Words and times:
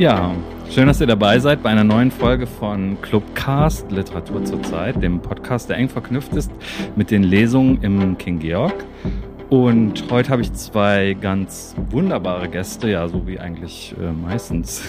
Ja, 0.00 0.34
schön, 0.70 0.86
dass 0.86 1.00
ihr 1.02 1.06
dabei 1.06 1.38
seid 1.40 1.62
bei 1.62 1.68
einer 1.68 1.84
neuen 1.84 2.10
Folge 2.10 2.46
von 2.46 2.98
Clubcast 3.02 3.92
Literatur 3.92 4.42
zur 4.46 4.62
Zeit, 4.62 5.02
dem 5.02 5.20
Podcast, 5.20 5.68
der 5.68 5.76
eng 5.76 5.90
verknüpft 5.90 6.32
ist 6.32 6.50
mit 6.96 7.10
den 7.10 7.22
Lesungen 7.22 7.82
im 7.82 8.16
King 8.16 8.38
Georg. 8.38 8.86
Und 9.50 10.10
heute 10.10 10.30
habe 10.30 10.40
ich 10.40 10.54
zwei 10.54 11.14
ganz 11.20 11.76
wunderbare 11.90 12.48
Gäste, 12.48 12.88
ja, 12.88 13.06
so 13.08 13.26
wie 13.26 13.38
eigentlich 13.38 13.94
äh, 14.00 14.10
meistens, 14.10 14.82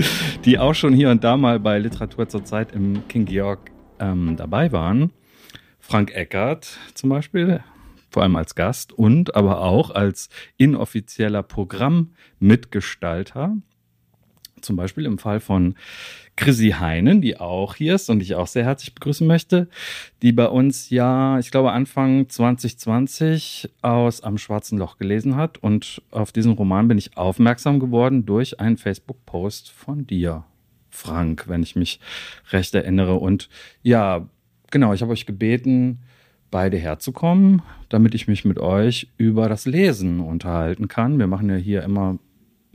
die 0.44 0.58
auch 0.58 0.74
schon 0.74 0.92
hier 0.92 1.08
und 1.08 1.24
da 1.24 1.38
mal 1.38 1.58
bei 1.58 1.78
Literatur 1.78 2.28
zur 2.28 2.44
Zeit 2.44 2.72
im 2.72 3.08
King 3.08 3.24
Georg 3.24 3.70
ähm, 3.98 4.36
dabei 4.36 4.70
waren. 4.70 5.14
Frank 5.80 6.14
Eckert 6.14 6.78
zum 6.92 7.08
Beispiel, 7.08 7.60
vor 8.10 8.22
allem 8.22 8.36
als 8.36 8.54
Gast 8.54 8.92
und 8.92 9.34
aber 9.34 9.62
auch 9.62 9.92
als 9.92 10.28
inoffizieller 10.58 11.42
Programmmitgestalter 11.42 13.56
zum 14.62 14.76
Beispiel 14.76 15.06
im 15.06 15.18
Fall 15.18 15.40
von 15.40 15.74
Chrissy 16.38 16.70
Heinen, 16.70 17.20
die 17.20 17.38
auch 17.38 17.74
hier 17.74 17.96
ist 17.96 18.08
und 18.10 18.22
ich 18.22 18.36
auch 18.36 18.46
sehr 18.46 18.64
herzlich 18.64 18.94
begrüßen 18.94 19.26
möchte, 19.26 19.68
die 20.22 20.30
bei 20.30 20.46
uns 20.46 20.88
ja, 20.88 21.38
ich 21.40 21.50
glaube, 21.50 21.72
Anfang 21.72 22.28
2020 22.28 23.70
aus 23.82 24.22
Am 24.22 24.38
Schwarzen 24.38 24.78
Loch 24.78 24.98
gelesen 24.98 25.34
hat. 25.34 25.58
Und 25.58 26.00
auf 26.12 26.30
diesen 26.30 26.52
Roman 26.52 26.86
bin 26.86 26.96
ich 26.96 27.16
aufmerksam 27.16 27.80
geworden 27.80 28.24
durch 28.24 28.60
einen 28.60 28.76
Facebook-Post 28.76 29.72
von 29.72 30.06
dir, 30.06 30.44
Frank, 30.90 31.48
wenn 31.48 31.64
ich 31.64 31.74
mich 31.74 31.98
recht 32.52 32.72
erinnere. 32.72 33.14
Und 33.14 33.48
ja, 33.82 34.28
genau, 34.70 34.92
ich 34.92 35.02
habe 35.02 35.12
euch 35.12 35.26
gebeten, 35.26 35.98
beide 36.52 36.76
herzukommen, 36.76 37.62
damit 37.88 38.14
ich 38.14 38.28
mich 38.28 38.44
mit 38.44 38.60
euch 38.60 39.08
über 39.16 39.48
das 39.48 39.66
Lesen 39.66 40.20
unterhalten 40.20 40.86
kann. 40.86 41.18
Wir 41.18 41.26
machen 41.26 41.50
ja 41.50 41.56
hier 41.56 41.82
immer 41.82 42.18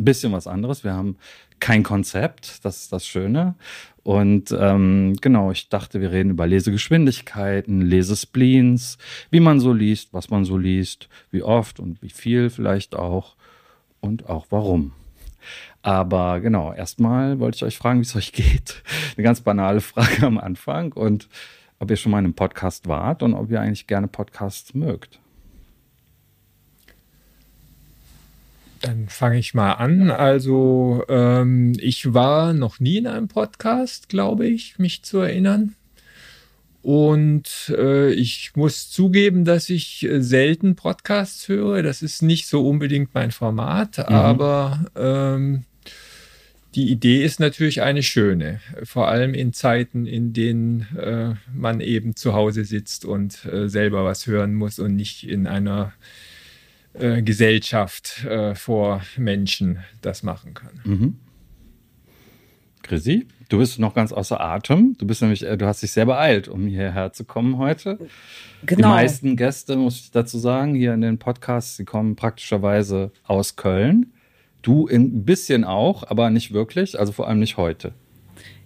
ein 0.03 0.05
bisschen 0.05 0.33
was 0.33 0.47
anderes. 0.47 0.83
Wir 0.83 0.93
haben 0.93 1.17
kein 1.59 1.83
Konzept, 1.83 2.65
das 2.65 2.83
ist 2.83 2.93
das 2.93 3.07
Schöne. 3.07 3.55
Und 4.03 4.53
ähm, 4.57 5.15
genau, 5.21 5.51
ich 5.51 5.69
dachte, 5.69 6.01
wir 6.01 6.11
reden 6.11 6.31
über 6.31 6.45
Lesegeschwindigkeiten, 6.45 7.81
Lesespleens, 7.81 8.97
wie 9.31 9.39
man 9.39 9.61
so 9.61 9.71
liest, 9.71 10.13
was 10.13 10.29
man 10.29 10.43
so 10.43 10.57
liest, 10.57 11.07
wie 11.31 11.41
oft 11.41 11.79
und 11.79 12.01
wie 12.01 12.09
viel 12.09 12.49
vielleicht 12.49 12.95
auch 12.95 13.35
und 14.01 14.29
auch 14.29 14.47
warum. 14.49 14.91
Aber 15.81 16.41
genau, 16.41 16.73
erstmal 16.73 17.39
wollte 17.39 17.55
ich 17.55 17.63
euch 17.63 17.77
fragen, 17.77 17.99
wie 17.99 18.05
es 18.05 18.15
euch 18.15 18.33
geht. 18.33 18.83
Eine 19.15 19.23
ganz 19.23 19.39
banale 19.39 19.79
Frage 19.79 20.25
am 20.25 20.37
Anfang 20.37 20.91
und 20.91 21.29
ob 21.79 21.89
ihr 21.89 21.97
schon 21.97 22.11
mal 22.11 22.19
in 22.19 22.25
einem 22.25 22.33
Podcast 22.33 22.87
wart 22.87 23.23
und 23.23 23.33
ob 23.33 23.49
ihr 23.49 23.61
eigentlich 23.61 23.87
gerne 23.87 24.07
Podcasts 24.07 24.73
mögt. 24.73 25.19
Dann 28.83 29.07
fange 29.07 29.39
ich 29.39 29.53
mal 29.53 29.71
an. 29.71 30.11
Also 30.11 31.05
ähm, 31.07 31.71
ich 31.79 32.13
war 32.13 32.51
noch 32.51 32.81
nie 32.81 32.97
in 32.97 33.07
einem 33.07 33.29
Podcast, 33.29 34.09
glaube 34.09 34.45
ich, 34.45 34.77
mich 34.77 35.03
zu 35.03 35.19
erinnern. 35.19 35.75
Und 36.81 37.73
äh, 37.77 38.11
ich 38.11 38.51
muss 38.55 38.91
zugeben, 38.91 39.45
dass 39.45 39.69
ich 39.69 40.03
äh, 40.03 40.21
selten 40.21 40.75
Podcasts 40.75 41.47
höre. 41.47 41.81
Das 41.81 42.01
ist 42.01 42.21
nicht 42.21 42.45
so 42.45 42.67
unbedingt 42.67 43.13
mein 43.13 43.31
Format, 43.31 43.99
mhm. 43.99 44.15
aber 44.15 44.85
ähm, 44.97 45.63
die 46.75 46.91
Idee 46.91 47.23
ist 47.23 47.39
natürlich 47.39 47.83
eine 47.83 48.03
schöne. 48.03 48.59
Vor 48.83 49.07
allem 49.07 49.33
in 49.33 49.53
Zeiten, 49.53 50.05
in 50.05 50.33
denen 50.33 50.81
äh, 50.97 51.35
man 51.55 51.79
eben 51.79 52.17
zu 52.17 52.33
Hause 52.33 52.65
sitzt 52.65 53.05
und 53.05 53.45
äh, 53.45 53.69
selber 53.69 54.03
was 54.03 54.27
hören 54.27 54.53
muss 54.53 54.77
und 54.77 54.93
nicht 54.93 55.25
in 55.25 55.47
einer 55.47 55.93
äh, 56.93 57.21
Gesellschaft 57.21 58.23
äh, 58.25 58.55
vor 58.55 59.01
Menschen 59.17 59.79
das 60.01 60.23
machen 60.23 60.53
kann. 60.53 60.81
Mhm. 60.83 61.19
Chrissy, 62.83 63.27
du 63.49 63.57
bist 63.57 63.79
noch 63.79 63.93
ganz 63.93 64.11
außer 64.11 64.39
Atem. 64.39 64.95
Du 64.97 65.07
bist 65.07 65.21
nämlich, 65.21 65.43
äh, 65.43 65.57
du 65.57 65.65
hast 65.65 65.81
dich 65.81 65.91
sehr 65.91 66.05
beeilt, 66.05 66.47
um 66.47 66.67
hierher 66.67 67.13
zu 67.13 67.23
kommen 67.23 67.57
heute. 67.57 67.97
Genau. 68.65 68.89
Die 68.89 68.93
meisten 68.93 69.37
Gäste, 69.37 69.75
muss 69.75 70.01
ich 70.01 70.11
dazu 70.11 70.37
sagen, 70.37 70.75
hier 70.75 70.93
in 70.93 71.01
den 71.01 71.17
Podcasts, 71.17 71.77
die 71.77 71.85
kommen 71.85 72.15
praktischerweise 72.15 73.11
aus 73.23 73.55
Köln. 73.55 74.13
Du 74.61 74.87
ein 74.87 75.25
bisschen 75.25 75.63
auch, 75.63 76.03
aber 76.07 76.29
nicht 76.29 76.53
wirklich, 76.53 76.99
also 76.99 77.11
vor 77.11 77.27
allem 77.27 77.39
nicht 77.39 77.57
heute. 77.57 77.93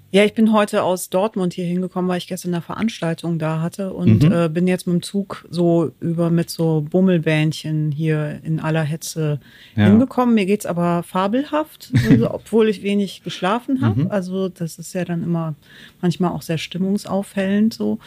Ja, 0.10 0.24
ich 0.24 0.34
bin 0.34 0.54
heute 0.54 0.84
aus 0.84 1.10
Dortmund 1.10 1.54
hier 1.54 1.66
hingekommen, 1.66 2.10
weil 2.10 2.20
ich 2.20 2.28
gestern 2.28 2.54
eine 2.54 2.62
Veranstaltung 2.62 3.40
da 3.40 3.62
hatte 3.62 3.92
und 3.92 4.24
mhm. 4.24 4.32
äh, 4.32 4.48
bin 4.50 4.66
jetzt 4.66 4.88
mit 4.88 4.94
dem 4.94 5.02
Zug 5.02 5.46
so 5.50 5.92
über 6.00 6.30
mit 6.30 6.50
so 6.50 6.86
Bummelbähnchen 6.90 7.92
hier 7.92 8.40
in 8.44 8.62
aller 8.62 8.84
Hetze 8.84 9.42
ja. 9.76 9.84
hingekommen. 9.84 10.34
Mir 10.34 10.46
geht's 10.46 10.66
aber 10.66 11.04
fabelhaft, 11.04 11.92
also, 12.10 12.32
obwohl 12.34 12.70
ich 12.70 12.84
wenig 12.84 13.22
geschlafen 13.24 13.82
habe. 13.82 14.04
Mhm. 14.04 14.08
Also 14.12 14.48
das 14.48 14.80
ist 14.80 14.94
ja 14.94 15.04
dann 15.04 15.24
immer 15.24 15.56
manchmal 16.02 16.32
auch 16.32 16.42
sehr 16.42 16.58
stimmungsauffällend 16.58 17.74
so. 17.74 18.00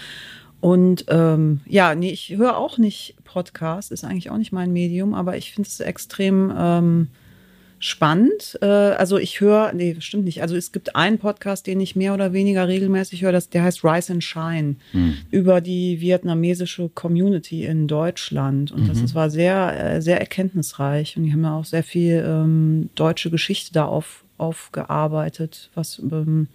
Und 0.61 1.07
ähm, 1.09 1.61
ja, 1.67 1.95
nee, 1.95 2.11
ich 2.11 2.37
höre 2.37 2.57
auch 2.57 2.79
nicht 2.79 3.15
Podcast, 3.25 3.93
ist 3.93 4.05
eigentlich 4.05 4.31
auch 4.31 4.37
nicht 4.39 4.53
mein 4.53 4.73
Medium, 4.73 5.13
aber 5.13 5.37
ich 5.37 5.53
finde 5.53 5.69
es 5.69 5.81
extrem 5.81 6.53
ähm, 6.57 7.09
spannend. 7.81 8.59
Äh, 8.61 8.67
also 8.67 9.19
ich 9.19 9.41
höre, 9.41 9.73
nee, 9.73 9.97
stimmt 9.99 10.25
nicht. 10.25 10.43
Also 10.43 10.55
es 10.55 10.71
gibt 10.71 10.95
einen 10.95 11.19
Podcast, 11.19 11.67
den 11.67 11.81
ich 11.81 11.97
mehr 11.97 12.15
oder 12.15 12.33
weniger 12.33 12.69
regelmäßig 12.69 13.23
höre, 13.23 13.33
das, 13.33 13.49
der 13.49 13.65
heißt 13.65 13.83
Rise 13.83 14.13
and 14.13 14.23
Shine 14.23 14.77
hm. 14.93 15.15
über 15.31 15.61
die 15.61 16.01
vietnamesische 16.01 16.91
Community 16.91 17.65
in 17.65 17.89
Deutschland. 17.89 18.71
Und 18.71 18.85
mhm. 18.85 18.89
das, 18.89 19.01
das 19.01 19.15
war 19.15 19.31
sehr, 19.31 19.97
äh, 19.97 20.03
sehr 20.03 20.21
erkenntnisreich. 20.21 21.17
Und 21.17 21.25
die 21.25 21.33
haben 21.33 21.43
ja 21.43 21.57
auch 21.57 21.65
sehr 21.65 21.83
viel 21.83 22.23
ähm, 22.25 22.91
deutsche 22.95 23.31
Geschichte 23.31 23.73
da 23.73 23.87
auf, 23.87 24.25
aufgearbeitet, 24.37 25.71
was 25.75 25.99
ähm, 25.99 26.49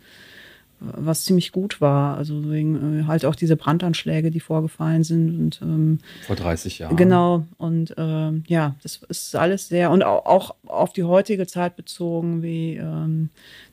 was 0.96 1.24
ziemlich 1.24 1.52
gut 1.52 1.82
war. 1.82 2.18
Also 2.18 2.50
wegen 2.52 3.02
äh, 3.02 3.04
halt 3.06 3.26
auch 3.26 3.36
diese 3.36 3.56
Brandanschläge, 3.56 4.32
die 4.32 4.40
vorgefallen 4.40 5.04
sind. 5.04 5.40
Und, 5.40 5.62
ähm, 5.62 6.00
Vor 6.26 6.36
30 6.36 6.80
Jahren. 6.80 6.96
Genau. 6.96 7.46
Und 7.58 7.94
ähm, 7.98 8.44
ja, 8.48 8.76
das 8.84 9.02
ist 9.10 9.36
alles 9.36 9.68
sehr 9.68 9.92
und 9.92 10.04
auch, 10.04 10.26
auch 10.26 10.56
auf 10.68 10.94
die 10.94 11.04
heutige 11.04 11.48
Zeit 11.48 11.76
bezogen, 11.76 12.44
wie 12.44 12.76
ähm, 12.76 13.30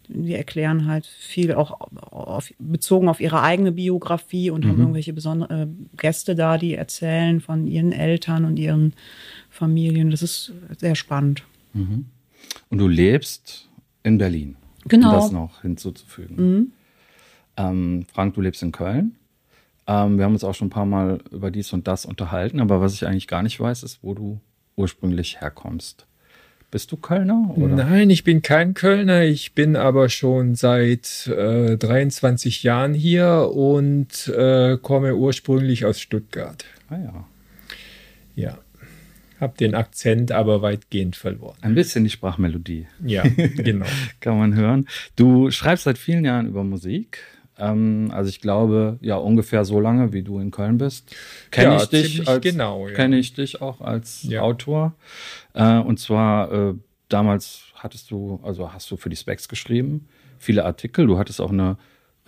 die 0.08 0.34
erklären 0.34 0.86
halt 0.86 1.06
viel 1.06 1.54
auch 1.54 1.80
auf, 2.10 2.52
bezogen 2.58 3.08
auf 3.08 3.20
ihre 3.20 3.42
eigene 3.42 3.72
Biografie 3.72 4.50
und 4.50 4.64
mhm. 4.64 4.68
haben 4.68 4.78
irgendwelche 4.80 5.12
besondere 5.12 5.62
äh, 5.62 5.66
Gäste 5.96 6.34
da, 6.34 6.58
die 6.58 6.74
erzählen 6.74 7.40
von 7.40 7.66
ihren 7.66 7.92
Eltern 7.92 8.44
und 8.44 8.58
ihren 8.58 8.94
Familien. 9.48 10.10
Das 10.10 10.22
ist 10.22 10.52
sehr 10.78 10.94
spannend. 10.94 11.44
Mhm. 11.72 12.06
Und 12.68 12.78
du 12.78 12.88
lebst 12.88 13.68
in 14.02 14.18
Berlin. 14.18 14.56
Genau. 14.86 15.08
Um 15.10 15.14
das 15.14 15.32
noch 15.32 15.62
hinzuzufügen. 15.62 16.36
Mhm. 16.36 16.72
Ähm, 17.62 18.06
Frank, 18.12 18.34
du 18.34 18.40
lebst 18.40 18.62
in 18.62 18.72
Köln. 18.72 19.16
Ähm, 19.86 20.16
wir 20.16 20.24
haben 20.24 20.32
uns 20.32 20.44
auch 20.44 20.54
schon 20.54 20.68
ein 20.68 20.70
paar 20.70 20.86
Mal 20.86 21.18
über 21.30 21.50
dies 21.50 21.72
und 21.72 21.86
das 21.88 22.04
unterhalten, 22.06 22.60
aber 22.60 22.80
was 22.80 22.94
ich 22.94 23.06
eigentlich 23.06 23.28
gar 23.28 23.42
nicht 23.42 23.58
weiß, 23.58 23.82
ist, 23.82 24.00
wo 24.02 24.14
du 24.14 24.40
ursprünglich 24.76 25.40
herkommst. 25.40 26.06
Bist 26.70 26.90
du 26.90 26.96
Kölner? 26.96 27.52
Oder? 27.54 27.76
Nein, 27.76 28.08
ich 28.08 28.24
bin 28.24 28.40
kein 28.40 28.72
Kölner. 28.72 29.24
Ich 29.24 29.52
bin 29.52 29.76
aber 29.76 30.08
schon 30.08 30.54
seit 30.54 31.26
äh, 31.26 31.76
23 31.76 32.62
Jahren 32.62 32.94
hier 32.94 33.50
und 33.54 34.26
äh, 34.28 34.78
komme 34.80 35.14
ursprünglich 35.14 35.84
aus 35.84 36.00
Stuttgart. 36.00 36.64
Ah 36.88 36.96
ja. 36.96 37.28
Ja. 38.36 38.58
Hab 39.38 39.58
den 39.58 39.74
Akzent 39.74 40.32
aber 40.32 40.62
weitgehend 40.62 41.14
verloren. 41.14 41.58
Ein 41.60 41.74
bisschen 41.74 42.04
die 42.04 42.10
Sprachmelodie. 42.10 42.86
Ja, 43.04 43.22
genau. 43.56 43.84
Kann 44.20 44.38
man 44.38 44.54
hören. 44.54 44.88
Du 45.14 45.50
schreibst 45.50 45.84
seit 45.84 45.98
vielen 45.98 46.24
Jahren 46.24 46.46
über 46.46 46.64
Musik. 46.64 47.18
Ähm, 47.58 48.10
also 48.12 48.28
ich 48.28 48.40
glaube, 48.40 48.98
ja, 49.00 49.16
ungefähr 49.16 49.64
so 49.64 49.80
lange, 49.80 50.12
wie 50.12 50.22
du 50.22 50.38
in 50.38 50.50
Köln 50.50 50.78
bist, 50.78 51.14
kenne 51.50 51.74
ja, 51.74 51.82
ich 51.82 51.88
dich 51.88 52.28
als, 52.28 52.42
genau, 52.42 52.88
ja. 52.88 52.94
kenne 52.94 53.18
ich 53.18 53.34
dich 53.34 53.60
auch 53.60 53.80
als 53.80 54.22
ja. 54.24 54.42
Autor. 54.42 54.94
Äh, 55.54 55.78
und 55.78 55.98
zwar 56.00 56.52
äh, 56.52 56.74
damals 57.08 57.64
hattest 57.74 58.10
du, 58.10 58.40
also 58.42 58.72
hast 58.72 58.90
du 58.90 58.96
für 58.96 59.10
die 59.10 59.16
Specs 59.16 59.48
geschrieben, 59.48 60.08
viele 60.38 60.64
Artikel. 60.64 61.06
Du 61.06 61.18
hattest 61.18 61.40
auch 61.40 61.50
eine 61.50 61.76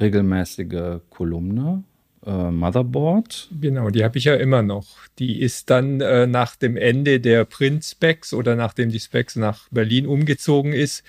regelmäßige 0.00 1.00
Kolumne 1.10 1.84
äh, 2.26 2.50
Motherboard. 2.50 3.48
Genau, 3.60 3.90
die 3.90 4.04
habe 4.04 4.18
ich 4.18 4.24
ja 4.24 4.34
immer 4.34 4.62
noch. 4.62 4.86
Die 5.18 5.40
ist 5.40 5.70
dann 5.70 6.00
äh, 6.00 6.26
nach 6.26 6.56
dem 6.56 6.76
Ende 6.76 7.20
der 7.20 7.44
Print-Specs 7.44 8.34
oder 8.34 8.56
nachdem 8.56 8.90
die 8.90 9.00
Specs 9.00 9.36
nach 9.36 9.68
Berlin 9.70 10.06
umgezogen 10.06 10.72
ist, 10.72 11.04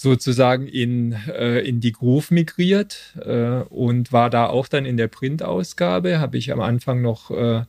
sozusagen 0.00 0.66
in, 0.66 1.12
äh, 1.28 1.60
in 1.60 1.80
die 1.80 1.92
Groove 1.92 2.30
migriert 2.30 3.14
äh, 3.22 3.60
und 3.68 4.14
war 4.14 4.30
da 4.30 4.46
auch 4.46 4.66
dann 4.66 4.86
in 4.86 4.96
der 4.96 5.08
Printausgabe. 5.08 6.20
Habe 6.20 6.38
ich 6.38 6.50
am 6.52 6.60
Anfang 6.60 7.02
noch 7.02 7.30
äh, 7.30 7.64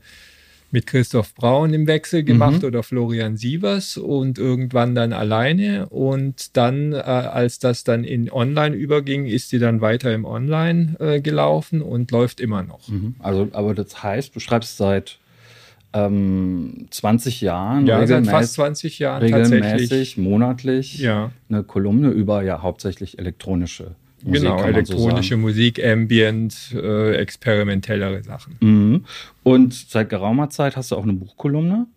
mit 0.71 0.87
Christoph 0.87 1.35
Braun 1.35 1.73
im 1.73 1.87
Wechsel 1.87 2.23
gemacht 2.23 2.61
mhm. 2.61 2.69
oder 2.69 2.83
Florian 2.83 3.35
Sievers 3.35 3.97
und 3.97 4.39
irgendwann 4.39 4.95
dann 4.95 5.11
alleine. 5.11 5.89
Und 5.89 6.55
dann, 6.55 6.93
äh, 6.93 6.99
als 6.99 7.59
das 7.59 7.83
dann 7.83 8.05
in 8.05 8.31
Online 8.31 8.77
überging, 8.77 9.25
ist 9.25 9.49
sie 9.49 9.59
dann 9.59 9.81
weiter 9.81 10.13
im 10.13 10.23
Online 10.23 10.95
äh, 11.01 11.19
gelaufen 11.19 11.81
und 11.81 12.11
läuft 12.11 12.39
immer 12.39 12.63
noch. 12.63 12.87
Mhm. 12.87 13.15
Also, 13.19 13.49
aber 13.51 13.75
das 13.75 14.01
heißt, 14.01 14.33
du 14.33 14.39
schreibst 14.39 14.77
seit 14.77 15.17
ähm, 15.93 16.87
20 16.89 17.41
Jahren. 17.41 17.85
Ja, 17.85 18.05
seit 18.07 18.27
fast 18.27 18.53
20 18.53 18.99
Jahren 18.99 19.21
regelmäßig, 19.21 20.17
monatlich 20.17 20.99
ja. 20.99 21.31
eine 21.49 21.63
Kolumne 21.63 22.09
über 22.09 22.43
ja 22.43 22.61
hauptsächlich 22.61 23.19
elektronische 23.19 23.95
Musik. 24.23 24.41
Genau, 24.41 24.63
elektronische 24.63 25.35
so 25.35 25.39
Musik, 25.39 25.83
Ambient, 25.83 26.75
äh, 26.75 27.15
experimentellere 27.15 28.23
Sachen. 28.23 28.57
Mhm. 28.59 29.05
Und 29.43 29.73
seit 29.73 30.09
geraumer 30.09 30.49
Zeit 30.49 30.77
hast 30.77 30.91
du 30.91 30.95
auch 30.95 31.03
eine 31.03 31.13
Buchkolumne 31.13 31.87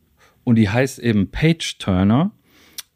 und 0.45 0.57
die 0.57 0.69
heißt 0.69 0.99
eben 0.99 1.31
Page 1.31 1.79
Turner. 1.79 2.31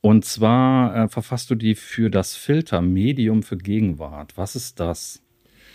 Und 0.00 0.24
zwar 0.24 0.96
äh, 0.96 1.08
verfasst 1.08 1.50
du 1.50 1.54
die 1.54 1.74
für 1.74 2.08
das 2.08 2.36
Filter 2.36 2.80
Medium 2.80 3.42
für 3.42 3.56
Gegenwart. 3.56 4.36
Was 4.36 4.56
ist 4.56 4.80
das? 4.80 5.20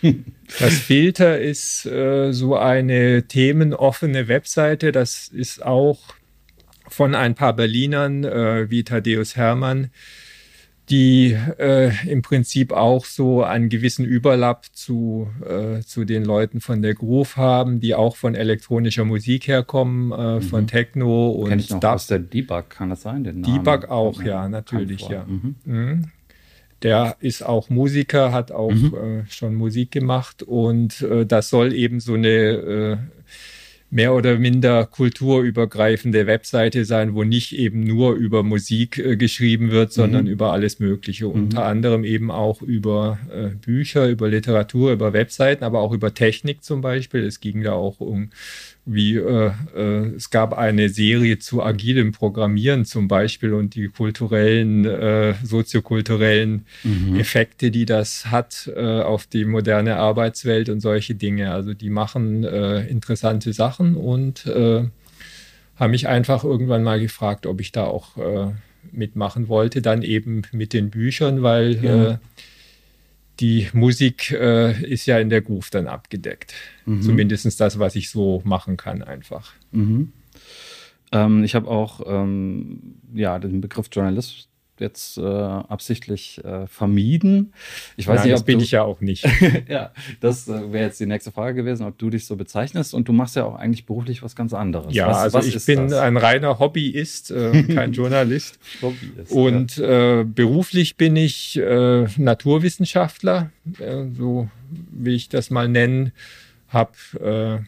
Das 0.60 0.74
Filter 0.74 1.40
ist 1.40 1.86
äh, 1.86 2.32
so 2.32 2.54
eine 2.54 3.26
themenoffene 3.26 4.28
Webseite. 4.28 4.92
Das 4.92 5.28
ist 5.28 5.64
auch 5.64 5.98
von 6.86 7.14
ein 7.14 7.34
paar 7.34 7.56
Berlinern 7.56 8.24
äh, 8.24 8.70
wie 8.70 8.84
Thaddeus 8.84 9.36
Hermann 9.36 9.90
die 10.90 11.36
äh, 11.58 11.92
im 12.06 12.22
Prinzip 12.22 12.72
auch 12.72 13.06
so 13.06 13.42
einen 13.42 13.68
gewissen 13.68 14.04
Überlapp 14.04 14.66
zu, 14.72 15.28
äh, 15.44 15.80
zu 15.80 16.04
den 16.04 16.24
Leuten 16.24 16.60
von 16.60 16.82
der 16.82 16.94
Groove 16.94 17.36
haben, 17.36 17.80
die 17.80 17.94
auch 17.94 18.16
von 18.16 18.34
elektronischer 18.34 19.04
Musik 19.04 19.48
herkommen, 19.48 20.12
äh, 20.12 20.36
mhm. 20.36 20.42
von 20.42 20.66
Techno 20.66 21.30
und 21.30 21.48
Kenn 21.48 21.58
ich 21.58 21.70
noch 21.70 21.82
aus 21.82 22.06
der 22.06 22.18
Debug, 22.18 22.68
kann 22.68 22.90
das 22.90 23.02
sein? 23.02 23.24
Den 23.24 23.42
Debug 23.42 23.88
auch, 23.88 24.22
ja, 24.22 24.48
natürlich, 24.48 25.08
ja. 25.08 25.24
Mhm. 25.24 25.54
Mhm. 25.64 26.04
Der 26.84 27.16
ist 27.20 27.42
auch 27.42 27.70
Musiker, 27.70 28.30
hat 28.30 28.52
auch 28.52 28.70
mhm. 28.70 28.94
äh, 28.94 29.30
schon 29.30 29.54
Musik 29.54 29.90
gemacht 29.90 30.42
und 30.42 31.02
äh, 31.02 31.26
das 31.26 31.48
soll 31.48 31.72
eben 31.72 31.98
so 31.98 32.14
eine 32.14 32.28
äh, 32.28 32.96
mehr 33.94 34.12
oder 34.12 34.38
minder 34.38 34.86
kulturübergreifende 34.86 36.26
Webseite 36.26 36.84
sein, 36.84 37.14
wo 37.14 37.22
nicht 37.22 37.56
eben 37.56 37.84
nur 37.84 38.14
über 38.14 38.42
Musik 38.42 38.98
äh, 38.98 39.16
geschrieben 39.16 39.70
wird, 39.70 39.92
sondern 39.92 40.24
mhm. 40.24 40.30
über 40.30 40.52
alles 40.52 40.80
Mögliche. 40.80 41.26
Mhm. 41.26 41.32
Unter 41.32 41.64
anderem 41.64 42.02
eben 42.04 42.30
auch 42.30 42.60
über 42.60 43.18
äh, 43.32 43.54
Bücher, 43.54 44.08
über 44.08 44.28
Literatur, 44.28 44.92
über 44.92 45.12
Webseiten, 45.12 45.62
aber 45.62 45.80
auch 45.80 45.92
über 45.92 46.12
Technik 46.12 46.64
zum 46.64 46.80
Beispiel. 46.80 47.24
Es 47.24 47.40
ging 47.40 47.62
da 47.62 47.72
auch 47.72 48.00
um 48.00 48.30
wie 48.86 49.16
äh, 49.16 49.50
äh, 49.74 50.14
es 50.14 50.30
gab 50.30 50.52
eine 50.52 50.90
Serie 50.90 51.38
zu 51.38 51.62
agilem 51.62 52.12
Programmieren 52.12 52.84
zum 52.84 53.08
Beispiel 53.08 53.54
und 53.54 53.74
die 53.74 53.88
kulturellen, 53.88 54.84
äh, 54.84 55.34
soziokulturellen 55.42 56.66
mhm. 56.82 57.16
Effekte, 57.18 57.70
die 57.70 57.86
das 57.86 58.26
hat 58.26 58.70
äh, 58.74 59.00
auf 59.00 59.26
die 59.26 59.46
moderne 59.46 59.96
Arbeitswelt 59.96 60.68
und 60.68 60.80
solche 60.80 61.14
Dinge. 61.14 61.52
Also 61.52 61.72
die 61.72 61.90
machen 61.90 62.44
äh, 62.44 62.86
interessante 62.86 63.52
Sachen 63.54 63.96
und 63.96 64.46
äh, 64.46 64.84
haben 65.76 65.90
mich 65.90 66.06
einfach 66.06 66.44
irgendwann 66.44 66.82
mal 66.82 67.00
gefragt, 67.00 67.46
ob 67.46 67.60
ich 67.60 67.72
da 67.72 67.84
auch 67.84 68.16
äh, 68.18 68.52
mitmachen 68.92 69.48
wollte, 69.48 69.82
dann 69.82 70.02
eben 70.02 70.42
mit 70.52 70.72
den 70.72 70.90
Büchern, 70.90 71.42
weil 71.42 71.82
ja. 71.82 72.10
äh, 72.12 72.18
die 73.40 73.68
Musik 73.72 74.30
äh, 74.30 74.80
ist 74.84 75.06
ja 75.06 75.18
in 75.18 75.30
der 75.30 75.42
Groove 75.42 75.70
dann 75.70 75.86
abgedeckt. 75.86 76.54
Mhm. 76.86 77.02
Zumindest 77.02 77.60
das, 77.60 77.78
was 77.78 77.96
ich 77.96 78.10
so 78.10 78.42
machen 78.44 78.76
kann, 78.76 79.02
einfach. 79.02 79.52
Mhm. 79.72 80.12
Ähm, 81.12 81.44
ich 81.44 81.54
habe 81.54 81.68
auch 81.68 82.00
ähm, 82.06 82.96
ja, 83.12 83.38
den 83.38 83.60
Begriff 83.60 83.88
Journalist 83.90 84.48
jetzt 84.80 85.18
äh, 85.18 85.22
absichtlich 85.22 86.42
äh, 86.44 86.66
vermieden. 86.66 87.52
Ich 87.96 88.06
weiß 88.06 88.20
Nein, 88.20 88.28
nicht, 88.28 88.34
das 88.34 88.44
bin 88.44 88.58
du, 88.58 88.64
ich 88.64 88.72
ja 88.72 88.82
auch 88.82 89.00
nicht. 89.00 89.26
ja, 89.68 89.92
das 90.20 90.48
äh, 90.48 90.72
wäre 90.72 90.86
jetzt 90.86 91.00
die 91.00 91.06
nächste 91.06 91.32
Frage 91.32 91.54
gewesen, 91.54 91.86
ob 91.86 91.98
du 91.98 92.10
dich 92.10 92.26
so 92.26 92.36
bezeichnest. 92.36 92.94
Und 92.94 93.08
du 93.08 93.12
machst 93.12 93.36
ja 93.36 93.44
auch 93.44 93.56
eigentlich 93.56 93.86
beruflich 93.86 94.22
was 94.22 94.34
ganz 94.36 94.52
anderes. 94.52 94.94
Ja, 94.94 95.08
was, 95.08 95.16
also 95.18 95.38
was 95.38 95.46
ich 95.46 95.64
bin 95.64 95.88
das? 95.88 96.00
ein 96.00 96.16
reiner 96.16 96.58
Hobbyist, 96.58 97.30
äh, 97.30 97.62
kein 97.64 97.92
Journalist. 97.94 98.58
Hobbyist. 98.82 99.32
Und 99.32 99.76
ja. 99.76 100.20
Äh, 100.20 100.24
beruflich 100.24 100.96
bin 100.96 101.16
ich 101.16 101.56
äh, 101.58 102.06
Naturwissenschaftler, 102.16 103.50
so 104.16 104.48
wie 104.66 105.14
ich 105.14 105.28
das 105.28 105.50
mal 105.50 105.68
nennen, 105.68 106.12
habe 106.68 107.64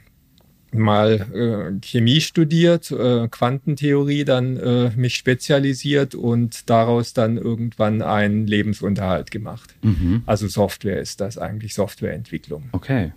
mal 0.78 1.26
äh, 1.34 1.80
Chemie 1.84 2.20
studiert, 2.20 2.90
äh, 2.90 3.28
Quantentheorie 3.28 4.24
dann 4.24 4.56
äh, 4.56 4.90
mich 4.96 5.16
spezialisiert 5.16 6.14
und 6.14 6.68
daraus 6.70 7.12
dann 7.12 7.36
irgendwann 7.36 8.02
einen 8.02 8.46
Lebensunterhalt 8.46 9.30
gemacht. 9.30 9.74
Mhm. 9.82 10.22
Also 10.26 10.48
Software 10.48 11.00
ist 11.00 11.20
das 11.20 11.38
eigentlich, 11.38 11.74
Softwareentwicklung. 11.74 12.64
Okay. 12.72 13.12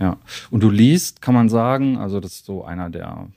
Ja. 0.00 0.18
Und 0.50 0.62
du 0.62 0.70
liest, 0.70 1.22
kann 1.22 1.34
man 1.34 1.48
sagen, 1.48 1.96
also 1.98 2.20
das 2.20 2.34
ist 2.34 2.46
so 2.46 2.64
einer 2.64 2.90
der 2.90 3.28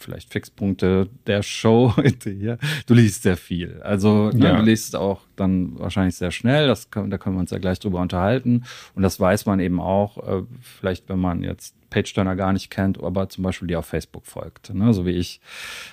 vielleicht 0.00 0.32
Fixpunkte 0.32 1.08
der 1.26 1.42
Show 1.42 1.94
hier. 2.24 2.58
Du 2.86 2.94
liest 2.94 3.22
sehr 3.22 3.36
viel. 3.36 3.80
Also 3.82 4.30
ne, 4.30 4.48
ja. 4.48 4.56
du 4.56 4.62
liest 4.62 4.96
auch 4.96 5.20
dann 5.36 5.78
wahrscheinlich 5.78 6.16
sehr 6.16 6.30
schnell. 6.30 6.66
Das 6.66 6.90
können, 6.90 7.10
da 7.10 7.18
können 7.18 7.36
wir 7.36 7.40
uns 7.40 7.50
ja 7.50 7.58
gleich 7.58 7.78
drüber 7.78 8.00
unterhalten. 8.00 8.64
Und 8.94 9.02
das 9.02 9.20
weiß 9.20 9.46
man 9.46 9.60
eben 9.60 9.80
auch, 9.80 10.18
äh, 10.18 10.42
vielleicht 10.60 11.08
wenn 11.08 11.18
man 11.18 11.42
jetzt 11.42 11.74
Page-Turner 11.90 12.36
gar 12.36 12.52
nicht 12.52 12.70
kennt, 12.70 13.02
aber 13.02 13.28
zum 13.28 13.44
Beispiel 13.44 13.68
die 13.68 13.76
auf 13.76 13.86
Facebook 13.86 14.26
folgt, 14.26 14.72
ne? 14.72 14.94
so 14.94 15.06
wie 15.06 15.10
ich 15.10 15.40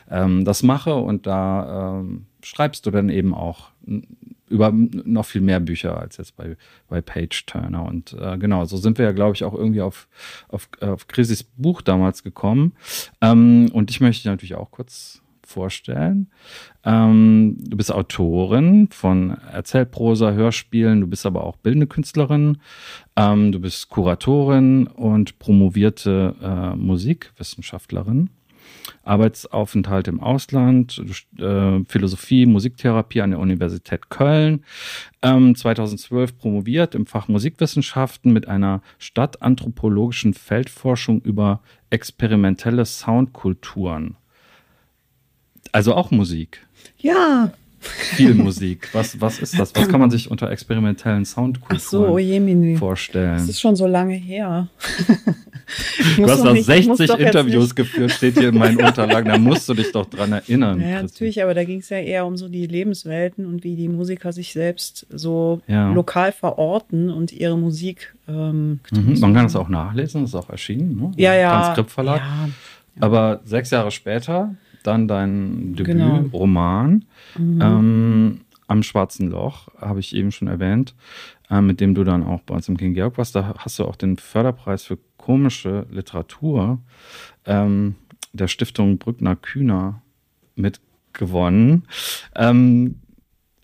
ähm, 0.09 0.45
das 0.45 0.63
mache. 0.63 0.95
Und 0.95 1.25
da 1.27 1.99
ähm, 1.99 2.27
schreibst 2.43 2.85
du 2.85 2.91
dann 2.91 3.09
eben 3.09 3.33
auch 3.33 3.69
über 4.49 4.71
noch 4.71 5.25
viel 5.25 5.41
mehr 5.41 5.59
Bücher 5.59 5.99
als 5.99 6.17
jetzt 6.17 6.35
bei, 6.35 6.57
bei 6.87 7.01
Page 7.01 7.45
Turner. 7.45 7.85
Und 7.85 8.13
äh, 8.13 8.37
genau, 8.37 8.65
so 8.65 8.77
sind 8.77 8.97
wir 8.97 9.05
ja, 9.05 9.11
glaube 9.11 9.35
ich, 9.35 9.43
auch 9.43 9.53
irgendwie 9.53 9.81
auf, 9.81 10.07
auf, 10.47 10.69
auf 10.81 11.07
Chrisis 11.07 11.43
Buch 11.43 11.81
damals 11.81 12.23
gekommen. 12.23 12.73
Ähm, 13.21 13.69
und 13.73 13.89
ich 13.89 13.99
möchte 13.99 14.27
natürlich 14.27 14.55
auch 14.55 14.71
kurz 14.71 15.21
vorstellen. 15.47 16.29
Ähm, 16.83 17.55
du 17.59 17.77
bist 17.77 17.91
Autorin 17.91 18.89
von 18.91 19.37
Erzählprosa, 19.51 20.31
Hörspielen, 20.31 21.01
du 21.01 21.07
bist 21.07 21.25
aber 21.25 21.43
auch 21.45 21.55
bildende 21.55 21.87
Künstlerin, 21.87 22.57
ähm, 23.15 23.51
du 23.51 23.59
bist 23.59 23.89
Kuratorin 23.89 24.87
und 24.87 25.39
promovierte 25.39 26.35
äh, 26.41 26.75
Musikwissenschaftlerin. 26.75 28.29
Arbeitsaufenthalt 29.03 30.07
im 30.07 30.19
Ausland, 30.19 31.01
äh, 31.39 31.79
Philosophie, 31.87 32.45
Musiktherapie 32.45 33.21
an 33.21 33.31
der 33.31 33.39
Universität 33.39 34.09
Köln. 34.09 34.63
Ähm, 35.21 35.55
2012 35.55 36.37
promoviert 36.37 36.93
im 36.95 37.05
Fach 37.05 37.27
Musikwissenschaften 37.27 38.33
mit 38.33 38.47
einer 38.47 38.81
stadtanthropologischen 38.99 40.33
Feldforschung 40.33 41.21
über 41.21 41.61
experimentelle 41.89 42.85
Soundkulturen. 42.85 44.17
Also 45.71 45.93
auch 45.95 46.11
Musik. 46.11 46.65
Ja. 46.97 47.51
Viel 47.79 48.33
Musik. 48.33 48.89
Was, 48.93 49.21
was 49.21 49.39
ist 49.39 49.57
das? 49.59 49.75
Was 49.75 49.87
kann 49.87 49.99
man 49.99 50.09
sich 50.09 50.31
unter 50.31 50.49
experimentellen 50.49 51.25
Soundkulturen 51.25 51.79
so, 51.79 52.17
oh 52.17 52.77
vorstellen? 52.77 53.35
Das 53.35 53.47
ist 53.47 53.61
schon 53.61 53.75
so 53.75 53.85
lange 53.85 54.15
her. 54.15 54.67
du 56.17 56.27
hast 56.27 56.43
noch 56.43 56.53
nicht, 56.53 56.65
60 56.65 57.19
Interviews 57.19 57.75
geführt, 57.75 58.11
steht 58.11 58.37
hier 58.37 58.49
in 58.49 58.57
meinen 58.57 58.83
Unterlagen. 58.83 59.29
Da 59.29 59.37
musst 59.37 59.69
du 59.69 59.75
dich 59.75 59.91
doch 59.91 60.05
dran 60.05 60.31
erinnern. 60.31 60.81
Ja, 60.81 61.03
natürlich, 61.03 61.41
aber 61.43 61.53
da 61.53 61.63
ging 61.63 61.79
es 61.79 61.89
ja 61.89 61.97
eher 61.97 62.25
um 62.25 62.35
so 62.35 62.49
die 62.49 62.65
Lebenswelten 62.65 63.45
und 63.45 63.63
wie 63.63 63.75
die 63.75 63.89
Musiker 63.89 64.33
sich 64.33 64.53
selbst 64.53 65.05
so 65.11 65.61
ja. 65.67 65.91
lokal 65.91 66.31
verorten 66.31 67.11
und 67.11 67.31
ihre 67.31 67.57
Musik. 67.57 68.15
Ähm, 68.27 68.79
mhm, 68.91 69.19
man 69.19 69.33
kann 69.33 69.43
das 69.43 69.55
auch 69.55 69.69
nachlesen, 69.69 70.21
das 70.21 70.31
ist 70.31 70.35
auch 70.35 70.49
erschienen. 70.49 70.97
Ne? 70.97 71.11
Ja, 71.17 71.35
ja. 71.35 71.61
Transkriptverlag. 71.61 72.21
Ja, 72.21 72.25
ja. 72.25 72.49
Aber 72.99 73.41
sechs 73.43 73.69
Jahre 73.69 73.91
später 73.91 74.55
dann 74.87 75.07
dein 75.07 75.75
Debütroman 75.75 77.05
genau. 77.35 77.45
mhm. 77.45 77.61
ähm, 77.61 78.41
am 78.67 78.83
Schwarzen 78.83 79.29
Loch, 79.29 79.69
habe 79.79 79.99
ich 79.99 80.15
eben 80.15 80.31
schon 80.31 80.47
erwähnt, 80.47 80.95
äh, 81.49 81.61
mit 81.61 81.79
dem 81.79 81.95
du 81.95 82.03
dann 82.03 82.23
auch 82.23 82.41
bei 82.41 82.55
uns 82.55 82.67
im 82.67 82.77
King 82.77 82.93
Georg 82.93 83.17
warst. 83.17 83.35
Da 83.35 83.55
hast 83.57 83.79
du 83.79 83.85
auch 83.85 83.95
den 83.95 84.17
Förderpreis 84.17 84.83
für 84.83 84.97
komische 85.17 85.85
Literatur 85.89 86.79
ähm, 87.45 87.95
der 88.33 88.47
Stiftung 88.47 88.97
Brückner 88.97 89.35
Kühner 89.35 90.01
mitgewonnen. 90.55 91.87
Ähm, 92.35 92.95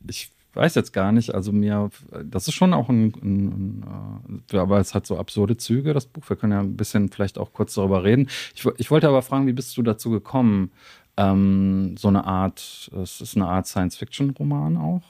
ich 0.07 0.31
weiß 0.53 0.75
jetzt 0.75 0.93
gar 0.93 1.11
nicht, 1.11 1.33
also 1.33 1.51
mir, 1.51 1.89
das 2.23 2.47
ist 2.47 2.53
schon 2.53 2.73
auch 2.73 2.89
ein, 2.89 3.13
ein, 3.21 3.83
ein, 4.27 4.43
äh, 4.51 4.57
aber 4.57 4.79
es 4.79 4.93
hat 4.93 5.07
so 5.07 5.17
absurde 5.17 5.57
Züge, 5.57 5.93
das 5.93 6.05
Buch. 6.05 6.29
Wir 6.29 6.37
können 6.37 6.53
ja 6.53 6.59
ein 6.59 6.77
bisschen 6.77 7.09
vielleicht 7.09 7.37
auch 7.37 7.53
kurz 7.53 7.73
darüber 7.73 8.03
reden. 8.03 8.29
Ich, 8.55 8.65
ich 8.77 8.91
wollte 8.91 9.07
aber 9.07 9.21
fragen, 9.21 9.47
wie 9.47 9.53
bist 9.53 9.75
du 9.77 9.81
dazu 9.81 10.11
gekommen, 10.11 10.71
ähm, 11.17 11.95
so 11.97 12.07
eine 12.07 12.25
Art, 12.25 12.91
es 13.01 13.21
ist 13.21 13.35
eine 13.35 13.47
Art 13.47 13.67
Science-Fiction-Roman 13.67 14.77
auch. 14.77 15.03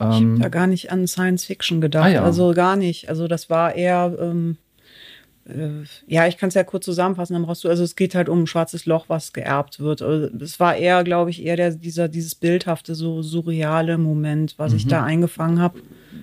Ähm, 0.00 0.10
ich 0.10 0.22
habe 0.22 0.38
da 0.38 0.48
gar 0.48 0.66
nicht 0.66 0.90
an 0.90 1.06
Science-Fiction 1.06 1.80
gedacht, 1.80 2.06
ah, 2.06 2.08
ja. 2.08 2.22
also 2.24 2.52
gar 2.54 2.76
nicht. 2.76 3.08
Also 3.08 3.28
das 3.28 3.50
war 3.50 3.74
eher, 3.74 4.16
ähm, 4.20 4.56
äh, 4.56 4.69
ja, 6.06 6.26
ich 6.26 6.36
kann 6.36 6.48
es 6.48 6.54
ja 6.54 6.64
kurz 6.64 6.84
zusammenfassen, 6.84 7.34
dann 7.34 7.42
brauchst 7.42 7.64
du, 7.64 7.68
also 7.68 7.82
es 7.82 7.96
geht 7.96 8.14
halt 8.14 8.28
um 8.28 8.42
ein 8.42 8.46
schwarzes 8.46 8.86
Loch, 8.86 9.06
was 9.08 9.32
geerbt 9.32 9.80
wird. 9.80 10.02
Also 10.02 10.28
es 10.38 10.60
war 10.60 10.76
eher, 10.76 11.02
glaube 11.02 11.30
ich, 11.30 11.44
eher 11.44 11.56
der, 11.56 11.72
dieser, 11.72 12.08
dieses 12.08 12.34
bildhafte, 12.34 12.94
so 12.94 13.22
surreale 13.22 13.98
Moment, 13.98 14.54
was 14.58 14.72
mhm. 14.72 14.78
ich 14.78 14.86
da 14.86 15.02
eingefangen 15.02 15.60
habe 15.60 15.80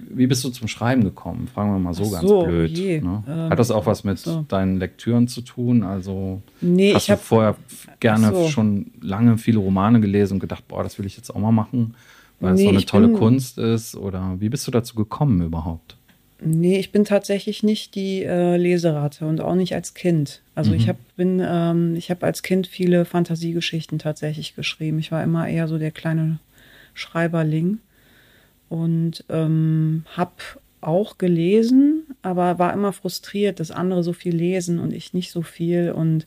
wie 0.09 0.27
bist 0.27 0.43
du 0.43 0.50
zum 0.50 0.67
Schreiben 0.67 1.03
gekommen? 1.03 1.47
Fragen 1.47 1.71
wir 1.71 1.79
mal 1.79 1.93
so, 1.93 2.05
so 2.05 2.12
ganz 2.12 2.47
blöd. 2.47 2.77
Je, 2.77 3.01
ne? 3.01 3.24
ähm, 3.27 3.50
Hat 3.50 3.59
das 3.59 3.71
auch 3.71 3.86
was 3.86 4.03
mit 4.03 4.19
so. 4.19 4.45
deinen 4.47 4.77
Lektüren 4.77 5.27
zu 5.27 5.41
tun? 5.41 5.83
Also 5.83 6.41
nee, 6.62 6.93
hast 6.93 7.07
du 7.07 7.13
hab, 7.13 7.21
vorher 7.21 7.55
gerne 8.00 8.33
so. 8.33 8.47
schon 8.47 8.91
lange 9.01 9.38
viele 9.38 9.59
Romane 9.59 10.00
gelesen 10.00 10.36
und 10.36 10.39
gedacht, 10.39 10.67
boah, 10.67 10.83
das 10.83 10.97
will 11.00 11.05
ich 11.05 11.17
jetzt 11.17 11.33
auch 11.33 11.39
mal 11.39 11.51
machen, 11.51 11.95
weil 12.39 12.53
nee, 12.53 12.62
es 12.62 12.63
so 12.65 12.69
eine 12.69 12.86
tolle 12.86 13.09
Kunst 13.13 13.57
ist? 13.57 13.95
Oder 13.95 14.36
wie 14.39 14.50
bist 14.50 14.65
du 14.67 14.71
dazu 14.71 14.95
gekommen 14.95 15.41
überhaupt? 15.41 15.96
Nee, 16.39 16.77
ich 16.77 16.91
bin 16.91 17.03
tatsächlich 17.03 17.63
nicht 17.63 17.96
die 17.96 18.24
äh, 18.24 18.58
Leserate 18.58 19.25
und 19.25 19.41
auch 19.41 19.56
nicht 19.56 19.74
als 19.74 19.94
Kind. 19.94 20.41
Also 20.53 20.72
mhm. 20.72 20.77
ich 20.77 20.88
habe 20.88 21.00
bin 21.15 21.41
ähm, 21.44 21.96
ich 21.96 22.12
habe 22.12 22.25
als 22.25 22.44
Kind 22.44 22.67
viele 22.67 23.06
Fantasiegeschichten 23.06 23.98
tatsächlich 23.98 24.56
geschrieben. 24.56 25.00
Ich 25.00 25.12
war 25.12 25.24
immer 25.24 25.48
eher 25.48 25.67
so 25.67 25.79
der 25.79 25.91
kleine 25.91 26.39
Schreiberling 26.94 27.79
und 28.70 29.24
ähm, 29.29 30.06
habe 30.15 30.34
auch 30.82 31.17
gelesen, 31.17 32.03
aber 32.27 32.60
war 32.60 32.74
immer 32.74 32.91
frustriert, 32.91 33.62
dass 33.62 33.72
andere 33.72 34.03
so 34.03 34.12
viel 34.12 34.36
lesen 34.36 34.79
und 34.79 34.93
ich 34.93 35.13
nicht 35.13 35.31
so 35.31 35.41
viel. 35.41 35.91
Und 35.91 36.25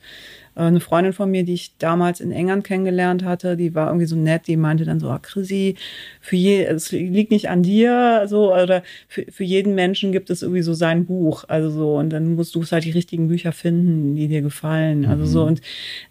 äh, 0.57 0.63
eine 0.63 0.81
Freundin 0.81 1.13
von 1.13 1.31
mir, 1.31 1.45
die 1.45 1.53
ich 1.53 1.77
damals 1.77 2.21
in 2.21 2.33
England 2.33 2.65
kennengelernt 2.65 3.23
hatte, 3.23 3.57
die 3.57 3.75
war 3.75 3.89
irgendwie 3.89 4.07
so 4.07 4.17
nett, 4.17 4.47
die 4.47 4.57
meinte 4.57 4.87
dann 4.87 4.99
so, 4.99 5.11
ah, 5.11 5.19
Chrissy, 5.19 5.77
für 6.21 6.37
je, 6.37 6.65
es 6.65 6.91
liegt 6.91 7.31
nicht 7.31 7.51
an 7.51 7.63
dir, 7.63 8.25
so, 8.29 8.55
oder 8.55 8.83
für, 9.09 9.27
für 9.31 9.45
jeden 9.45 9.75
Menschen 9.75 10.11
gibt 10.11 10.31
es 10.31 10.41
irgendwie 10.43 10.63
so 10.63 10.73
sein 10.73 11.05
Buch. 11.05 11.45
Also 11.49 11.69
so, 11.69 11.99
und 11.99 12.11
dann 12.11 12.35
musst 12.35 12.55
du 12.55 12.65
halt 12.65 12.85
die 12.85 12.91
richtigen 12.91 13.29
Bücher 13.29 13.53
finden, 13.53 14.17
die 14.17 14.29
dir 14.29 14.41
gefallen. 14.41 15.05
Also 15.05 15.27
so, 15.27 15.43
mhm. 15.43 15.49
und 15.49 15.61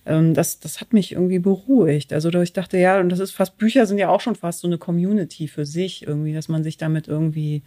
ähm, 0.05 0.34
das, 0.36 0.60
das 0.60 0.81
hat 0.81 0.93
mich 0.93 1.13
irgendwie 1.13 1.39
beruhigt. 1.39 2.13
Also 2.13 2.29
ich 2.29 2.53
dachte, 2.53 2.77
ja, 2.77 3.00
und 3.00 3.10
das 3.10 3.19
ist 3.19 3.31
fast, 3.31 3.58
Bücher 3.58 3.88
sind 3.88 3.98
ja 3.98 4.10
auch 4.10 4.22
schon 4.22 4.36
fast 4.36 4.60
so 4.60 4.67
eine 4.67 4.77
Community 4.77 5.48
für 5.48 5.65
sich 5.65 6.05
irgendwie, 6.05 6.34
dass 6.34 6.48
man 6.48 6.63
sich 6.63 6.77
damit 6.77 7.08
irgendwie 7.08 7.63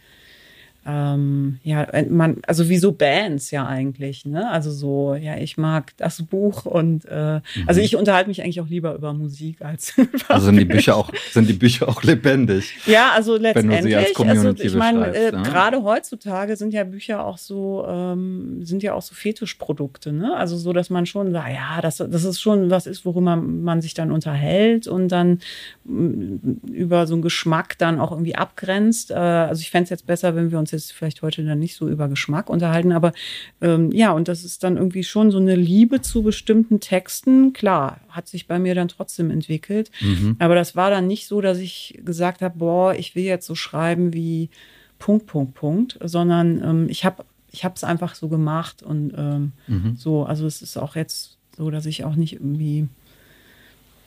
ähm, 0.85 1.59
ja, 1.63 1.87
man, 2.09 2.41
also 2.45 2.67
wie 2.67 2.77
so 2.77 2.91
Bands 2.91 3.51
ja 3.51 3.65
eigentlich, 3.65 4.25
ne? 4.25 4.49
Also 4.51 4.69
so, 4.71 5.15
ja, 5.15 5.37
ich 5.37 5.57
mag 5.57 5.95
das 5.97 6.21
Buch 6.23 6.65
und 6.65 7.05
äh, 7.05 7.35
mhm. 7.35 7.41
also 7.67 7.79
ich 7.79 7.95
unterhalte 7.95 8.27
mich 8.27 8.41
eigentlich 8.43 8.59
auch 8.59 8.67
lieber 8.67 8.93
über 8.95 9.13
Musik 9.13 9.61
als 9.61 9.97
über 9.97 10.09
Also 10.27 10.47
sind 10.47 10.57
die 10.57 10.65
Bücher 10.65 10.97
auch, 10.97 11.09
sind 11.31 11.47
die 11.47 11.53
Bücher 11.53 11.87
auch 11.87 12.03
lebendig? 12.03 12.75
Ja, 12.85 13.11
also 13.15 13.37
letztendlich, 13.37 13.95
also 13.95 14.53
ich 14.59 14.75
meine, 14.75 15.07
äh, 15.15 15.31
ne? 15.31 15.43
gerade 15.43 15.83
heutzutage 15.83 16.57
sind 16.57 16.73
ja 16.73 16.83
Bücher 16.83 17.25
auch 17.25 17.37
so, 17.37 17.85
ähm, 17.87 18.65
sind 18.65 18.83
ja 18.83 18.93
auch 18.93 19.01
so 19.01 19.15
Fetischprodukte, 19.15 20.11
ne? 20.11 20.35
Also 20.35 20.57
so, 20.57 20.73
dass 20.73 20.89
man 20.89 21.05
schon 21.05 21.31
sagt, 21.31 21.49
ja, 21.49 21.79
das, 21.81 21.97
das 21.97 22.25
ist 22.25 22.41
schon 22.41 22.69
was 22.69 22.87
ist, 22.87 23.05
worüber 23.05 23.37
man 23.37 23.81
sich 23.81 23.93
dann 23.93 24.11
unterhält 24.11 24.87
und 24.87 25.07
dann 25.09 25.39
über 25.85 27.07
so 27.07 27.13
einen 27.13 27.21
Geschmack 27.21 27.77
dann 27.77 28.01
auch 28.01 28.11
irgendwie 28.11 28.35
abgrenzt. 28.35 29.11
Äh, 29.11 29.13
also 29.13 29.61
ich 29.61 29.71
fände 29.71 29.85
es 29.85 29.89
jetzt 29.89 30.05
besser, 30.05 30.35
wenn 30.35 30.51
wir 30.51 30.59
uns 30.59 30.72
jetzt 30.73 30.91
vielleicht 30.91 31.21
heute 31.21 31.43
dann 31.45 31.59
nicht 31.59 31.75
so 31.75 31.87
über 31.87 32.09
Geschmack 32.09 32.49
unterhalten, 32.49 32.91
aber 32.91 33.13
ähm, 33.61 33.91
ja, 33.91 34.11
und 34.11 34.27
das 34.27 34.43
ist 34.43 34.63
dann 34.63 34.77
irgendwie 34.77 35.03
schon 35.03 35.31
so 35.31 35.37
eine 35.37 35.55
Liebe 35.55 36.01
zu 36.01 36.23
bestimmten 36.23 36.79
Texten. 36.79 37.53
Klar, 37.53 38.01
hat 38.09 38.27
sich 38.27 38.47
bei 38.47 38.59
mir 38.59 38.75
dann 38.75 38.89
trotzdem 38.89 39.31
entwickelt. 39.31 39.91
Mhm. 40.01 40.35
Aber 40.39 40.55
das 40.55 40.75
war 40.75 40.89
dann 40.89 41.07
nicht 41.07 41.27
so, 41.27 41.41
dass 41.41 41.59
ich 41.59 41.99
gesagt 42.03 42.41
habe, 42.41 42.57
boah, 42.57 42.93
ich 42.93 43.15
will 43.15 43.23
jetzt 43.23 43.47
so 43.47 43.55
schreiben 43.55 44.13
wie 44.13 44.49
Punkt, 44.99 45.27
Punkt, 45.27 45.53
Punkt, 45.53 45.97
sondern 46.03 46.61
ähm, 46.63 46.89
ich 46.89 47.05
habe 47.05 47.25
ich 47.51 47.63
habe 47.63 47.75
es 47.75 47.83
einfach 47.83 48.15
so 48.15 48.29
gemacht 48.29 48.81
und 48.81 49.13
ähm, 49.15 49.51
mhm. 49.67 49.95
so, 49.95 50.25
also 50.25 50.47
es 50.47 50.63
ist 50.63 50.75
auch 50.75 50.95
jetzt 50.95 51.37
so, 51.55 51.69
dass 51.69 51.85
ich 51.85 52.03
auch 52.03 52.15
nicht 52.15 52.33
irgendwie, 52.33 52.87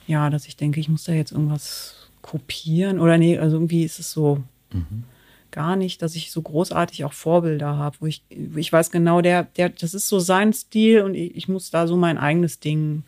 ja, 0.08 0.30
dass 0.30 0.48
ich 0.48 0.56
denke, 0.56 0.80
ich 0.80 0.88
muss 0.88 1.04
da 1.04 1.12
jetzt 1.12 1.30
irgendwas 1.30 2.08
kopieren 2.22 2.98
oder 2.98 3.18
nee, 3.18 3.38
also 3.38 3.56
irgendwie 3.56 3.84
ist 3.84 4.00
es 4.00 4.10
so, 4.10 4.42
mhm 4.72 5.04
gar 5.50 5.76
nicht, 5.76 6.02
dass 6.02 6.14
ich 6.14 6.30
so 6.30 6.42
großartig 6.42 7.04
auch 7.04 7.12
Vorbilder 7.12 7.76
habe, 7.76 7.96
wo 8.00 8.06
ich, 8.06 8.22
ich 8.28 8.72
weiß 8.72 8.90
genau, 8.90 9.20
der, 9.20 9.44
der, 9.44 9.70
das 9.70 9.94
ist 9.94 10.08
so 10.08 10.18
sein 10.18 10.52
Stil 10.52 11.02
und 11.02 11.14
ich, 11.14 11.36
ich 11.36 11.48
muss 11.48 11.70
da 11.70 11.86
so 11.86 11.96
mein 11.96 12.18
eigenes 12.18 12.60
Ding 12.60 13.04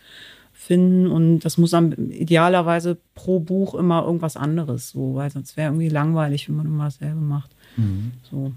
finden 0.53 1.07
und 1.07 1.41
das 1.41 1.57
muss 1.57 1.71
dann 1.71 2.11
idealerweise 2.11 2.99
pro 3.15 3.41
Buch 3.41 3.75
immer 3.75 4.05
irgendwas 4.05 4.37
anderes, 4.37 4.91
so, 4.91 5.15
weil 5.15 5.31
sonst 5.31 5.57
wäre 5.57 5.69
irgendwie 5.69 5.89
langweilig, 5.89 6.49
wenn 6.49 6.57
man 6.57 6.67
immer 6.67 6.85
dasselbe 6.85 7.21
macht. 7.21 7.51
Mhm. 7.77 8.13
So, 8.31 8.53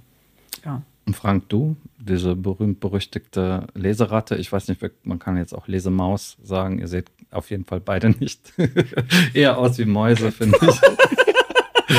ja. 0.66 0.82
Und 1.06 1.16
Frank, 1.16 1.50
du, 1.50 1.76
diese 2.00 2.36
berühmt-berüchtigte 2.36 3.68
Leseratte, 3.74 4.36
ich 4.36 4.52
weiß 4.52 4.68
nicht, 4.68 4.82
man 5.04 5.20
kann 5.20 5.38
jetzt 5.38 5.54
auch 5.54 5.68
Lesemaus 5.68 6.38
sagen, 6.44 6.80
ihr 6.80 6.88
seht 6.88 7.12
auf 7.32 7.50
jeden 7.50 7.66
Fall 7.66 7.80
beide 7.80 8.10
nicht. 8.12 8.54
Eher 9.34 9.58
aus 9.58 9.78
wie 9.78 9.86
Mäuse, 9.86 10.32
finde 10.32 10.58
ich. 10.62 10.82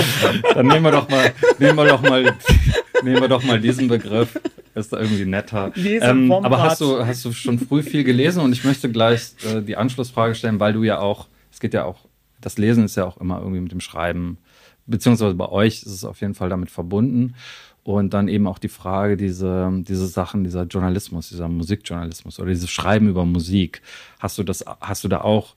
Dann 0.54 0.66
nehmen 0.66 0.84
wir 0.84 0.92
doch 0.92 1.08
mal, 1.08 1.32
nehmen 1.58 1.76
wir 1.76 1.87
doch 1.87 2.02
mal, 2.02 2.34
nehmen 3.02 3.20
wir 3.20 3.28
doch 3.28 3.44
mal 3.44 3.61
diesen 3.61 3.88
Begriff. 3.88 4.38
Ist 4.75 4.92
da 4.92 5.00
irgendwie 5.00 5.26
netter. 5.26 5.72
Ähm, 5.76 6.32
aber 6.32 6.62
hast 6.62 6.80
du, 6.80 7.04
hast 7.04 7.25
du 7.25 7.32
schon 7.32 7.58
früh 7.58 7.82
viel 7.82 8.04
gelesen? 8.04 8.42
Und 8.42 8.52
ich 8.52 8.64
möchte 8.64 8.90
gleich 8.90 9.34
äh, 9.44 9.61
die 9.61 9.76
Anschlussfrage 9.76 10.34
stellen, 10.34 10.61
weil 10.61 10.72
du 10.72 10.82
ja 10.82 10.99
auch, 10.99 11.28
es 11.50 11.61
geht 11.61 11.75
ja 11.75 11.84
auch, 11.84 12.06
das 12.40 12.56
Lesen 12.56 12.84
ist 12.84 12.96
ja 12.96 13.04
auch 13.04 13.18
immer 13.18 13.38
irgendwie 13.40 13.61
mit 13.61 13.72
dem 13.72 13.80
Schreiben, 13.80 14.38
beziehungsweise 14.87 15.34
bei 15.34 15.49
euch 15.49 15.82
ist 15.82 15.92
es 15.92 16.04
auf 16.04 16.20
jeden 16.20 16.34
Fall 16.34 16.49
damit 16.49 16.70
verbunden. 16.70 17.34
Und 17.84 18.14
dann 18.14 18.28
eben 18.28 18.46
auch 18.46 18.58
die 18.58 18.68
Frage, 18.68 19.16
diese, 19.16 19.68
diese 19.88 20.06
Sachen, 20.06 20.44
dieser 20.44 20.62
Journalismus, 20.64 21.30
dieser 21.30 21.49
Musikjournalismus 21.49 22.38
oder 22.38 22.50
dieses 22.50 22.70
Schreiben 22.70 23.08
über 23.08 23.25
Musik. 23.25 23.82
Hast 24.20 24.38
du 24.38 24.44
das, 24.44 24.64
hast 24.80 25.02
du 25.02 25.08
da 25.08 25.22
auch 25.22 25.56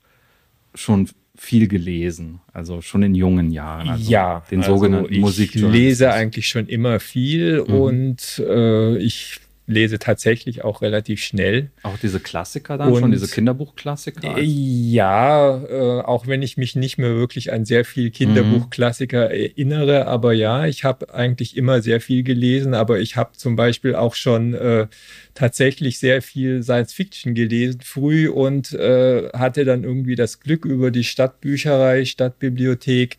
schon 0.74 1.08
viel 1.36 1.68
gelesen, 1.68 2.40
also 2.52 2.80
schon 2.80 3.02
in 3.02 3.14
jungen 3.14 3.50
Jahren. 3.50 3.88
Also 3.90 4.10
ja, 4.10 4.42
den 4.50 4.60
also 4.60 4.76
sogenannten 4.76 5.20
Musikjournalismus. 5.20 5.74
Ich 5.74 5.88
lese 5.88 6.12
eigentlich 6.12 6.48
schon 6.48 6.66
immer 6.66 7.00
viel 7.00 7.64
mhm. 7.66 7.74
und 7.74 8.42
äh, 8.46 8.96
ich 8.98 9.40
lese 9.66 9.98
tatsächlich 9.98 10.62
auch 10.64 10.82
relativ 10.82 11.20
schnell. 11.20 11.70
Auch 11.82 11.98
diese 11.98 12.20
Klassiker 12.20 12.78
dann 12.78 12.92
und, 12.92 13.00
schon, 13.00 13.10
diese 13.10 13.28
Kinderbuchklassiker? 13.28 14.38
Äh, 14.38 14.42
ja, 14.42 15.56
äh, 15.64 16.00
auch 16.02 16.26
wenn 16.26 16.42
ich 16.42 16.56
mich 16.56 16.76
nicht 16.76 16.98
mehr 16.98 17.14
wirklich 17.16 17.52
an 17.52 17.64
sehr 17.64 17.84
viel 17.84 18.10
Kinderbuchklassiker 18.10 19.26
mhm. 19.26 19.34
erinnere, 19.34 20.06
aber 20.06 20.32
ja, 20.32 20.66
ich 20.66 20.84
habe 20.84 21.12
eigentlich 21.12 21.56
immer 21.56 21.82
sehr 21.82 22.00
viel 22.00 22.22
gelesen, 22.22 22.74
aber 22.74 23.00
ich 23.00 23.16
habe 23.16 23.32
zum 23.32 23.56
Beispiel 23.56 23.94
auch 23.96 24.14
schon 24.14 24.54
äh, 24.54 24.86
tatsächlich 25.34 25.98
sehr 25.98 26.22
viel 26.22 26.62
Science 26.62 26.92
Fiction 26.92 27.34
gelesen 27.34 27.80
früh 27.82 28.28
und 28.28 28.72
äh, 28.72 29.30
hatte 29.32 29.64
dann 29.64 29.82
irgendwie 29.84 30.14
das 30.14 30.40
Glück 30.40 30.64
über 30.64 30.90
die 30.90 31.04
Stadtbücherei, 31.04 32.04
Stadtbibliothek 32.04 33.18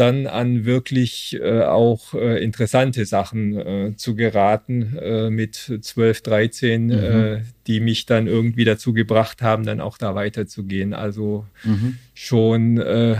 dann 0.00 0.26
an 0.26 0.64
wirklich 0.64 1.38
äh, 1.40 1.62
auch 1.62 2.14
äh, 2.14 2.42
interessante 2.42 3.04
Sachen 3.04 3.56
äh, 3.56 3.96
zu 3.96 4.16
geraten 4.16 4.96
äh, 4.96 5.28
mit 5.28 5.78
12, 5.80 6.22
13, 6.22 6.86
mhm. 6.86 6.92
äh, 6.92 7.40
die 7.66 7.80
mich 7.80 8.06
dann 8.06 8.26
irgendwie 8.26 8.64
dazu 8.64 8.94
gebracht 8.94 9.42
haben, 9.42 9.64
dann 9.64 9.80
auch 9.80 9.98
da 9.98 10.14
weiterzugehen. 10.14 10.94
Also 10.94 11.44
mhm. 11.64 11.98
schon 12.14 12.78
äh, 12.78 13.16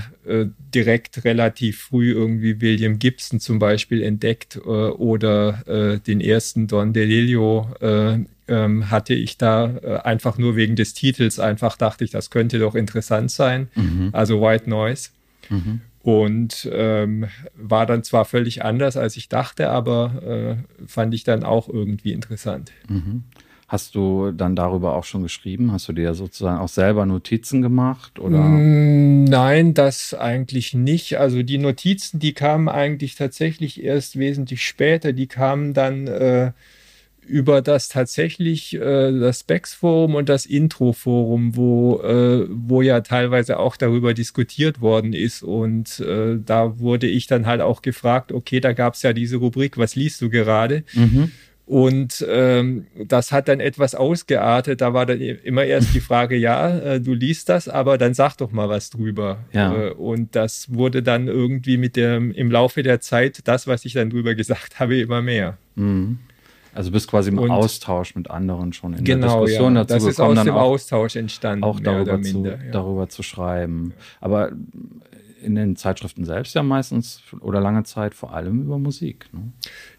direkt 0.75 1.25
relativ 1.25 1.82
früh 1.82 2.12
irgendwie 2.12 2.60
William 2.62 2.99
Gibson 2.99 3.40
zum 3.40 3.58
Beispiel 3.58 4.02
entdeckt 4.02 4.58
oder 4.64 6.00
den 6.06 6.20
ersten 6.20 6.66
Don 6.66 6.92
DeLillo 6.92 7.68
äh, 7.80 8.18
ähm, 8.49 8.90
hatte 8.90 9.14
ich 9.14 9.38
da 9.38 9.66
einfach 10.04 10.38
nur 10.38 10.56
wegen 10.56 10.76
des 10.76 10.94
Titels 10.94 11.38
einfach 11.38 11.76
dachte 11.76 12.04
ich, 12.04 12.10
das 12.10 12.30
könnte 12.30 12.58
doch 12.58 12.75
interessant 12.75 13.30
sein. 13.30 13.68
Mhm. 13.75 14.10
Also 14.12 14.40
White 14.40 14.68
Noise. 14.68 15.10
Mhm. 15.49 15.80
Und 16.02 16.69
ähm, 16.73 17.26
war 17.54 17.85
dann 17.85 18.02
zwar 18.02 18.25
völlig 18.25 18.64
anders, 18.64 18.97
als 18.97 19.16
ich 19.16 19.28
dachte, 19.28 19.69
aber 19.69 20.57
äh, 20.80 20.87
fand 20.87 21.12
ich 21.14 21.25
dann 21.25 21.45
auch 21.45 21.69
irgendwie 21.69 22.12
interessant. 22.12 22.73
Mhm. 22.88 23.25
Hast 23.71 23.95
du 23.95 24.33
dann 24.33 24.57
darüber 24.57 24.97
auch 24.97 25.04
schon 25.04 25.23
geschrieben? 25.23 25.71
Hast 25.71 25.88
du 25.88 25.92
dir 25.92 26.14
sozusagen 26.14 26.59
auch 26.59 26.69
selber 26.69 27.07
Notizen 27.07 27.62
gemacht? 27.62 28.19
Oder? 28.19 28.40
Mm, 28.40 29.23
nein, 29.23 29.75
das 29.75 30.12
eigentlich 30.12 30.75
nicht. 30.75 31.19
Also 31.19 31.45
die 31.45 31.59
Notizen, 31.59 32.19
die 32.19 32.33
kamen 32.33 32.69
eigentlich 32.69 33.14
tatsächlich 33.14 33.85
erst 33.85 34.19
wesentlich 34.19 34.66
später. 34.66 35.12
Die 35.12 35.28
kamen 35.28 35.73
dann 35.73 36.09
äh, 36.09 36.50
über 37.30 37.62
das 37.62 37.88
tatsächlich 37.88 38.75
äh, 38.75 39.18
das 39.18 39.40
Specs-Forum 39.40 40.16
und 40.16 40.28
das 40.28 40.46
Intro-Forum, 40.46 41.56
wo, 41.56 42.00
äh, 42.02 42.46
wo 42.50 42.82
ja 42.82 43.00
teilweise 43.00 43.58
auch 43.58 43.76
darüber 43.76 44.12
diskutiert 44.12 44.80
worden 44.80 45.12
ist. 45.12 45.42
Und 45.42 46.00
äh, 46.00 46.37
da 46.44 46.78
wurde 46.78 47.06
ich 47.06 47.26
dann 47.26 47.46
halt 47.46 47.60
auch 47.60 47.82
gefragt, 47.82 48.32
okay, 48.32 48.60
da 48.60 48.72
gab 48.72 48.94
es 48.94 49.02
ja 49.02 49.12
diese 49.12 49.37
Rubrik, 49.37 49.78
was 49.78 49.94
liest 49.94 50.20
du 50.20 50.28
gerade? 50.28 50.84
Mhm. 50.92 51.30
Und 51.70 52.26
ähm, 52.28 52.88
das 52.96 53.30
hat 53.30 53.46
dann 53.46 53.60
etwas 53.60 53.94
ausgeartet. 53.94 54.80
Da 54.80 54.92
war 54.92 55.06
dann 55.06 55.20
immer 55.20 55.64
erst 55.64 55.94
die 55.94 56.00
Frage, 56.00 56.34
ja, 56.37 56.76
äh, 56.78 57.00
du 57.00 57.14
liest 57.14 57.49
das, 57.49 57.68
aber 57.68 57.96
dann 57.96 58.12
sag 58.12 58.34
doch 58.38 58.50
mal 58.50 58.68
was 58.68 58.90
drüber. 58.90 59.44
Ja. 59.52 59.72
Äh, 59.72 59.90
und 59.92 60.34
das 60.34 60.75
wurde 60.75 61.04
dann 61.04 61.28
irgendwie 61.28 61.76
mit 61.76 61.94
dem 61.94 62.32
im 62.32 62.50
Laufe 62.50 62.82
der 62.82 63.00
Zeit, 63.00 63.42
das, 63.44 63.68
was 63.68 63.84
ich 63.84 63.92
dann 63.92 64.10
drüber 64.10 64.34
gesagt 64.34 64.80
habe, 64.80 64.99
immer 64.99 65.22
mehr. 65.22 65.58
Mhm. 65.76 66.18
Also 66.74 66.90
bist 66.90 67.08
quasi 67.08 67.30
im 67.30 67.38
und 67.38 67.50
Austausch 67.50 68.14
mit 68.14 68.30
anderen 68.30 68.72
schon 68.72 68.94
in 68.94 69.04
genau, 69.04 69.26
der 69.26 69.46
Diskussion 69.46 69.76
ja. 69.76 69.84
dazu 69.84 70.06
das 70.06 70.16
gekommen, 70.16 70.32
ist 70.32 70.38
aus 70.38 70.44
dem 70.44 70.54
Austausch 70.54 71.16
entstanden, 71.16 71.64
auch 71.64 71.80
darüber, 71.80 72.18
minder, 72.18 72.30
zu, 72.30 72.46
ja. 72.46 72.72
darüber 72.72 73.08
zu 73.08 73.22
schreiben. 73.22 73.94
Aber 74.20 74.52
in 75.42 75.54
den 75.54 75.76
Zeitschriften 75.76 76.24
selbst 76.24 76.54
ja 76.54 76.62
meistens 76.62 77.22
oder 77.40 77.60
lange 77.60 77.84
Zeit 77.84 78.14
vor 78.14 78.34
allem 78.34 78.62
über 78.62 78.78
Musik. 78.78 79.26
Ne? 79.32 79.52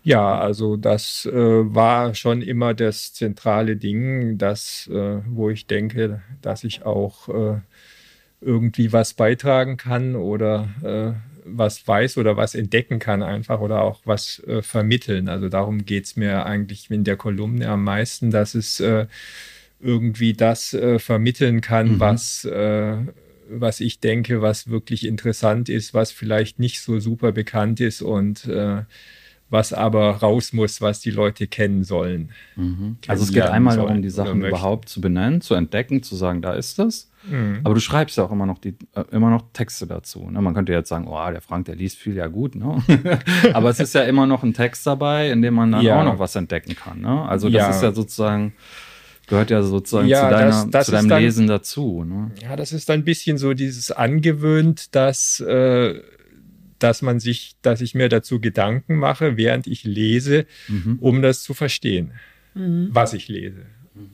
Ja, 0.04 0.40
also 0.40 0.78
das 0.78 1.26
äh, 1.26 1.34
war 1.34 2.14
schon 2.14 2.42
immer 2.42 2.74
das 2.74 3.14
zentrale 3.14 3.76
Ding, 3.76 4.38
das, 4.38 4.90
äh, 4.92 5.20
wo 5.28 5.50
ich 5.50 5.68
denke, 5.68 6.22
dass 6.42 6.64
ich 6.64 6.86
auch 6.86 7.30
äh, 7.30 7.60
irgendwie 8.40 8.92
was 8.92 9.14
beitragen 9.14 9.78
kann 9.78 10.16
oder 10.16 10.70
äh, 10.84 11.31
was 11.46 11.88
weiß 11.88 12.18
oder 12.18 12.38
was 12.38 12.56
entdecken 12.56 13.00
kann 13.00 13.24
einfach 13.24 13.60
oder 13.60 13.82
auch 13.82 14.02
was 14.06 14.42
äh, 14.48 14.62
vermitteln. 14.62 15.30
Also 15.30 15.50
darum 15.50 15.86
geht 15.86 16.06
es 16.06 16.16
mir 16.16 16.46
eigentlich 16.46 16.90
in 16.90 17.04
der 17.04 17.18
Kolumne 17.18 17.68
am 17.70 17.84
meisten, 17.84 18.32
dass 18.32 18.56
es 18.56 18.80
äh, 18.80 19.08
irgendwie 19.80 20.34
das 20.34 20.74
äh, 20.74 21.00
vermitteln 21.00 21.62
kann, 21.62 21.94
mhm. 21.94 22.00
was, 22.00 22.46
äh, 22.46 22.98
was 23.50 23.80
ich 23.80 24.00
denke, 24.00 24.42
was 24.42 24.70
wirklich 24.70 25.06
interessant 25.06 25.70
ist, 25.70 25.94
was 25.94 26.12
vielleicht 26.12 26.60
nicht 26.60 26.82
so 26.82 27.00
super 27.00 27.32
bekannt 27.32 27.80
ist 27.80 28.02
und 28.02 28.46
äh, 28.46 28.84
was 29.50 29.74
aber 29.74 30.12
raus 30.18 30.54
muss, 30.54 30.80
was 30.80 31.02
die 31.02 31.12
Leute 31.12 31.46
kennen 31.46 31.84
sollen. 31.84 32.32
Mhm. 32.56 32.98
Also 33.08 33.24
es 33.24 33.34
geht 33.34 33.44
einmal 33.44 33.76
darum, 33.76 34.02
die 34.02 34.10
Sachen 34.10 34.44
überhaupt 34.46 34.88
zu 34.88 35.02
benennen, 35.02 35.42
zu 35.42 35.56
entdecken, 35.56 36.04
zu 36.04 36.16
sagen, 36.16 36.42
da 36.42 36.54
ist 36.54 36.80
das. 36.80 37.11
Mhm. 37.24 37.62
Aber 37.64 37.74
du 37.74 37.80
schreibst 37.80 38.18
ja 38.18 38.24
auch 38.24 38.32
immer 38.32 38.46
noch 38.46 38.58
die, 38.58 38.76
äh, 38.96 39.04
immer 39.12 39.30
noch 39.30 39.44
Texte 39.54 39.88
dazu. 39.88 40.30
Ne? 40.30 40.42
Man 40.42 40.54
könnte 40.54 40.72
jetzt 40.74 40.90
sagen, 40.90 41.08
oh, 41.08 41.32
der 41.32 41.42
Frank, 41.42 41.66
der 41.66 41.76
liest 41.76 41.98
viel, 41.98 42.16
ja 42.16 42.28
gut, 42.28 42.56
ne? 42.56 42.82
Aber 43.54 43.70
es 43.70 43.80
ist 43.80 43.94
ja 43.94 44.04
immer 44.04 44.26
noch 44.26 44.44
ein 44.44 44.54
Text 44.54 44.86
dabei, 44.88 45.30
in 45.30 45.42
dem 45.42 45.54
man 45.54 45.72
dann 45.72 45.82
ja. 45.82 46.00
auch 46.00 46.06
noch 46.06 46.20
was 46.20 46.36
entdecken 46.36 46.76
kann. 46.76 47.02
Ne? 47.02 47.24
Also 47.24 47.50
das 47.50 47.62
ja. 47.62 47.70
ist 47.70 47.84
ja 47.84 47.92
sozusagen 47.92 48.54
gehört 49.28 49.50
ja 49.50 49.64
sozusagen 49.64 50.08
ja, 50.10 50.24
zu, 50.24 50.30
deiner, 50.30 50.46
das, 50.48 50.70
das 50.70 50.86
zu 50.88 50.92
deinem 50.92 51.08
dann, 51.08 51.24
Lesen 51.24 51.48
dazu. 51.48 52.04
Ne? 52.04 52.32
Ja, 52.42 52.56
das 52.58 52.74
ist 52.74 52.90
ein 52.90 53.06
bisschen 53.06 53.38
so 53.38 53.54
dieses 53.54 53.90
angewöhnt, 53.90 54.94
dass, 54.94 55.40
äh, 55.40 56.02
dass 56.80 57.02
man 57.02 57.22
sich, 57.22 57.56
dass 57.62 57.80
ich 57.80 57.96
mir 57.96 58.10
dazu 58.10 58.42
Gedanken 58.42 58.98
mache, 58.98 59.38
während 59.38 59.68
ich 59.68 59.86
lese, 59.86 60.46
mhm. 60.68 60.98
um 61.00 61.22
das 61.22 61.44
zu 61.44 61.54
verstehen, 61.54 62.12
mhm. 62.56 62.90
was 62.92 63.14
ich 63.14 63.30
lese. 63.30 63.66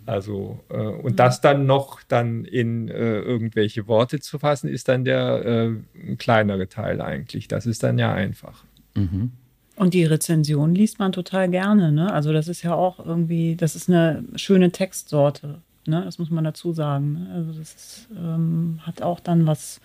Also, 0.05 0.59
äh, 0.69 0.77
und 0.77 1.11
mhm. 1.11 1.15
das 1.15 1.41
dann 1.41 1.65
noch 1.65 2.01
dann 2.07 2.45
in 2.45 2.89
äh, 2.89 3.19
irgendwelche 3.19 3.87
Worte 3.87 4.19
zu 4.19 4.39
fassen, 4.39 4.69
ist 4.69 4.87
dann 4.87 5.05
der 5.05 5.45
äh, 5.45 6.15
kleinere 6.15 6.67
Teil 6.67 7.01
eigentlich. 7.01 7.47
Das 7.47 7.65
ist 7.65 7.83
dann 7.83 7.99
ja 7.99 8.13
einfach. 8.13 8.63
Mhm. 8.95 9.31
Und 9.75 9.93
die 9.93 10.05
Rezension 10.05 10.73
liest 10.73 10.97
man 10.97 11.11
total 11.11 11.49
gerne, 11.49 11.91
ne? 11.91 12.11
Also, 12.11 12.33
das 12.33 12.47
ist 12.47 12.63
ja 12.63 12.73
auch 12.73 13.05
irgendwie, 13.05 13.55
das 13.55 13.75
ist 13.75 13.87
eine 13.87 14.23
schöne 14.35 14.71
Textsorte, 14.71 15.61
ne? 15.85 16.01
Das 16.03 16.17
muss 16.17 16.31
man 16.31 16.43
dazu 16.43 16.73
sagen. 16.73 17.13
Ne? 17.13 17.29
Also, 17.35 17.51
das 17.51 17.75
ist, 17.75 18.07
ähm, 18.17 18.79
hat 18.83 19.03
auch 19.03 19.19
dann 19.19 19.45
was 19.45 19.79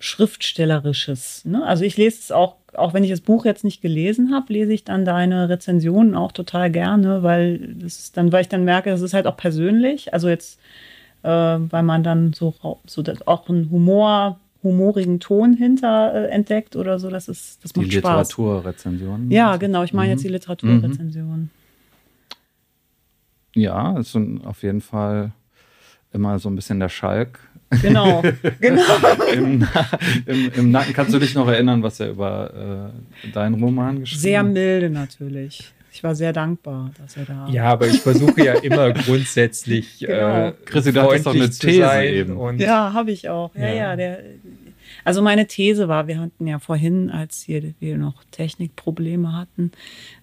Schriftstellerisches. 0.00 1.44
Ne? 1.44 1.62
Also 1.64 1.84
ich 1.84 1.98
lese 1.98 2.18
es 2.18 2.32
auch, 2.32 2.56
auch 2.74 2.94
wenn 2.94 3.04
ich 3.04 3.10
das 3.10 3.20
Buch 3.20 3.44
jetzt 3.44 3.64
nicht 3.64 3.82
gelesen 3.82 4.32
habe, 4.32 4.52
lese 4.52 4.72
ich 4.72 4.84
dann 4.84 5.04
deine 5.04 5.48
Rezensionen 5.48 6.14
auch 6.14 6.32
total 6.32 6.70
gerne, 6.70 7.22
weil 7.22 7.58
das 7.74 7.98
ist 7.98 8.16
dann, 8.16 8.32
weil 8.32 8.42
ich 8.42 8.48
dann 8.48 8.64
merke, 8.64 8.90
das 8.90 9.00
ist 9.00 9.14
halt 9.14 9.26
auch 9.26 9.36
persönlich. 9.36 10.12
Also 10.12 10.28
jetzt, 10.28 10.58
äh, 11.22 11.28
weil 11.28 11.82
man 11.82 12.02
dann 12.02 12.32
so, 12.32 12.54
so 12.86 13.04
auch 13.26 13.48
einen 13.48 13.70
Humor, 13.70 14.38
humorigen 14.62 15.20
Ton 15.20 15.54
hinter 15.54 16.14
äh, 16.14 16.28
entdeckt 16.28 16.76
oder 16.76 16.98
so, 16.98 17.10
das 17.10 17.28
ist, 17.28 17.64
das 17.64 17.74
macht 17.74 17.86
die 17.86 17.92
Spaß. 17.92 18.28
Die 18.28 18.32
Literaturrezension. 18.34 19.30
Ja, 19.30 19.56
genau, 19.56 19.82
ich 19.82 19.92
meine 19.92 20.08
mhm. 20.08 20.12
jetzt 20.12 20.24
die 20.24 20.28
Literaturrezension. 20.28 21.40
Mhm. 21.40 21.50
Ja, 23.54 23.98
ist 23.98 24.16
auf 24.44 24.62
jeden 24.62 24.80
Fall 24.80 25.32
immer 26.12 26.38
so 26.38 26.48
ein 26.48 26.56
bisschen 26.56 26.78
der 26.78 26.88
Schalk 26.88 27.40
Genau, 27.82 28.22
genau. 28.60 28.82
Im, 29.32 29.66
im, 30.26 30.52
Im, 30.52 30.70
Nacken 30.70 30.92
kannst 30.92 31.14
du 31.14 31.18
dich 31.18 31.34
noch 31.34 31.48
erinnern, 31.48 31.82
was 31.82 32.00
er 32.00 32.10
über 32.10 32.92
äh, 33.24 33.30
deinen 33.32 33.62
Roman 33.62 34.00
geschrieben 34.00 34.18
hat? 34.18 34.22
Sehr 34.22 34.42
milde 34.42 34.90
natürlich. 34.90 35.72
Ich 35.92 36.04
war 36.04 36.14
sehr 36.14 36.32
dankbar, 36.32 36.92
dass 37.00 37.16
er 37.16 37.24
da. 37.24 37.48
Ja, 37.50 37.64
aber 37.64 37.86
ich 37.88 38.00
versuche 38.00 38.44
ja 38.44 38.54
immer 38.54 38.92
grundsätzlich. 38.92 39.98
genau. 40.00 40.48
äh, 40.48 40.52
Chrissy, 40.64 40.92
du 40.92 41.02
hattest 41.02 41.26
doch 41.26 41.34
eine 41.34 41.50
These 41.50 42.04
eben. 42.04 42.58
ja, 42.58 42.92
habe 42.92 43.10
ich 43.10 43.28
auch. 43.28 43.54
Ja, 43.54 43.68
ja, 43.68 43.74
ja 43.74 43.96
der, 43.96 44.18
also 45.04 45.22
meine 45.22 45.46
These 45.46 45.88
war, 45.88 46.06
wir 46.06 46.20
hatten 46.20 46.46
ja 46.46 46.58
vorhin, 46.58 47.10
als 47.10 47.42
hier 47.42 47.74
wir 47.80 47.96
noch 47.96 48.22
Technikprobleme 48.30 49.32
hatten, 49.32 49.72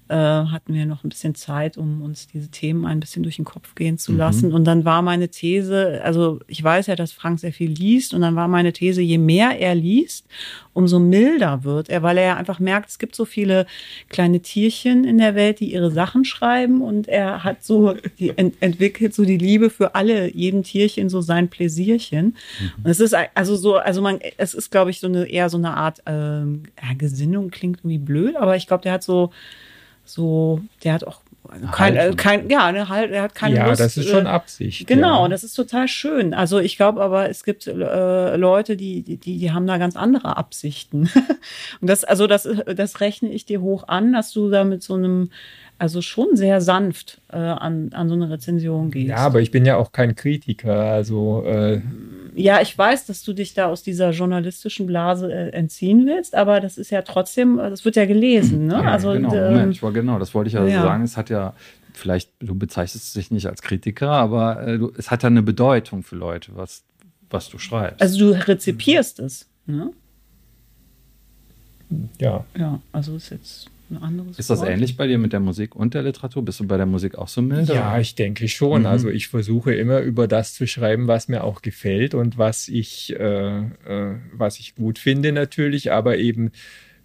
äh, 0.10 0.16
hatten 0.16 0.74
wir 0.74 0.86
noch 0.86 1.04
ein 1.04 1.10
bisschen 1.10 1.36
Zeit, 1.36 1.78
um 1.78 2.02
uns 2.02 2.28
diese 2.28 2.50
Themen 2.50 2.86
ein 2.86 3.00
bisschen 3.00 3.24
durch 3.24 3.38
den 3.38 3.46
Kopf 3.46 3.76
gehen 3.76 3.98
zu 3.98 4.12
mhm. 4.12 4.18
lassen. 4.18 4.54
Und 4.54 4.66
dann 4.66 4.86
war 4.86 5.02
meine 5.02 5.30
These, 5.30 6.02
also 6.04 6.40
ich 6.48 6.64
weiß 6.64 6.88
ja, 6.88 6.96
dass 6.96 7.12
Frank 7.12 7.40
sehr 7.40 7.54
viel 7.54 7.72
liest, 7.72 8.14
und 8.14 8.22
dann 8.22 8.36
war 8.36 8.48
meine 8.48 8.74
These, 8.74 9.02
je 9.02 9.18
mehr 9.18 9.60
er 9.60 9.76
liest, 9.76 10.26
umso 10.74 11.00
milder 11.00 11.64
wird 11.64 11.90
er, 11.90 12.04
weil 12.04 12.18
er 12.18 12.26
ja 12.26 12.36
einfach 12.38 12.60
merkt, 12.60 12.90
es 12.90 13.00
gibt 13.00 13.16
so 13.16 13.26
viele 13.26 13.66
kleine 14.10 14.42
Tierchen 14.42 15.04
in 15.04 15.18
der 15.18 15.36
Welt, 15.36 15.60
die 15.60 15.74
ihre 15.74 15.92
Sachen 15.92 16.24
schreiben 16.24 16.82
und 16.82 17.08
er 17.08 17.44
hat 17.44 17.64
so, 17.64 17.96
die 18.20 18.38
ent 18.38 18.56
entwickelt 18.62 19.14
so 19.14 19.26
die 19.26 19.38
Liebe 19.38 19.70
für 19.70 19.96
alle, 19.96 20.34
jedem 20.34 20.64
Tierchen 20.64 21.10
so 21.10 21.22
sein 21.22 21.50
Pläsierchen. 21.50 22.26
Mhm. 22.26 22.84
Und 22.84 22.92
es 22.92 23.00
ist 23.00 23.16
also 23.34 23.56
so, 23.56 23.78
also 23.78 24.02
man, 24.02 24.20
es 24.38 24.54
ist, 24.54 24.70
glaube 24.70 24.92
ich, 24.92 25.00
so 25.00 25.08
eine 25.08 25.26
eher 25.26 25.50
so 25.50 25.58
eine 25.58 25.76
Art 25.76 26.02
ähm, 26.06 26.64
ja, 26.82 26.94
Gesinnung, 26.98 27.50
klingt 27.50 27.80
irgendwie 27.80 27.98
blöd, 27.98 28.36
aber 28.36 28.56
ich 28.56 28.68
glaube, 28.68 28.84
der 28.84 28.94
hat 28.94 29.04
so 29.04 29.32
so, 30.10 30.62
der 30.84 30.94
hat 30.94 31.06
auch 31.06 31.22
kein, 31.72 31.96
äh, 31.96 32.14
kein, 32.16 32.50
ja, 32.50 32.72
ne, 32.72 32.90
halt, 32.90 33.12
er 33.12 33.24
hat 33.24 33.36
keine 33.36 33.56
ja, 33.56 33.68
Lust. 33.68 33.80
Ja, 33.80 33.86
das 33.86 33.98
ist 33.98 34.10
schon 34.10 34.26
äh, 34.26 34.30
Absicht. 34.30 34.88
Genau, 34.88 35.24
ja. 35.24 35.30
das 35.30 35.44
ist 35.44 35.54
total 35.54 35.88
schön. 35.88 36.34
Also 36.34 36.60
ich 36.60 36.78
glaube 36.78 37.02
aber, 37.02 37.30
es 37.30 37.44
gibt 37.44 37.68
äh, 37.68 38.36
Leute, 38.36 38.76
die, 38.76 39.02
die, 39.02 39.18
die 39.18 39.52
haben 39.52 39.68
da 39.68 39.78
ganz 39.78 39.96
andere 39.96 40.38
Absichten. 40.38 41.10
Und 41.82 41.90
das, 41.90 42.04
also 42.04 42.28
das, 42.28 42.48
das 42.76 43.00
rechne 43.02 43.30
ich 43.30 43.46
dir 43.46 43.62
hoch 43.62 43.88
an, 43.88 44.14
dass 44.14 44.32
du 44.32 44.50
da 44.50 44.64
mit 44.64 44.84
so 44.84 44.96
einem 44.96 45.32
also 45.80 46.02
schon 46.02 46.36
sehr 46.36 46.62
sanft 46.62 47.22
äh, 47.30 47.38
an, 47.38 47.90
an 47.94 48.10
so 48.10 48.16
eine 48.16 48.30
Rezension 48.30 48.92
gehst. 48.92 49.10
Ja, 49.10 49.18
aber 49.18 49.42
ich 49.42 49.52
bin 49.52 49.66
ja 49.66 49.78
auch 49.78 49.92
kein 49.92 50.16
Kritiker. 50.16 50.92
Also 50.92 51.44
äh 51.46 51.82
ja, 52.36 52.62
ich 52.62 52.78
weiß, 52.78 53.08
dass 53.08 53.24
du 53.24 53.34
dich 53.34 53.56
da 53.56 53.66
aus 53.66 53.82
dieser 53.82 54.12
journalistischen 54.12 54.86
Blase 54.86 55.32
äh, 55.32 55.50
entziehen 55.50 56.06
willst, 56.06 56.36
aber 56.36 56.60
das 56.60 56.78
ist 56.78 56.92
ja 56.92 57.02
trotzdem, 57.02 57.58
das 57.58 57.84
wird 57.84 57.96
ja 57.96 58.06
gelesen. 58.06 58.68
Ne? 58.68 58.74
Ja, 58.74 58.92
also 58.92 59.12
genau, 59.12 59.34
ähm, 59.34 59.72
ich 59.72 59.82
war 59.82 59.92
genau, 59.92 60.20
das 60.20 60.36
wollte 60.36 60.50
ich 60.50 60.54
ja, 60.54 60.66
ja 60.66 60.84
sagen. 60.84 61.04
Es 61.04 61.18
hat 61.18 61.30
ja 61.30 61.54
vielleicht, 61.94 62.32
du 62.40 62.54
bezeichnest 62.56 63.16
dich 63.16 63.32
nicht 63.32 63.48
als 63.48 63.62
Kritiker, 63.62 64.12
aber 64.12 64.68
äh, 64.68 64.78
du, 64.78 64.92
es 64.98 65.10
hat 65.10 65.24
ja 65.24 65.28
eine 65.28 65.42
Bedeutung 65.42 66.04
für 66.04 66.16
Leute, 66.16 66.52
was, 66.56 66.84
was 67.30 67.50
du 67.50 67.58
schreibst. 67.58 68.02
Also 68.02 68.20
du 68.20 68.48
rezipierst 68.48 69.20
es. 69.20 69.48
Ne? 69.66 69.92
Ja. 72.20 72.46
Ja, 72.56 72.80
also 72.92 73.16
ist 73.16 73.32
jetzt 73.32 73.70
ein 73.90 73.98
anderes 73.98 74.40
Ist 74.40 74.50
das 74.50 74.60
Wort? 74.60 74.70
ähnlich 74.70 74.98
bei 74.98 75.08
dir 75.08 75.18
mit 75.18 75.34
der 75.34 75.40
Musik 75.40 75.76
und 75.76 75.94
der 75.94 76.04
Literatur? 76.04 76.44
Bist 76.44 76.60
du 76.60 76.68
bei 76.68 76.78
der 76.78 76.86
Musik 76.86 77.18
auch 77.18 77.28
so 77.28 77.42
milde? 77.42 77.74
Ja, 77.74 78.00
ich 78.00 78.16
denke 78.16 78.48
schon. 78.48 78.82
Mhm. 78.82 78.88
Also 78.88 79.10
ich 79.10 79.28
versuche 79.28 79.74
immer 79.74 80.00
über 80.00 80.28
das 80.28 80.54
zu 80.54 80.68
schreiben, 80.68 81.08
was 81.08 81.28
mir 81.28 81.44
auch 81.44 81.62
gefällt 81.62 82.14
und 82.14 82.38
was 82.38 82.68
ich, 82.68 83.16
äh, 83.18 83.58
äh, 83.60 84.16
was 84.34 84.60
ich 84.60 84.76
gut 84.76 85.00
finde 85.00 85.32
natürlich, 85.32 85.92
aber 85.92 86.18
eben 86.18 86.52